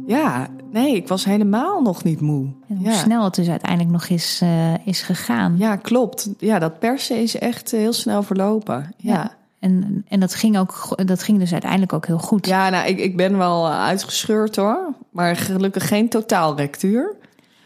ja, 0.05 0.47
Nee, 0.71 0.95
ik 0.95 1.07
was 1.07 1.25
helemaal 1.25 1.81
nog 1.81 2.03
niet 2.03 2.21
moe. 2.21 2.47
En 2.67 2.77
hoe 2.77 2.91
snel 2.91 3.23
het 3.23 3.35
dus 3.35 3.49
uiteindelijk 3.49 3.91
nog 3.91 4.07
is, 4.07 4.39
uh, 4.43 4.87
is 4.87 5.01
gegaan. 5.01 5.55
Ja, 5.57 5.75
klopt. 5.75 6.29
Ja, 6.37 6.59
dat 6.59 6.79
persen 6.79 7.21
is 7.21 7.37
echt 7.37 7.71
heel 7.71 7.93
snel 7.93 8.23
verlopen. 8.23 8.93
Ja. 8.97 9.37
En, 9.59 10.05
en 10.07 10.19
dat, 10.19 10.35
ging 10.35 10.57
ook, 10.57 10.97
dat 11.05 11.23
ging 11.23 11.39
dus 11.39 11.51
uiteindelijk 11.51 11.93
ook 11.93 12.05
heel 12.05 12.17
goed. 12.17 12.47
Ja, 12.47 12.69
nou, 12.69 12.87
ik, 12.87 12.99
ik 12.99 13.17
ben 13.17 13.37
wel 13.37 13.69
uitgescheurd 13.69 14.55
hoor. 14.55 14.93
Maar 15.09 15.35
gelukkig 15.35 15.87
geen 15.87 16.09
totaalrectuur. 16.09 17.15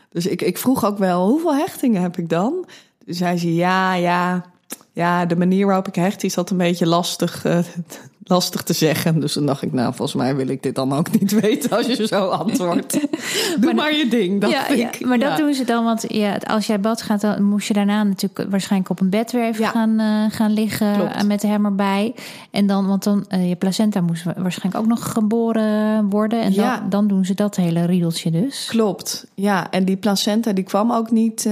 Dus 0.10 0.26
ik, 0.26 0.42
ik 0.42 0.58
vroeg 0.58 0.86
ook 0.86 0.98
wel, 0.98 1.28
hoeveel 1.28 1.56
hechtingen 1.56 2.02
heb 2.02 2.18
ik 2.18 2.30
dan? 2.30 2.66
Toen 3.06 3.13
zei 3.13 3.38
ze, 3.38 3.56
ja, 3.56 3.94
ja, 3.94 4.44
ja, 4.91 5.25
de 5.25 5.36
manier 5.36 5.65
waarop 5.65 5.88
ik 5.88 5.95
hecht 5.95 6.23
is 6.23 6.33
dat 6.33 6.49
een 6.49 6.57
beetje 6.57 6.88
lastig 6.88 7.45
uh, 7.45 7.57
lastig 8.23 8.63
te 8.63 8.73
zeggen. 8.73 9.19
Dus 9.19 9.33
dan 9.33 9.45
dacht 9.45 9.62
ik, 9.62 9.73
nou, 9.73 9.93
volgens 9.93 10.21
mij 10.21 10.36
wil 10.36 10.47
ik 10.47 10.63
dit 10.63 10.75
dan 10.75 10.93
ook 10.93 11.19
niet 11.19 11.31
weten 11.41 11.77
als 11.77 11.86
je 11.86 12.07
zo 12.07 12.27
antwoordt. 12.27 12.99
Doe 13.62 13.73
maar, 13.73 13.95
je 13.95 14.07
ding, 14.07 14.41
dat 14.41 14.49
ja, 14.49 14.67
ik. 14.67 15.05
maar 15.05 15.19
dat 15.19 15.38
doen 15.38 15.53
ze 15.53 15.63
dan, 15.63 15.83
want 15.83 16.05
ja, 16.07 16.36
als 16.36 16.67
jij 16.67 16.79
bad 16.79 17.01
gaat, 17.01 17.21
dan 17.21 17.43
moest 17.43 17.67
je 17.67 17.73
daarna 17.73 18.03
natuurlijk 18.03 18.49
waarschijnlijk 18.49 18.91
op 18.91 18.99
een 18.99 19.09
bed 19.09 19.31
weer 19.31 19.43
even 19.43 19.65
gaan, 19.65 19.99
uh, 19.99 20.25
gaan 20.29 20.53
liggen 20.53 20.95
Klopt. 20.95 21.27
met 21.27 21.41
hem 21.41 21.65
erbij. 21.65 22.15
En 22.51 22.67
dan, 22.67 22.88
want 22.88 23.03
dan, 23.03 23.25
uh, 23.29 23.49
je 23.49 23.55
placenta 23.55 24.01
moest 24.01 24.23
waarschijnlijk 24.23 24.83
ook 24.83 24.89
nog 24.89 25.12
geboren 25.12 26.09
worden. 26.09 26.41
En 26.41 26.53
dan, 26.53 26.89
dan 26.89 27.07
doen 27.07 27.25
ze 27.25 27.33
dat 27.33 27.55
hele 27.55 27.86
riedeltje 27.86 28.31
dus. 28.31 28.65
Klopt, 28.69 29.25
ja. 29.33 29.71
En 29.71 29.86
die 29.86 29.97
placenta 29.97 30.53
die 30.53 30.63
kwam 30.63 30.91
ook 30.91 31.12
niet 31.12 31.49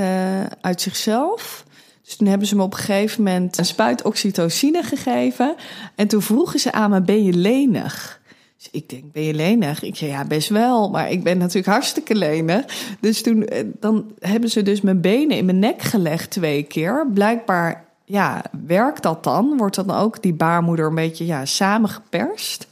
uit 0.62 0.81
zichzelf. 0.81 1.65
Dus 2.12 2.19
toen 2.19 2.30
hebben 2.30 2.47
ze 2.47 2.56
me 2.56 2.63
op 2.63 2.74
een 2.74 2.80
gegeven 2.80 3.24
moment 3.24 3.58
een 3.58 3.65
spuit 3.65 4.04
oxytocine 4.04 4.84
gegeven. 4.84 5.56
En 5.95 6.08
toen 6.08 6.21
vroegen 6.21 6.60
ze 6.60 6.71
aan 6.71 6.89
me, 6.89 7.02
ben 7.02 7.24
je 7.24 7.34
lenig? 7.34 8.21
Dus 8.58 8.69
ik 8.71 8.89
denk, 8.89 9.12
ben 9.12 9.24
je 9.24 9.34
lenig? 9.34 9.84
Ik 9.84 9.95
zei, 9.95 10.12
ja, 10.12 10.26
best 10.26 10.50
wel. 10.50 10.89
Maar 10.89 11.12
ik 11.12 11.24
ben 11.24 11.38
natuurlijk 11.38 11.67
hartstikke 11.67 12.15
lenig. 12.15 12.65
Dus 13.00 13.21
toen 13.21 13.45
eh, 13.45 13.65
dan 13.80 14.12
hebben 14.19 14.50
ze 14.50 14.62
dus 14.62 14.82
mijn 14.82 15.02
benen 15.02 15.38
in 15.38 15.45
mijn 15.45 15.60
nek 15.60 15.82
gelegd 15.82 16.30
twee 16.30 16.63
keer. 16.63 17.08
Blijkbaar, 17.13 17.86
ja, 18.06 18.43
werkt 18.65 19.04
dat 19.04 19.24
dan? 19.24 19.58
Wordt 19.58 19.76
dan 19.76 19.91
ook 19.91 20.21
die 20.21 20.34
baarmoeder 20.34 20.86
een 20.86 20.95
beetje 20.95 21.26
ja, 21.26 21.45
samengeperst? 21.45 22.68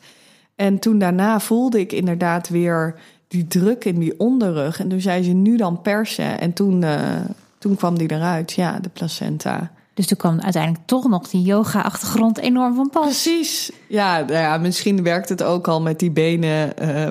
En 0.55 0.79
toen 0.79 0.99
daarna 0.99 1.39
voelde 1.39 1.79
ik 1.79 1.91
inderdaad 1.91 2.49
weer 2.49 2.95
die 3.27 3.47
druk 3.47 3.85
in 3.85 3.99
die 3.99 4.19
onderrug. 4.19 4.79
En 4.79 4.89
toen 4.89 5.01
zei 5.01 5.23
ze, 5.23 5.31
nu 5.31 5.57
dan 5.57 5.81
persen. 5.81 6.39
En 6.39 6.53
toen... 6.53 6.81
Uh, 6.81 7.19
toen 7.59 7.75
kwam 7.75 7.97
die 7.97 8.11
eruit, 8.11 8.51
ja, 8.51 8.79
de 8.79 8.89
placenta. 8.89 9.71
Dus 9.93 10.07
toen 10.07 10.17
kwam 10.17 10.39
uiteindelijk 10.39 10.83
toch 10.85 11.07
nog 11.07 11.29
die 11.29 11.41
yoga-achtergrond 11.41 12.37
enorm 12.37 12.75
van 12.75 12.89
pas. 12.89 13.03
Precies. 13.03 13.71
Ja, 13.87 14.19
nou 14.19 14.31
ja, 14.31 14.57
misschien 14.57 15.03
werkt 15.03 15.29
het 15.29 15.43
ook 15.43 15.67
al 15.67 15.81
met 15.81 15.99
die 15.99 16.11
benen, 16.11 16.73
uh, 16.81 17.09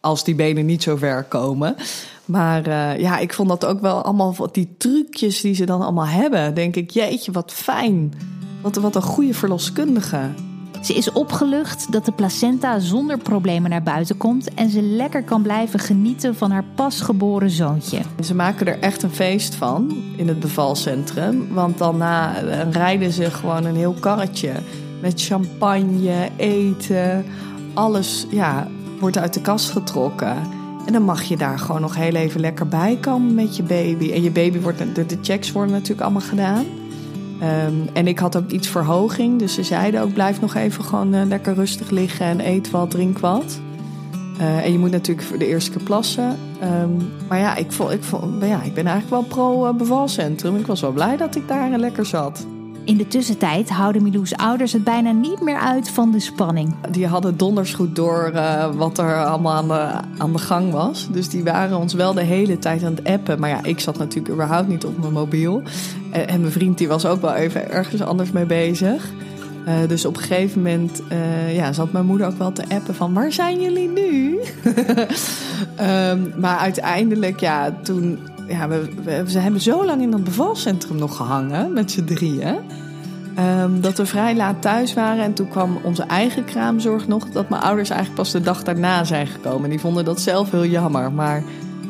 als 0.00 0.24
die 0.24 0.34
benen 0.34 0.66
niet 0.66 0.82
zo 0.82 0.96
ver 0.96 1.24
komen. 1.24 1.76
Maar 2.24 2.68
uh, 2.68 2.98
ja, 3.00 3.18
ik 3.18 3.32
vond 3.32 3.48
dat 3.48 3.64
ook 3.64 3.80
wel 3.80 4.02
allemaal 4.02 4.36
die 4.52 4.74
trucjes 4.78 5.40
die 5.40 5.54
ze 5.54 5.64
dan 5.64 5.82
allemaal 5.82 6.06
hebben. 6.06 6.54
Denk 6.54 6.76
ik, 6.76 6.90
jeetje, 6.90 7.32
wat 7.32 7.52
fijn. 7.52 8.12
Wat, 8.60 8.76
wat 8.76 8.96
een 8.96 9.02
goede 9.02 9.34
verloskundige. 9.34 10.30
Ze 10.84 10.94
is 10.94 11.12
opgelucht 11.12 11.92
dat 11.92 12.04
de 12.04 12.12
placenta 12.12 12.78
zonder 12.78 13.18
problemen 13.18 13.70
naar 13.70 13.82
buiten 13.82 14.16
komt 14.16 14.54
en 14.54 14.70
ze 14.70 14.82
lekker 14.82 15.22
kan 15.22 15.42
blijven 15.42 15.78
genieten 15.78 16.36
van 16.36 16.50
haar 16.50 16.64
pasgeboren 16.74 17.50
zoontje. 17.50 18.00
Ze 18.22 18.34
maken 18.34 18.66
er 18.66 18.78
echt 18.78 19.02
een 19.02 19.10
feest 19.10 19.54
van 19.54 19.96
in 20.16 20.28
het 20.28 20.40
bevalcentrum. 20.40 21.54
Want 21.54 21.78
daarna 21.78 22.36
eh, 22.36 22.70
rijden 22.70 23.12
ze 23.12 23.30
gewoon 23.30 23.64
een 23.64 23.76
heel 23.76 23.94
karretje 24.00 24.52
met 25.00 25.22
champagne, 25.22 26.28
eten, 26.36 27.24
alles 27.74 28.26
ja, 28.30 28.68
wordt 29.00 29.18
uit 29.18 29.34
de 29.34 29.40
kast 29.40 29.70
getrokken. 29.70 30.36
En 30.86 30.92
dan 30.92 31.02
mag 31.02 31.22
je 31.22 31.36
daar 31.36 31.58
gewoon 31.58 31.80
nog 31.80 31.96
heel 31.96 32.14
even 32.14 32.40
lekker 32.40 32.68
bij 32.68 32.98
komen 33.00 33.34
met 33.34 33.56
je 33.56 33.62
baby. 33.62 34.12
En 34.12 34.22
je 34.22 34.30
baby 34.30 34.60
wordt, 34.60 34.94
de, 34.94 35.06
de 35.06 35.18
checks 35.22 35.52
worden 35.52 35.72
natuurlijk 35.72 36.00
allemaal 36.00 36.28
gedaan. 36.28 36.64
Ehm, 37.44 37.74
en 37.92 38.06
ik 38.06 38.18
had 38.18 38.36
ook 38.36 38.50
iets 38.50 38.68
verhoging. 38.68 39.38
Dus 39.38 39.54
ze 39.54 39.62
zeiden 39.62 40.02
ook: 40.02 40.12
blijf 40.12 40.40
nog 40.40 40.54
even 40.54 40.84
gewoon 40.84 41.14
eh, 41.14 41.26
lekker 41.26 41.54
rustig 41.54 41.90
liggen 41.90 42.26
en 42.26 42.48
eet 42.48 42.70
wat, 42.70 42.90
drink 42.90 43.18
wat. 43.18 43.60
Uh, 44.40 44.64
en 44.64 44.72
je 44.72 44.78
moet 44.78 44.90
natuurlijk 44.90 45.26
voor 45.26 45.38
de 45.38 45.46
eerste 45.46 45.70
keer 45.70 45.82
plassen. 45.82 46.36
Ehm, 46.60 46.90
maar 47.28 47.38
ja 47.38 47.56
ik, 47.56 47.72
vond, 47.72 47.90
ik, 47.90 48.02
vond, 48.02 48.44
ja, 48.44 48.62
ik 48.62 48.74
ben 48.74 48.86
eigenlijk 48.86 49.10
wel 49.10 49.44
pro-bevalcentrum. 49.44 50.56
Ik 50.56 50.66
was 50.66 50.80
wel 50.80 50.92
blij 50.92 51.16
dat 51.16 51.36
ik 51.36 51.48
daar 51.48 51.78
lekker 51.78 52.06
zat. 52.06 52.46
In 52.84 52.96
de 52.96 53.08
tussentijd 53.08 53.70
houden 53.70 54.02
Milou's 54.02 54.32
ouders 54.32 54.72
het 54.72 54.84
bijna 54.84 55.10
niet 55.10 55.40
meer 55.40 55.58
uit 55.58 55.90
van 55.90 56.10
de 56.10 56.20
spanning. 56.20 56.74
Die 56.90 57.06
hadden 57.06 57.36
donders 57.36 57.74
goed 57.74 57.96
door 57.96 58.30
uh, 58.34 58.74
wat 58.74 58.98
er 58.98 59.24
allemaal 59.24 59.52
aan 59.52 59.68
de, 59.68 60.18
aan 60.22 60.32
de 60.32 60.38
gang 60.38 60.72
was. 60.72 61.08
Dus 61.10 61.28
die 61.28 61.44
waren 61.44 61.78
ons 61.78 61.94
wel 61.94 62.14
de 62.14 62.22
hele 62.22 62.58
tijd 62.58 62.84
aan 62.84 62.94
het 62.94 63.04
appen. 63.04 63.40
Maar 63.40 63.50
ja, 63.50 63.62
ik 63.62 63.80
zat 63.80 63.98
natuurlijk 63.98 64.34
überhaupt 64.34 64.68
niet 64.68 64.84
op 64.84 64.98
mijn 64.98 65.12
mobiel. 65.12 65.62
En, 66.14 66.28
en 66.28 66.40
mijn 66.40 66.52
vriend 66.52 66.78
die 66.78 66.88
was 66.88 67.06
ook 67.06 67.20
wel 67.20 67.34
even 67.34 67.70
ergens 67.70 68.02
anders 68.02 68.30
mee 68.30 68.46
bezig. 68.46 69.12
Uh, 69.68 69.74
dus 69.88 70.04
op 70.04 70.16
een 70.16 70.22
gegeven 70.22 70.62
moment 70.62 71.02
uh, 71.12 71.56
ja, 71.56 71.72
zat 71.72 71.92
mijn 71.92 72.06
moeder 72.06 72.26
ook 72.26 72.38
wel 72.38 72.52
te 72.52 72.64
appen 72.68 72.94
van 72.94 73.14
waar 73.14 73.32
zijn 73.32 73.60
jullie 73.60 73.88
nu? 73.88 74.38
um, 75.80 76.32
maar 76.42 76.58
uiteindelijk, 76.58 77.40
ja, 77.40 77.76
toen 77.82 78.18
ja, 78.48 78.68
we, 78.68 78.88
we, 79.04 79.22
ze 79.26 79.38
hebben 79.38 79.60
zo 79.60 79.84
lang 79.84 80.02
in 80.02 80.10
dat 80.10 80.24
bevalcentrum 80.24 80.96
nog 80.96 81.16
gehangen 81.16 81.72
met 81.72 81.90
z'n 81.90 82.04
drieën. 82.04 82.56
Um, 83.62 83.80
dat 83.80 83.96
we 83.96 84.06
vrij 84.06 84.36
laat 84.36 84.62
thuis 84.62 84.94
waren. 84.94 85.24
En 85.24 85.34
toen 85.34 85.48
kwam 85.48 85.78
onze 85.82 86.02
eigen 86.02 86.44
kraamzorg 86.44 87.06
nog. 87.06 87.30
Dat 87.30 87.48
mijn 87.48 87.62
ouders 87.62 87.90
eigenlijk 87.90 88.20
pas 88.20 88.32
de 88.32 88.40
dag 88.40 88.62
daarna 88.62 89.04
zijn 89.04 89.26
gekomen. 89.26 89.70
Die 89.70 89.80
vonden 89.80 90.04
dat 90.04 90.20
zelf 90.20 90.50
heel 90.50 90.66
jammer. 90.66 91.12
Maar 91.12 91.42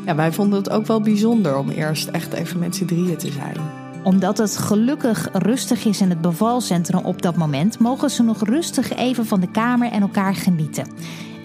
ja, 0.06 0.14
wij 0.14 0.32
vonden 0.32 0.58
het 0.58 0.70
ook 0.70 0.86
wel 0.86 1.00
bijzonder 1.00 1.56
om 1.56 1.68
eerst 1.68 2.08
echt 2.08 2.32
even 2.32 2.58
met 2.58 2.76
z'n 2.76 2.84
drieën 2.84 3.16
te 3.16 3.32
zijn. 3.32 3.83
Omdat 4.04 4.38
het 4.38 4.56
gelukkig 4.56 5.28
rustig 5.32 5.84
is 5.84 6.00
in 6.00 6.08
het 6.08 6.20
bevalcentrum 6.20 7.04
op 7.04 7.22
dat 7.22 7.36
moment, 7.36 7.78
mogen 7.78 8.10
ze 8.10 8.22
nog 8.22 8.44
rustig 8.44 8.92
even 8.96 9.26
van 9.26 9.40
de 9.40 9.50
kamer 9.50 9.90
en 9.90 10.00
elkaar 10.00 10.34
genieten. 10.34 10.86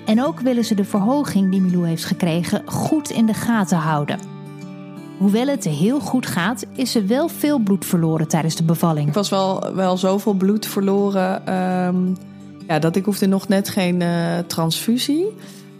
En 0.05 0.23
ook 0.23 0.39
willen 0.39 0.65
ze 0.65 0.75
de 0.75 0.83
verhoging 0.83 1.51
die 1.51 1.61
Milou 1.61 1.87
heeft 1.87 2.05
gekregen 2.05 2.61
goed 2.65 3.09
in 3.09 3.25
de 3.25 3.33
gaten 3.33 3.77
houden. 3.77 4.19
Hoewel 5.17 5.47
het 5.47 5.63
heel 5.63 5.99
goed 5.99 6.25
gaat, 6.25 6.65
is 6.75 6.95
er 6.95 7.07
wel 7.07 7.27
veel 7.27 7.59
bloed 7.59 7.85
verloren 7.85 8.27
tijdens 8.27 8.55
de 8.55 8.63
bevalling. 8.63 9.07
Ik 9.07 9.13
was 9.13 9.29
wel, 9.29 9.73
wel 9.75 9.97
zoveel 9.97 10.33
bloed 10.33 10.65
verloren 10.65 11.53
um, 11.53 12.17
ja, 12.67 12.79
dat 12.79 12.95
ik 12.95 13.05
hoefde 13.05 13.27
nog 13.27 13.47
net 13.47 13.69
geen 13.69 14.01
uh, 14.01 14.37
transfusie. 14.47 15.25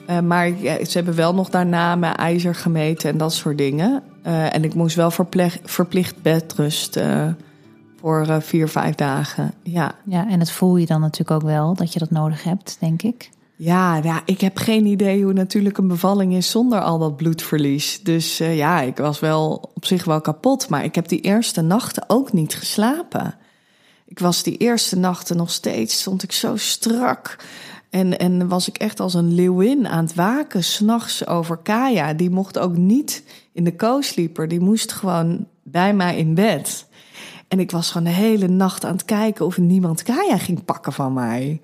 Uh, 0.10 0.20
maar 0.20 0.48
ze 0.62 0.92
hebben 0.92 1.16
wel 1.16 1.34
nog 1.34 1.50
daarna 1.50 1.96
mijn 1.96 2.16
ijzer 2.16 2.56
gemeten 2.56 3.10
en 3.10 3.18
dat 3.18 3.34
soort 3.34 3.58
dingen. 3.58 4.04
Uh, 4.26 4.56
en 4.56 4.64
ik 4.64 4.74
moest 4.74 4.96
wel 4.96 5.12
verplicht, 5.12 5.60
verplicht 5.64 6.22
bedrust 6.22 7.00
voor 8.00 8.42
vier, 8.42 8.68
vijf 8.68 8.96
dagen. 8.96 9.54
Ja. 9.64 9.96
ja, 10.04 10.28
en 10.30 10.40
het 10.40 10.52
voel 10.52 10.78
je 10.78 10.86
dan 10.86 11.02
natuurlijk 11.02 11.32
ook 11.32 11.50
wel 11.50 11.74
dat 11.76 11.94
je 11.94 12.00
dat 12.00 12.12
nodig 12.12 12.44
hebt, 12.44 12.78
denk 12.80 13.02
ik. 13.02 13.30
Ja, 13.62 13.96
ja, 13.96 14.22
ik 14.26 14.42
heb 14.42 14.58
geen 14.58 14.86
idee 14.86 15.24
hoe 15.24 15.34
natuurlijk 15.34 15.78
een 15.78 15.88
bevalling 15.88 16.34
is 16.34 16.52
zonder 16.52 16.82
al 16.82 17.00
dat 17.00 17.16
bloedverlies. 17.16 18.04
Dus 18.04 18.42
uh, 18.42 18.58
ja, 18.58 18.82
ik 18.82 18.98
was 18.98 19.20
wel 19.20 19.70
op 19.74 19.86
zich 19.86 20.06
wel 20.06 20.22
kapot. 20.22 20.70
Maar 20.70 20.84
ik 20.84 20.96
heb 20.96 21.08
die 21.08 21.22
eerste 21.22 21.62
nachten 21.62 22.04
ook 22.08 22.34
niet 22.34 22.56
geslapen. 22.56 23.36
Ik 24.06 24.20
was 24.20 24.44
die 24.44 24.58
eerste 24.58 24.98
nachten 24.98 25.38
nog 25.38 25.52
steeds, 25.52 26.00
stond 26.00 26.24
ik 26.24 26.32
zo 26.32 26.56
strak. 26.56 27.36
En, 27.90 28.20
en 28.20 28.48
was 28.48 28.68
ik 28.68 28.78
echt 28.78 29.00
als 29.00 29.14
een 29.14 29.34
leeuwin 29.34 29.88
aan 29.88 30.04
het 30.04 30.16
waken, 30.16 30.64
s'nachts 30.64 31.28
over 31.28 31.58
Kaya. 31.58 32.14
Die 32.14 32.30
mocht 32.30 32.58
ook 32.58 32.78
niet 32.78 33.24
in 33.54 33.64
de 33.64 33.76
co-sleeper, 33.76 34.48
die 34.48 34.60
moest 34.60 34.92
gewoon 34.92 35.48
bij 35.64 35.94
mij 35.94 36.18
in 36.18 36.34
bed. 36.34 36.88
En 37.48 37.60
ik 37.60 37.72
was 37.72 37.92
gewoon 37.92 38.08
de 38.08 38.14
hele 38.14 38.48
nacht 38.48 38.86
aan 38.86 38.92
het 38.92 39.06
kijken 39.06 39.46
of 39.46 39.58
niemand 39.58 40.04
Kaya 40.04 40.38
ging 40.38 40.66
pakken 40.66 40.94
van 40.94 41.14
mij. 41.14 41.62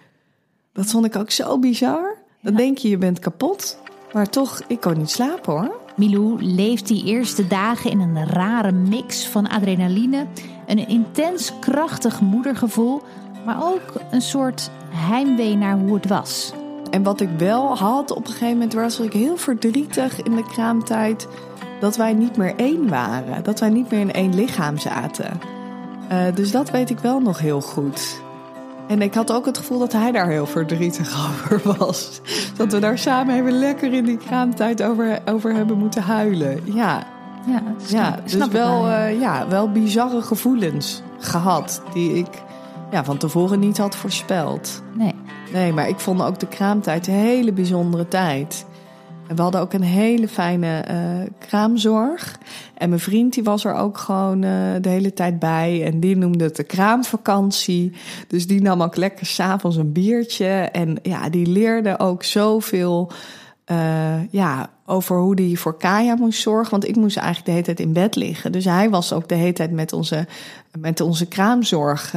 Dat 0.74 0.86
vond 0.86 1.06
ik 1.06 1.16
ook 1.16 1.32
zo 1.32 1.60
bizar. 1.60 2.18
Dan 2.42 2.52
ja. 2.52 2.58
denk 2.58 2.78
je, 2.78 2.90
je 2.90 2.98
bent 2.98 3.20
kapot. 3.20 3.80
Maar 4.14 4.30
toch, 4.30 4.62
ik 4.68 4.80
kon 4.80 4.98
niet 4.98 5.10
slapen 5.10 5.54
hoor. 5.54 5.84
Milou 5.96 6.44
leeft 6.44 6.88
die 6.88 7.06
eerste 7.06 7.48
dagen 7.48 7.92
in 7.92 8.00
een 8.00 8.28
rare 8.28 8.72
mix 8.72 9.28
van 9.28 9.50
adrenaline, 9.50 10.26
een 10.66 10.88
intens 10.88 11.52
krachtig 11.60 12.22
moedergevoel, 12.22 13.02
maar 13.46 13.64
ook 13.64 14.02
een 14.12 14.22
soort 14.22 14.70
heimwee 14.90 15.56
naar 15.56 15.78
hoe 15.78 15.94
het 15.94 16.08
was. 16.08 16.54
En 16.92 17.04
wat 17.04 17.22
ik 17.22 17.30
wel 17.38 17.78
had 17.78 18.12
op 18.12 18.26
een 18.26 18.32
gegeven 18.32 18.54
moment 18.54 18.74
was 18.74 19.00
ik 19.00 19.14
heel 19.14 19.38
verdrietig 19.38 20.22
in 20.22 20.36
de 20.36 20.44
kraamtijd 20.44 21.28
dat 21.80 21.98
wij 21.98 22.14
niet 22.14 22.38
meer 22.38 22.54
één 22.56 22.90
waren. 22.90 23.44
Dat 23.44 23.60
wij 23.60 23.70
niet 23.70 23.92
meer 23.92 24.00
in 24.00 24.14
één 24.14 24.36
lichaam 24.36 24.78
zaten. 24.78 25.40
Uh, 26.12 26.36
dus 26.36 26.52
dat 26.52 26.72
weet 26.72 26.90
ik 26.90 27.00
wel 27.00 27.20
nog 27.20 27.40
heel 27.40 27.62
goed. 27.62 28.24
En 28.88 29.02
ik 29.02 29.14
had 29.14 29.32
ook 29.32 29.46
het 29.46 29.58
gevoel 29.58 29.80
dat 29.80 29.92
hij 29.92 30.12
daar 30.12 30.30
heel 30.30 30.46
verdrietig 30.46 31.18
over 31.28 31.78
was. 31.78 32.22
Dat 32.58 32.72
we 32.72 32.80
daar 32.80 32.98
samen 32.98 33.36
even 33.36 33.52
lekker 33.52 33.94
in 33.94 34.06
die 34.06 34.18
kraamtijd 34.18 34.84
over, 34.84 35.20
over 35.26 35.54
hebben 35.54 35.78
moeten 35.78 36.04
huilen. 36.04 36.62
Ja, 36.64 37.04
ja, 37.46 37.62
snap, 37.78 38.02
ja 38.02 38.20
dus 38.24 38.32
snap 38.32 38.52
wel, 38.52 38.88
uh, 38.88 39.20
ja, 39.20 39.48
wel 39.48 39.72
bizarre 39.72 40.22
gevoelens 40.22 41.02
gehad. 41.20 41.82
Die 41.94 42.14
ik 42.14 42.44
ja, 42.92 43.04
van 43.04 43.18
tevoren 43.18 43.60
niet 43.60 43.78
had 43.78 43.96
voorspeld. 43.96 44.82
Nee. 44.94 45.16
Nee, 45.54 45.74
maar 45.74 45.88
ik 45.88 46.00
vond 46.00 46.22
ook 46.22 46.40
de 46.40 46.48
kraamtijd 46.48 47.08
een 47.08 47.14
hele 47.14 47.54
bijzondere 47.54 48.08
tijd. 48.08 48.66
En 49.28 49.36
we 49.36 49.42
hadden 49.42 49.62
ook 49.62 49.74
een 49.74 49.82
hele 49.82 50.28
fijne 50.28 50.86
uh, 50.92 51.30
kraamzorg. 51.40 52.40
En 52.78 52.90
mijn 52.90 53.02
vriend 53.02 53.34
die 53.34 53.44
was 53.44 53.66
er 53.66 53.74
ook 53.74 53.98
gewoon 53.98 54.44
uh, 54.44 54.52
de 54.82 54.90
hele 54.90 55.14
tijd 55.14 55.40
bij. 55.40 55.84
En 55.84 56.00
die 56.00 56.18
noemde 56.18 56.44
het 56.44 56.56
de 56.56 56.64
kraamvakantie. 56.64 57.92
Dus 58.28 58.48
die 58.48 58.62
nam 58.62 58.82
ook 58.82 58.96
lekker 58.96 59.26
s'avonds 59.26 59.78
een 59.78 59.92
biertje. 59.92 60.46
En 60.72 60.98
ja, 61.02 61.30
die 61.30 61.48
leerde 61.48 62.00
ook 62.00 62.24
zoveel 62.24 63.12
uh, 63.72 64.32
ja, 64.32 64.70
over 64.86 65.18
hoe 65.18 65.36
die 65.36 65.60
voor 65.60 65.78
Kaya 65.78 66.16
moest 66.16 66.42
zorgen. 66.42 66.72
Want 66.72 66.88
ik 66.88 66.96
moest 66.96 67.18
eigenlijk 67.18 67.46
de 67.46 67.52
hele 67.52 67.64
tijd 67.66 67.80
in 67.80 67.94
bed 67.94 68.16
liggen. 68.16 68.52
Dus 68.52 68.66
hij 68.66 68.90
was 68.90 69.14
ook 69.14 69.30
de 69.30 69.36
hele 69.36 69.54
tijd 69.54 69.72
met 69.72 69.94
onze, 69.94 70.28
met 70.80 71.02
onze 71.02 71.28
kraamzorg 71.28 72.14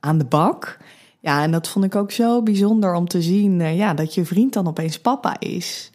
aan 0.00 0.18
de 0.18 0.24
bak. 0.24 0.78
Ja, 1.20 1.42
en 1.42 1.50
dat 1.50 1.68
vond 1.68 1.84
ik 1.84 1.94
ook 1.94 2.10
zo 2.10 2.42
bijzonder 2.42 2.94
om 2.94 3.08
te 3.08 3.22
zien 3.22 3.74
ja, 3.76 3.94
dat 3.94 4.14
je 4.14 4.24
vriend 4.24 4.52
dan 4.52 4.66
opeens 4.66 5.00
papa 5.00 5.36
is. 5.38 5.90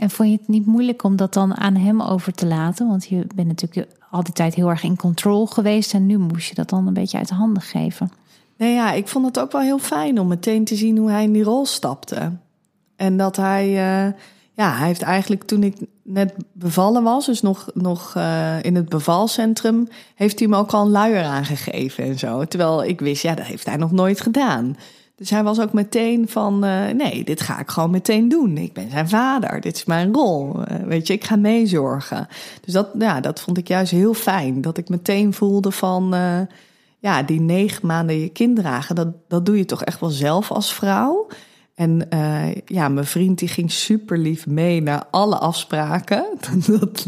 En 0.00 0.10
vond 0.10 0.28
je 0.30 0.36
het 0.36 0.48
niet 0.48 0.66
moeilijk 0.66 1.02
om 1.02 1.16
dat 1.16 1.34
dan 1.34 1.56
aan 1.56 1.74
hem 1.74 2.02
over 2.02 2.32
te 2.32 2.46
laten? 2.46 2.88
Want 2.88 3.06
je 3.06 3.26
bent 3.34 3.48
natuurlijk 3.48 3.96
al 4.10 4.22
die 4.22 4.32
tijd 4.32 4.54
heel 4.54 4.68
erg 4.68 4.82
in 4.82 4.96
controle 4.96 5.46
geweest 5.46 5.94
en 5.94 6.06
nu 6.06 6.18
moest 6.18 6.48
je 6.48 6.54
dat 6.54 6.68
dan 6.68 6.86
een 6.86 6.92
beetje 6.92 7.18
uit 7.18 7.28
de 7.28 7.34
handen 7.34 7.62
geven. 7.62 8.10
Nee, 8.56 8.74
ja, 8.74 8.92
ik 8.92 9.08
vond 9.08 9.26
het 9.26 9.38
ook 9.38 9.52
wel 9.52 9.60
heel 9.60 9.78
fijn 9.78 10.20
om 10.20 10.28
meteen 10.28 10.64
te 10.64 10.76
zien 10.76 10.96
hoe 10.96 11.10
hij 11.10 11.22
in 11.22 11.32
die 11.32 11.42
rol 11.42 11.66
stapte. 11.66 12.32
En 12.96 13.16
dat 13.16 13.36
hij, 13.36 13.68
uh, 13.68 14.12
ja, 14.52 14.72
hij 14.76 14.86
heeft 14.86 15.02
eigenlijk 15.02 15.42
toen 15.42 15.62
ik 15.62 15.76
net 16.02 16.34
bevallen 16.52 17.02
was, 17.02 17.26
dus 17.26 17.42
nog, 17.42 17.70
nog 17.74 18.14
uh, 18.16 18.62
in 18.62 18.74
het 18.74 18.88
bevalcentrum, 18.88 19.88
heeft 20.14 20.38
hij 20.38 20.48
me 20.48 20.56
ook 20.56 20.72
al 20.72 20.84
een 20.84 20.90
luier 20.90 21.24
aangegeven 21.24 22.04
en 22.04 22.18
zo. 22.18 22.44
Terwijl 22.44 22.84
ik 22.84 23.00
wist, 23.00 23.22
ja, 23.22 23.34
dat 23.34 23.46
heeft 23.46 23.66
hij 23.66 23.76
nog 23.76 23.90
nooit 23.90 24.20
gedaan. 24.20 24.76
Dus 25.20 25.30
hij 25.30 25.42
was 25.42 25.60
ook 25.60 25.72
meteen 25.72 26.28
van, 26.28 26.64
uh, 26.64 26.88
nee, 26.88 27.24
dit 27.24 27.40
ga 27.40 27.58
ik 27.58 27.70
gewoon 27.70 27.90
meteen 27.90 28.28
doen. 28.28 28.56
Ik 28.56 28.72
ben 28.72 28.90
zijn 28.90 29.08
vader, 29.08 29.60
dit 29.60 29.76
is 29.76 29.84
mijn 29.84 30.12
rol. 30.14 30.56
Uh, 30.58 30.76
weet 30.86 31.06
je, 31.06 31.12
ik 31.12 31.24
ga 31.24 31.36
meezorgen. 31.36 32.28
Dus 32.64 32.72
dat, 32.72 32.88
ja, 32.98 33.20
dat 33.20 33.40
vond 33.40 33.58
ik 33.58 33.68
juist 33.68 33.90
heel 33.90 34.14
fijn. 34.14 34.60
Dat 34.60 34.78
ik 34.78 34.88
meteen 34.88 35.32
voelde 35.32 35.70
van, 35.70 36.14
uh, 36.14 36.40
ja, 36.98 37.22
die 37.22 37.40
negen 37.40 37.86
maanden 37.86 38.20
je 38.20 38.28
kind 38.28 38.56
dragen, 38.56 38.94
dat, 38.94 39.08
dat 39.28 39.46
doe 39.46 39.56
je 39.58 39.64
toch 39.64 39.84
echt 39.84 40.00
wel 40.00 40.10
zelf 40.10 40.50
als 40.50 40.74
vrouw. 40.74 41.26
En 41.74 42.08
ja, 42.64 42.88
mijn 42.88 43.06
vriend 43.06 43.38
die 43.38 43.48
ging 43.48 43.72
super 43.72 44.18
lief 44.18 44.46
mee 44.46 44.82
naar 44.82 45.04
alle 45.10 45.38
afspraken. 45.38 46.26
dat, 46.80 47.06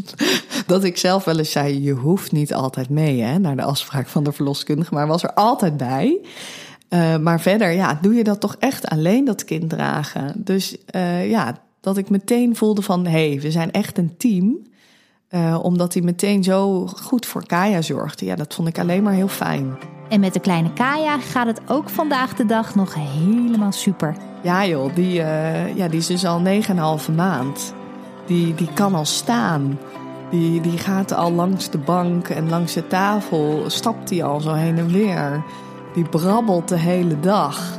dat 0.66 0.84
ik 0.84 0.96
zelf 0.96 1.24
wel 1.24 1.38
eens 1.38 1.50
zei, 1.50 1.82
je 1.82 1.92
hoeft 1.92 2.32
niet 2.32 2.54
altijd 2.54 2.88
mee 2.88 3.20
hè, 3.20 3.38
naar 3.38 3.56
de 3.56 3.62
afspraak 3.62 4.06
van 4.06 4.24
de 4.24 4.32
verloskundige, 4.32 4.94
maar 4.94 5.06
was 5.06 5.22
er 5.22 5.34
altijd 5.34 5.76
bij. 5.76 6.18
Uh, 6.94 7.16
maar 7.16 7.40
verder, 7.40 7.70
ja, 7.70 7.98
doe 8.02 8.14
je 8.14 8.24
dat 8.24 8.40
toch 8.40 8.56
echt 8.58 8.88
alleen, 8.88 9.24
dat 9.24 9.44
kind 9.44 9.70
dragen. 9.70 10.32
Dus 10.36 10.76
uh, 10.94 11.30
ja, 11.30 11.58
dat 11.80 11.96
ik 11.96 12.10
meteen 12.10 12.56
voelde 12.56 12.82
van, 12.82 13.06
hé, 13.06 13.28
hey, 13.28 13.40
we 13.40 13.50
zijn 13.50 13.70
echt 13.70 13.98
een 13.98 14.16
team. 14.16 14.58
Uh, 15.30 15.58
omdat 15.62 15.94
hij 15.94 16.02
meteen 16.02 16.44
zo 16.44 16.86
goed 16.86 17.26
voor 17.26 17.46
Kaya 17.46 17.82
zorgde. 17.82 18.24
Ja, 18.24 18.34
dat 18.34 18.54
vond 18.54 18.68
ik 18.68 18.78
alleen 18.78 19.02
maar 19.02 19.12
heel 19.12 19.28
fijn. 19.28 19.76
En 20.08 20.20
met 20.20 20.32
de 20.32 20.40
kleine 20.40 20.72
Kaya 20.72 21.18
gaat 21.18 21.46
het 21.46 21.60
ook 21.66 21.88
vandaag 21.88 22.34
de 22.34 22.46
dag 22.46 22.74
nog 22.74 22.94
helemaal 22.94 23.72
super. 23.72 24.16
Ja 24.42 24.66
joh, 24.66 24.94
die, 24.94 25.12
ja, 25.74 25.88
die 25.88 25.98
is 25.98 26.06
dus 26.06 26.24
al 26.24 26.42
9,5 27.08 27.14
maand. 27.14 27.74
Die, 28.26 28.54
die 28.54 28.72
kan 28.74 28.94
al 28.94 29.04
staan. 29.04 29.78
Die, 30.30 30.60
die 30.60 30.78
gaat 30.78 31.12
al 31.12 31.32
langs 31.32 31.70
de 31.70 31.78
bank 31.78 32.28
en 32.28 32.48
langs 32.48 32.72
de 32.72 32.86
tafel. 32.86 33.64
Stapt 33.66 34.10
hij 34.10 34.24
al 34.24 34.40
zo 34.40 34.52
heen 34.52 34.78
en 34.78 34.92
weer. 34.92 35.44
Die 35.94 36.08
brabbelt 36.08 36.68
de 36.68 36.76
hele 36.76 37.20
dag. 37.20 37.78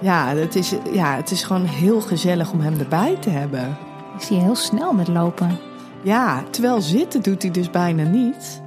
Ja 0.00 0.28
het, 0.28 0.54
is, 0.54 0.74
ja, 0.92 1.16
het 1.16 1.30
is 1.30 1.42
gewoon 1.42 1.64
heel 1.64 2.00
gezellig 2.00 2.52
om 2.52 2.60
hem 2.60 2.78
erbij 2.78 3.16
te 3.20 3.30
hebben. 3.30 3.76
Ik 4.16 4.22
zie 4.22 4.36
je 4.36 4.42
heel 4.42 4.56
snel 4.56 4.92
met 4.92 5.08
lopen. 5.08 5.58
Ja, 6.02 6.44
terwijl 6.50 6.80
zitten 6.80 7.22
doet 7.22 7.42
hij 7.42 7.50
dus 7.50 7.70
bijna 7.70 8.02
niet. 8.02 8.62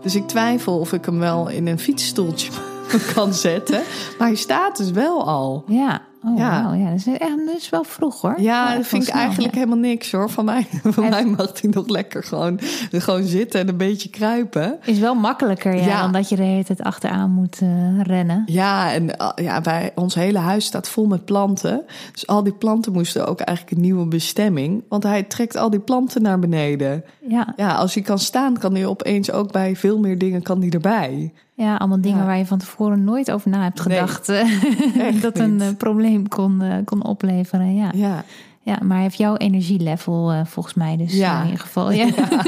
Dus 0.00 0.14
ik 0.14 0.26
twijfel 0.26 0.78
of 0.78 0.92
ik 0.92 1.04
hem 1.04 1.18
wel 1.18 1.48
in 1.48 1.66
een 1.66 1.78
fietsstoeltje 1.78 2.50
kan 3.14 3.34
zetten. 3.34 3.82
Maar 4.18 4.28
hij 4.28 4.36
staat 4.36 4.76
dus 4.76 4.90
wel 4.90 5.26
al. 5.26 5.64
Ja, 5.66 6.02
Oh, 6.24 6.38
ja. 6.38 6.74
ja, 6.74 6.90
dat 6.90 6.98
is, 6.98 7.06
echt, 7.06 7.46
dat 7.46 7.56
is 7.56 7.70
wel 7.70 7.84
vroeg 7.84 8.20
hoor. 8.20 8.40
Ja, 8.40 8.76
dat 8.76 8.86
vind 8.86 9.08
ik 9.08 9.14
eigenlijk 9.14 9.54
helemaal 9.54 9.76
niks 9.76 10.12
hoor. 10.12 10.30
Van 10.30 10.44
mij, 10.44 10.66
van 10.84 11.08
mij 11.08 11.24
mag 11.24 11.60
hij 11.60 11.70
nog 11.70 11.88
lekker 11.88 12.24
gewoon, 12.24 12.58
gewoon 12.90 13.22
zitten 13.22 13.60
en 13.60 13.68
een 13.68 13.76
beetje 13.76 14.08
kruipen. 14.08 14.78
Is 14.84 14.98
wel 14.98 15.14
makkelijker 15.14 15.74
ja, 15.74 16.00
dan 16.00 16.12
dat 16.12 16.28
je 16.28 16.36
de 16.36 16.42
hele 16.42 16.64
tijd 16.64 16.82
achteraan 16.82 17.30
moet 17.30 17.60
uh, 17.62 18.00
rennen. 18.02 18.42
Ja, 18.46 18.92
en 18.92 19.04
uh, 19.04 19.30
ja, 19.34 19.60
bij 19.60 19.92
ons 19.94 20.14
hele 20.14 20.38
huis 20.38 20.64
staat 20.64 20.88
vol 20.88 21.06
met 21.06 21.24
planten. 21.24 21.84
Dus 22.12 22.26
al 22.26 22.42
die 22.42 22.52
planten 22.52 22.92
moesten 22.92 23.26
ook 23.26 23.40
eigenlijk 23.40 23.76
een 23.76 23.82
nieuwe 23.82 24.06
bestemming. 24.06 24.84
Want 24.88 25.02
hij 25.02 25.22
trekt 25.22 25.56
al 25.56 25.70
die 25.70 25.80
planten 25.80 26.22
naar 26.22 26.38
beneden. 26.38 27.04
Ja, 27.28 27.52
ja 27.56 27.74
als 27.74 27.94
hij 27.94 28.02
kan 28.02 28.18
staan, 28.18 28.58
kan 28.58 28.74
hij 28.74 28.86
opeens 28.86 29.30
ook 29.30 29.52
bij 29.52 29.76
veel 29.76 29.98
meer 29.98 30.18
dingen 30.18 30.42
kan 30.42 30.60
hij 30.60 30.70
erbij. 30.70 31.32
Ja, 31.58 31.76
allemaal 31.76 32.00
dingen 32.00 32.26
waar 32.26 32.38
je 32.38 32.46
van 32.46 32.58
tevoren 32.58 33.04
nooit 33.04 33.30
over 33.30 33.50
na 33.50 33.62
hebt 33.62 33.80
gedacht. 33.80 34.28
Nee, 34.94 35.20
dat 35.20 35.38
een 35.38 35.60
uh, 35.60 35.68
probleem 35.76 36.28
kon, 36.28 36.62
uh, 36.62 36.74
kon 36.84 37.04
opleveren. 37.04 37.74
Ja. 37.74 37.90
ja. 37.94 38.24
Ja, 38.62 38.78
maar 38.82 39.00
heeft 39.00 39.18
jouw 39.18 39.36
energielevel 39.36 40.32
uh, 40.32 40.40
volgens 40.44 40.74
mij 40.74 40.96
dus 40.96 41.12
ja. 41.12 41.38
in 41.38 41.44
ieder 41.44 41.60
geval. 41.60 41.90
Ja, 41.90 42.06
ja. 42.16 42.42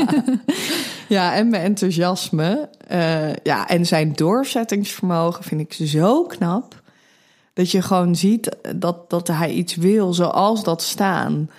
ja 1.17 1.35
en 1.35 1.49
mijn 1.49 1.63
enthousiasme. 1.63 2.69
ja, 3.43 3.69
en 3.69 3.87
zijn 3.87 4.13
doorzettingsvermogen 4.13 5.45
vind 5.45 5.61
ik 5.61 5.89
zo 5.89 6.25
knap. 6.25 6.83
Dat 7.53 7.71
je 7.71 7.83
gewoon 7.83 8.17
ziet 8.17 8.57
dat, 8.77 9.11
dat 9.11 9.29
hij 9.29 9.51
iets 9.51 9.75
wil 9.75 10.15
zoals 10.15 10.65
dat 10.65 10.83
staan. 10.83 11.51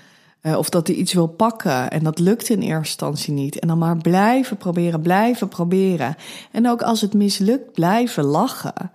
Uh, 0.41 0.57
of 0.57 0.69
dat 0.69 0.87
hij 0.87 0.95
iets 0.95 1.13
wil 1.13 1.27
pakken 1.27 1.91
en 1.91 2.03
dat 2.03 2.19
lukt 2.19 2.49
in 2.49 2.61
eerste 2.61 2.77
instantie 2.77 3.33
niet. 3.33 3.59
En 3.59 3.67
dan 3.67 3.77
maar 3.77 3.97
blijven 3.97 4.57
proberen, 4.57 5.01
blijven 5.01 5.47
proberen. 5.47 6.15
En 6.51 6.69
ook 6.69 6.81
als 6.81 7.01
het 7.01 7.13
mislukt, 7.13 7.71
blijven 7.71 8.23
lachen. 8.23 8.91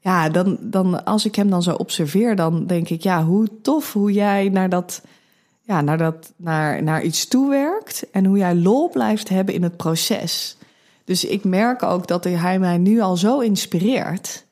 Ja, 0.00 0.28
dan, 0.28 0.58
dan 0.60 1.04
als 1.04 1.24
ik 1.24 1.34
hem 1.34 1.50
dan 1.50 1.62
zo 1.62 1.74
observeer, 1.74 2.36
dan 2.36 2.66
denk 2.66 2.88
ik, 2.88 3.02
ja, 3.02 3.24
hoe 3.24 3.48
tof 3.62 3.92
hoe 3.92 4.12
jij 4.12 4.48
naar 4.48 4.68
dat, 4.68 5.02
ja, 5.62 5.80
naar 5.80 5.98
dat, 5.98 6.32
naar, 6.36 6.82
naar 6.82 7.02
iets 7.02 7.28
toewerkt. 7.28 8.10
En 8.10 8.24
hoe 8.24 8.38
jij 8.38 8.54
lol 8.54 8.90
blijft 8.90 9.28
hebben 9.28 9.54
in 9.54 9.62
het 9.62 9.76
proces. 9.76 10.56
Dus 11.04 11.24
ik 11.24 11.44
merk 11.44 11.82
ook 11.82 12.06
dat 12.06 12.24
hij 12.24 12.58
mij 12.58 12.78
nu 12.78 13.00
al 13.00 13.16
zo 13.16 13.40
inspireert 13.40 14.45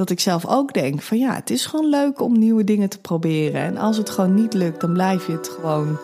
dat 0.00 0.10
ik 0.10 0.20
zelf 0.20 0.46
ook 0.46 0.72
denk 0.72 1.02
van 1.02 1.18
ja, 1.18 1.34
het 1.34 1.50
is 1.50 1.66
gewoon 1.66 1.88
leuk 1.88 2.20
om 2.20 2.38
nieuwe 2.38 2.64
dingen 2.64 2.88
te 2.88 2.98
proberen. 2.98 3.60
En 3.60 3.76
als 3.76 3.96
het 3.96 4.10
gewoon 4.10 4.34
niet 4.34 4.54
lukt, 4.54 4.80
dan 4.80 4.92
blijf 4.92 5.26
je 5.26 5.32
het 5.32 5.48
gewoon 5.48 5.98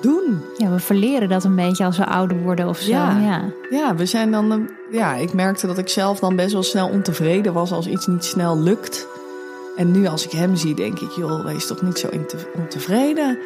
doen. 0.00 0.42
Ja, 0.56 0.70
we 0.70 0.78
verleren 0.78 1.28
dat 1.28 1.44
een 1.44 1.56
beetje 1.56 1.84
als 1.84 1.98
we 1.98 2.06
ouder 2.06 2.42
worden 2.42 2.68
of 2.68 2.78
zo. 2.78 2.90
Ja, 2.90 3.18
ja. 3.20 3.52
ja 3.70 3.94
we 3.94 4.06
zijn 4.06 4.30
dan. 4.30 4.70
Ja, 4.90 5.14
ik 5.14 5.32
merkte 5.32 5.66
dat 5.66 5.78
ik 5.78 5.88
zelf 5.88 6.18
dan 6.18 6.36
best 6.36 6.52
wel 6.52 6.62
snel 6.62 6.88
ontevreden 6.88 7.52
was 7.52 7.72
als 7.72 7.86
iets 7.86 8.06
niet 8.06 8.24
snel 8.24 8.58
lukt. 8.58 9.06
En 9.76 9.90
nu 9.90 10.06
als 10.06 10.24
ik 10.24 10.32
hem 10.32 10.56
zie, 10.56 10.74
denk 10.74 11.00
ik, 11.00 11.10
joh, 11.10 11.44
wees 11.44 11.66
toch 11.66 11.82
niet 11.82 11.98
zo 11.98 12.08
ontevreden. 12.54 13.38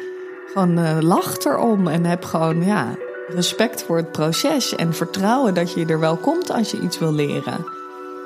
Gewoon 0.53 0.79
uh, 0.79 0.97
lach 1.01 1.37
erom 1.37 1.87
en 1.87 2.05
heb 2.05 2.23
gewoon 2.23 2.65
ja, 2.65 2.95
respect 3.27 3.83
voor 3.83 3.97
het 3.97 4.11
proces 4.11 4.75
en 4.75 4.93
vertrouwen 4.93 5.53
dat 5.53 5.73
je 5.73 5.85
er 5.85 5.99
wel 5.99 6.17
komt 6.17 6.51
als 6.51 6.71
je 6.71 6.79
iets 6.79 6.99
wil 6.99 7.13
leren. 7.13 7.74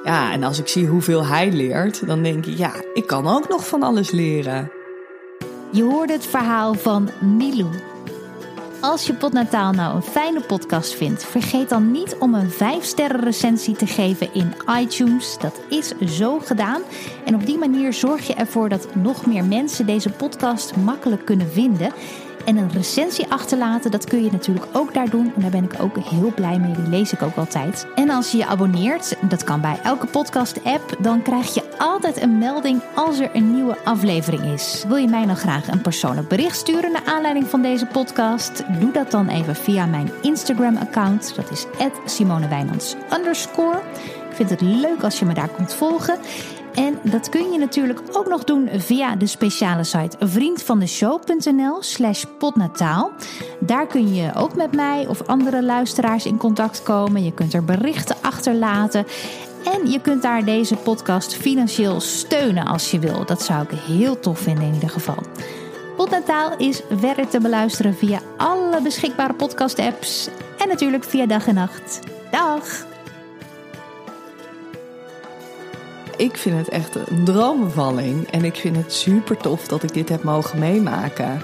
Ja, 0.04 0.32
en 0.32 0.44
als 0.44 0.60
ik 0.60 0.68
zie 0.68 0.88
hoeveel 0.88 1.26
hij 1.26 1.52
leert, 1.52 2.08
dan 2.08 2.24
denk 2.24 2.46
ik, 2.46 2.58
ja, 2.58 2.72
ik 2.94 3.08
kan 3.08 3.28
ook 3.28 3.50
nog 3.50 3.68
van 3.68 3.84
alles 3.84 4.12
leren. 4.12 4.72
Je 5.72 5.84
hoorde 5.84 6.14
het 6.14 6.26
verhaal 6.26 6.74
van 6.74 7.10
Milou. 7.20 7.70
Als 8.82 9.08
je 9.08 9.14
Potnataal 9.14 9.72
nou 9.72 9.96
een 9.96 10.02
fijne 10.02 10.42
podcast 10.42 10.94
vindt, 10.94 11.26
vergeet 11.26 11.70
dan 11.70 11.92
niet 11.92 12.16
om 12.20 12.34
een 12.34 12.52
5-sterren 12.52 13.24
recensie 13.24 13.76
te 13.76 13.88
geven 13.88 14.34
in 14.34 14.54
iTunes. 14.80 15.38
Dat 15.40 15.60
is 15.70 15.94
zo 16.18 16.40
gedaan. 16.40 16.82
En 17.26 17.36
op 17.36 17.46
die 17.46 17.58
manier 17.58 17.94
zorg 17.94 18.28
je 18.28 18.34
ervoor 18.34 18.70
dat 18.70 18.96
nog 18.96 19.26
meer 19.26 19.44
mensen 19.44 19.86
deze 19.86 20.10
podcast 20.10 20.76
makkelijk 20.76 21.26
kunnen 21.26 21.52
vinden. 21.52 21.94
En 22.46 22.58
een 22.58 22.72
recensie 22.72 23.32
achterlaten, 23.32 23.92
dat 23.92 24.06
kun 24.06 24.24
je 24.24 24.32
natuurlijk 24.32 24.66
ook 24.74 24.94
daar 24.94 25.10
doen. 25.10 25.32
En 25.36 25.42
daar 25.42 25.52
ben 25.52 25.64
ik 25.64 25.82
ook 25.82 25.98
heel 25.98 26.32
blij 26.36 26.60
mee. 26.60 26.72
Die 26.72 26.90
lees 26.90 27.14
ik 27.14 27.22
ook 27.22 27.36
altijd. 27.36 27.88
En 27.96 28.10
als 28.10 28.32
je 28.32 28.38
je 28.38 28.46
abonneert, 28.46 29.16
dat 29.30 29.44
kan 29.44 29.62
bij 29.62 29.80
elke 29.84 30.06
podcast-app, 30.06 30.98
dan 31.00 31.22
krijg 31.22 31.54
je 31.54 31.64
altijd 31.78 32.22
een 32.22 32.38
melding 32.38 32.82
als 32.96 33.20
er 33.20 33.30
een 33.34 33.54
nieuwe 33.54 33.78
aflevering 33.84 34.44
is. 34.44 34.84
Wil 34.88 34.98
je 34.98 35.08
mij 35.08 35.26
dan 35.26 35.36
graag 35.36 35.68
een 35.68 35.82
persoonlijk 35.82 36.28
bericht 36.28 36.58
sturen 36.58 36.92
naar 36.92 37.06
aanleiding 37.06 37.48
van 37.48 37.62
deze 37.62 37.86
podcast? 37.86 38.64
Doe 38.80 38.92
dat 38.92 39.12
dan 39.12 39.28
even 39.28 39.56
via 39.56 39.86
mijn 39.86 40.12
Instagram-account. 40.22 41.34
Dat 41.36 41.52
is 41.52 41.66
Simone 42.06 42.48
Ik 44.30 44.36
vind 44.36 44.50
het 44.50 44.62
leuk 44.62 45.04
als 45.04 45.20
je 45.20 45.26
me 45.26 45.34
daar 45.34 45.50
komt 45.50 45.74
volgen. 45.74 46.18
En 46.76 47.00
dat 47.04 47.30
kun 47.30 47.52
je 47.52 47.58
natuurlijk 47.58 48.02
ook 48.12 48.28
nog 48.28 48.44
doen 48.44 48.70
via 48.74 49.16
de 49.16 49.28
speciale 49.28 49.84
site 49.84 50.18
vriendvandeshow.nl 50.20 51.82
slash 51.82 52.24
potnataal. 52.38 53.12
Daar 53.60 53.88
kun 53.88 54.14
je 54.14 54.32
ook 54.36 54.56
met 54.56 54.76
mij 54.76 55.08
of 55.08 55.28
andere 55.28 55.64
luisteraars 55.64 56.26
in 56.26 56.38
contact 56.38 56.84
komen. 56.84 57.24
Je 57.24 57.34
kunt 57.34 57.54
er 57.54 57.66
berichten 57.66 58.16
achterlaten. 58.22 59.06
En 59.74 59.92
je 59.92 60.02
kunt 60.02 60.22
daar 60.22 60.46
deze 60.46 60.76
podcast 60.76 61.36
financieel 61.36 62.00
steunen 62.00 62.66
als 62.66 62.92
je 62.92 63.00
wil. 63.00 63.26
Dat 63.26 63.42
zou 63.42 63.64
ik 63.64 63.72
heel 63.72 64.20
tof 64.20 64.40
vinden 64.40 64.64
in 64.64 64.74
ieder 64.74 64.90
geval. 64.90 65.24
Potnataal 65.98 66.58
is 66.58 66.82
verder 66.92 67.28
te 67.28 67.40
beluisteren 67.40 67.96
via 67.96 68.20
alle 68.38 68.82
beschikbare 68.82 69.34
podcast-apps. 69.34 70.30
En 70.58 70.68
natuurlijk 70.68 71.04
via 71.04 71.26
dag 71.26 71.48
en 71.48 71.56
nacht. 71.56 72.00
Dag! 72.32 72.89
Ik 76.20 76.38
vind 76.38 76.58
het 76.58 76.70
echt 76.70 76.96
een 76.96 77.24
droombevalling. 77.24 78.28
En 78.32 78.46
ik 78.46 78.56
vind 78.56 78.76
het 78.76 78.94
super 78.94 79.38
tof 79.38 79.68
dat 79.68 79.84
ik 79.84 79.94
dit 79.94 80.10
heb 80.10 80.24
mogen 80.24 80.60
meemaken. 80.60 81.42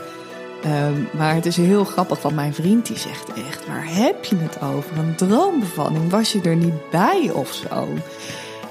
Um, 0.66 1.08
maar 1.18 1.36
het 1.36 1.46
is 1.46 1.58
heel 1.58 1.84
grappig, 1.84 2.22
want 2.22 2.36
mijn 2.36 2.54
vriend 2.54 2.86
die 2.86 2.98
zegt 2.98 3.34
echt... 3.34 3.68
waar 3.68 3.94
heb 3.94 4.26
je 4.26 4.36
het 4.36 4.62
over? 4.62 4.98
Een 4.98 5.16
droombevalling? 5.16 6.10
Was 6.10 6.32
je 6.32 6.42
er 6.42 6.56
niet 6.56 6.90
bij 6.92 7.32
of 7.34 7.54
zo? 7.54 7.88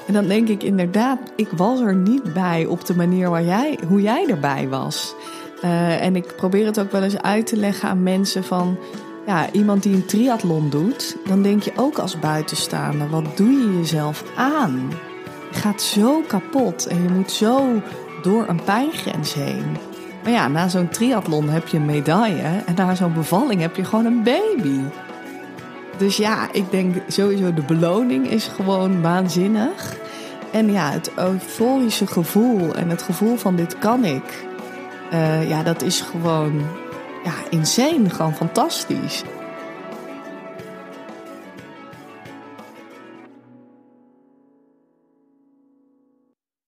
En 0.07 0.13
dan 0.13 0.27
denk 0.27 0.49
ik 0.49 0.63
inderdaad, 0.63 1.19
ik 1.37 1.49
was 1.57 1.81
er 1.81 1.95
niet 1.95 2.33
bij 2.33 2.67
op 2.67 2.85
de 2.85 2.97
manier 2.97 3.31
waar 3.31 3.45
jij, 3.45 3.79
hoe 3.89 4.03
jij 4.03 4.27
erbij 4.29 4.69
was. 4.69 5.15
Uh, 5.65 6.03
en 6.03 6.17
ik 6.17 6.37
probeer 6.37 6.67
het 6.67 6.81
ook 6.81 6.93
wel 6.93 7.03
eens 7.03 7.23
uit 7.23 7.47
te 7.47 7.57
leggen 7.57 7.89
aan 7.89 8.03
mensen 8.03 8.45
van... 8.45 8.79
Ja, 9.27 9.53
iemand 9.53 9.83
die 9.83 9.95
een 9.95 10.07
triathlon 10.07 10.71
doet, 10.71 11.17
dan 11.27 11.43
denk 11.43 11.63
je 11.63 11.73
ook 11.77 11.99
als 11.99 12.19
buitenstaander... 12.19 13.11
wat 13.11 13.37
doe 13.37 13.51
je 13.51 13.79
jezelf 13.79 14.25
aan? 14.37 14.91
Gaat 15.55 15.83
zo 15.83 16.23
kapot 16.27 16.87
en 16.87 17.03
je 17.03 17.09
moet 17.09 17.31
zo 17.31 17.83
door 18.23 18.49
een 18.49 18.63
pijngrens 18.65 19.35
heen. 19.35 19.77
Maar 20.23 20.33
ja, 20.33 20.49
na 20.49 20.69
zo'n 20.69 20.89
triathlon 20.89 21.49
heb 21.49 21.69
je 21.69 21.77
een 21.77 21.85
medaille 21.85 22.63
en 22.67 22.75
na 22.75 22.95
zo'n 22.95 23.13
bevalling 23.13 23.61
heb 23.61 23.77
je 23.77 23.85
gewoon 23.85 24.05
een 24.05 24.23
baby. 24.23 24.81
Dus 25.97 26.17
ja, 26.17 26.49
ik 26.53 26.71
denk 26.71 26.95
sowieso 27.09 27.55
de 27.55 27.63
beloning 27.63 28.31
is 28.31 28.47
gewoon 28.47 29.03
waanzinnig. 29.03 29.97
En 30.51 30.73
ja, 30.73 30.91
het 30.91 31.11
euforische 31.17 32.07
gevoel 32.07 32.75
en 32.75 32.89
het 32.89 33.03
gevoel 33.03 33.37
van 33.37 33.57
dit 33.57 33.79
kan 33.79 34.05
ik. 34.05 34.47
Uh, 35.13 35.49
ja, 35.49 35.63
dat 35.63 35.83
is 35.83 36.01
gewoon 36.01 36.63
ja, 37.25 37.33
insane, 37.51 38.11
gewoon 38.11 38.35
fantastisch. 38.35 39.23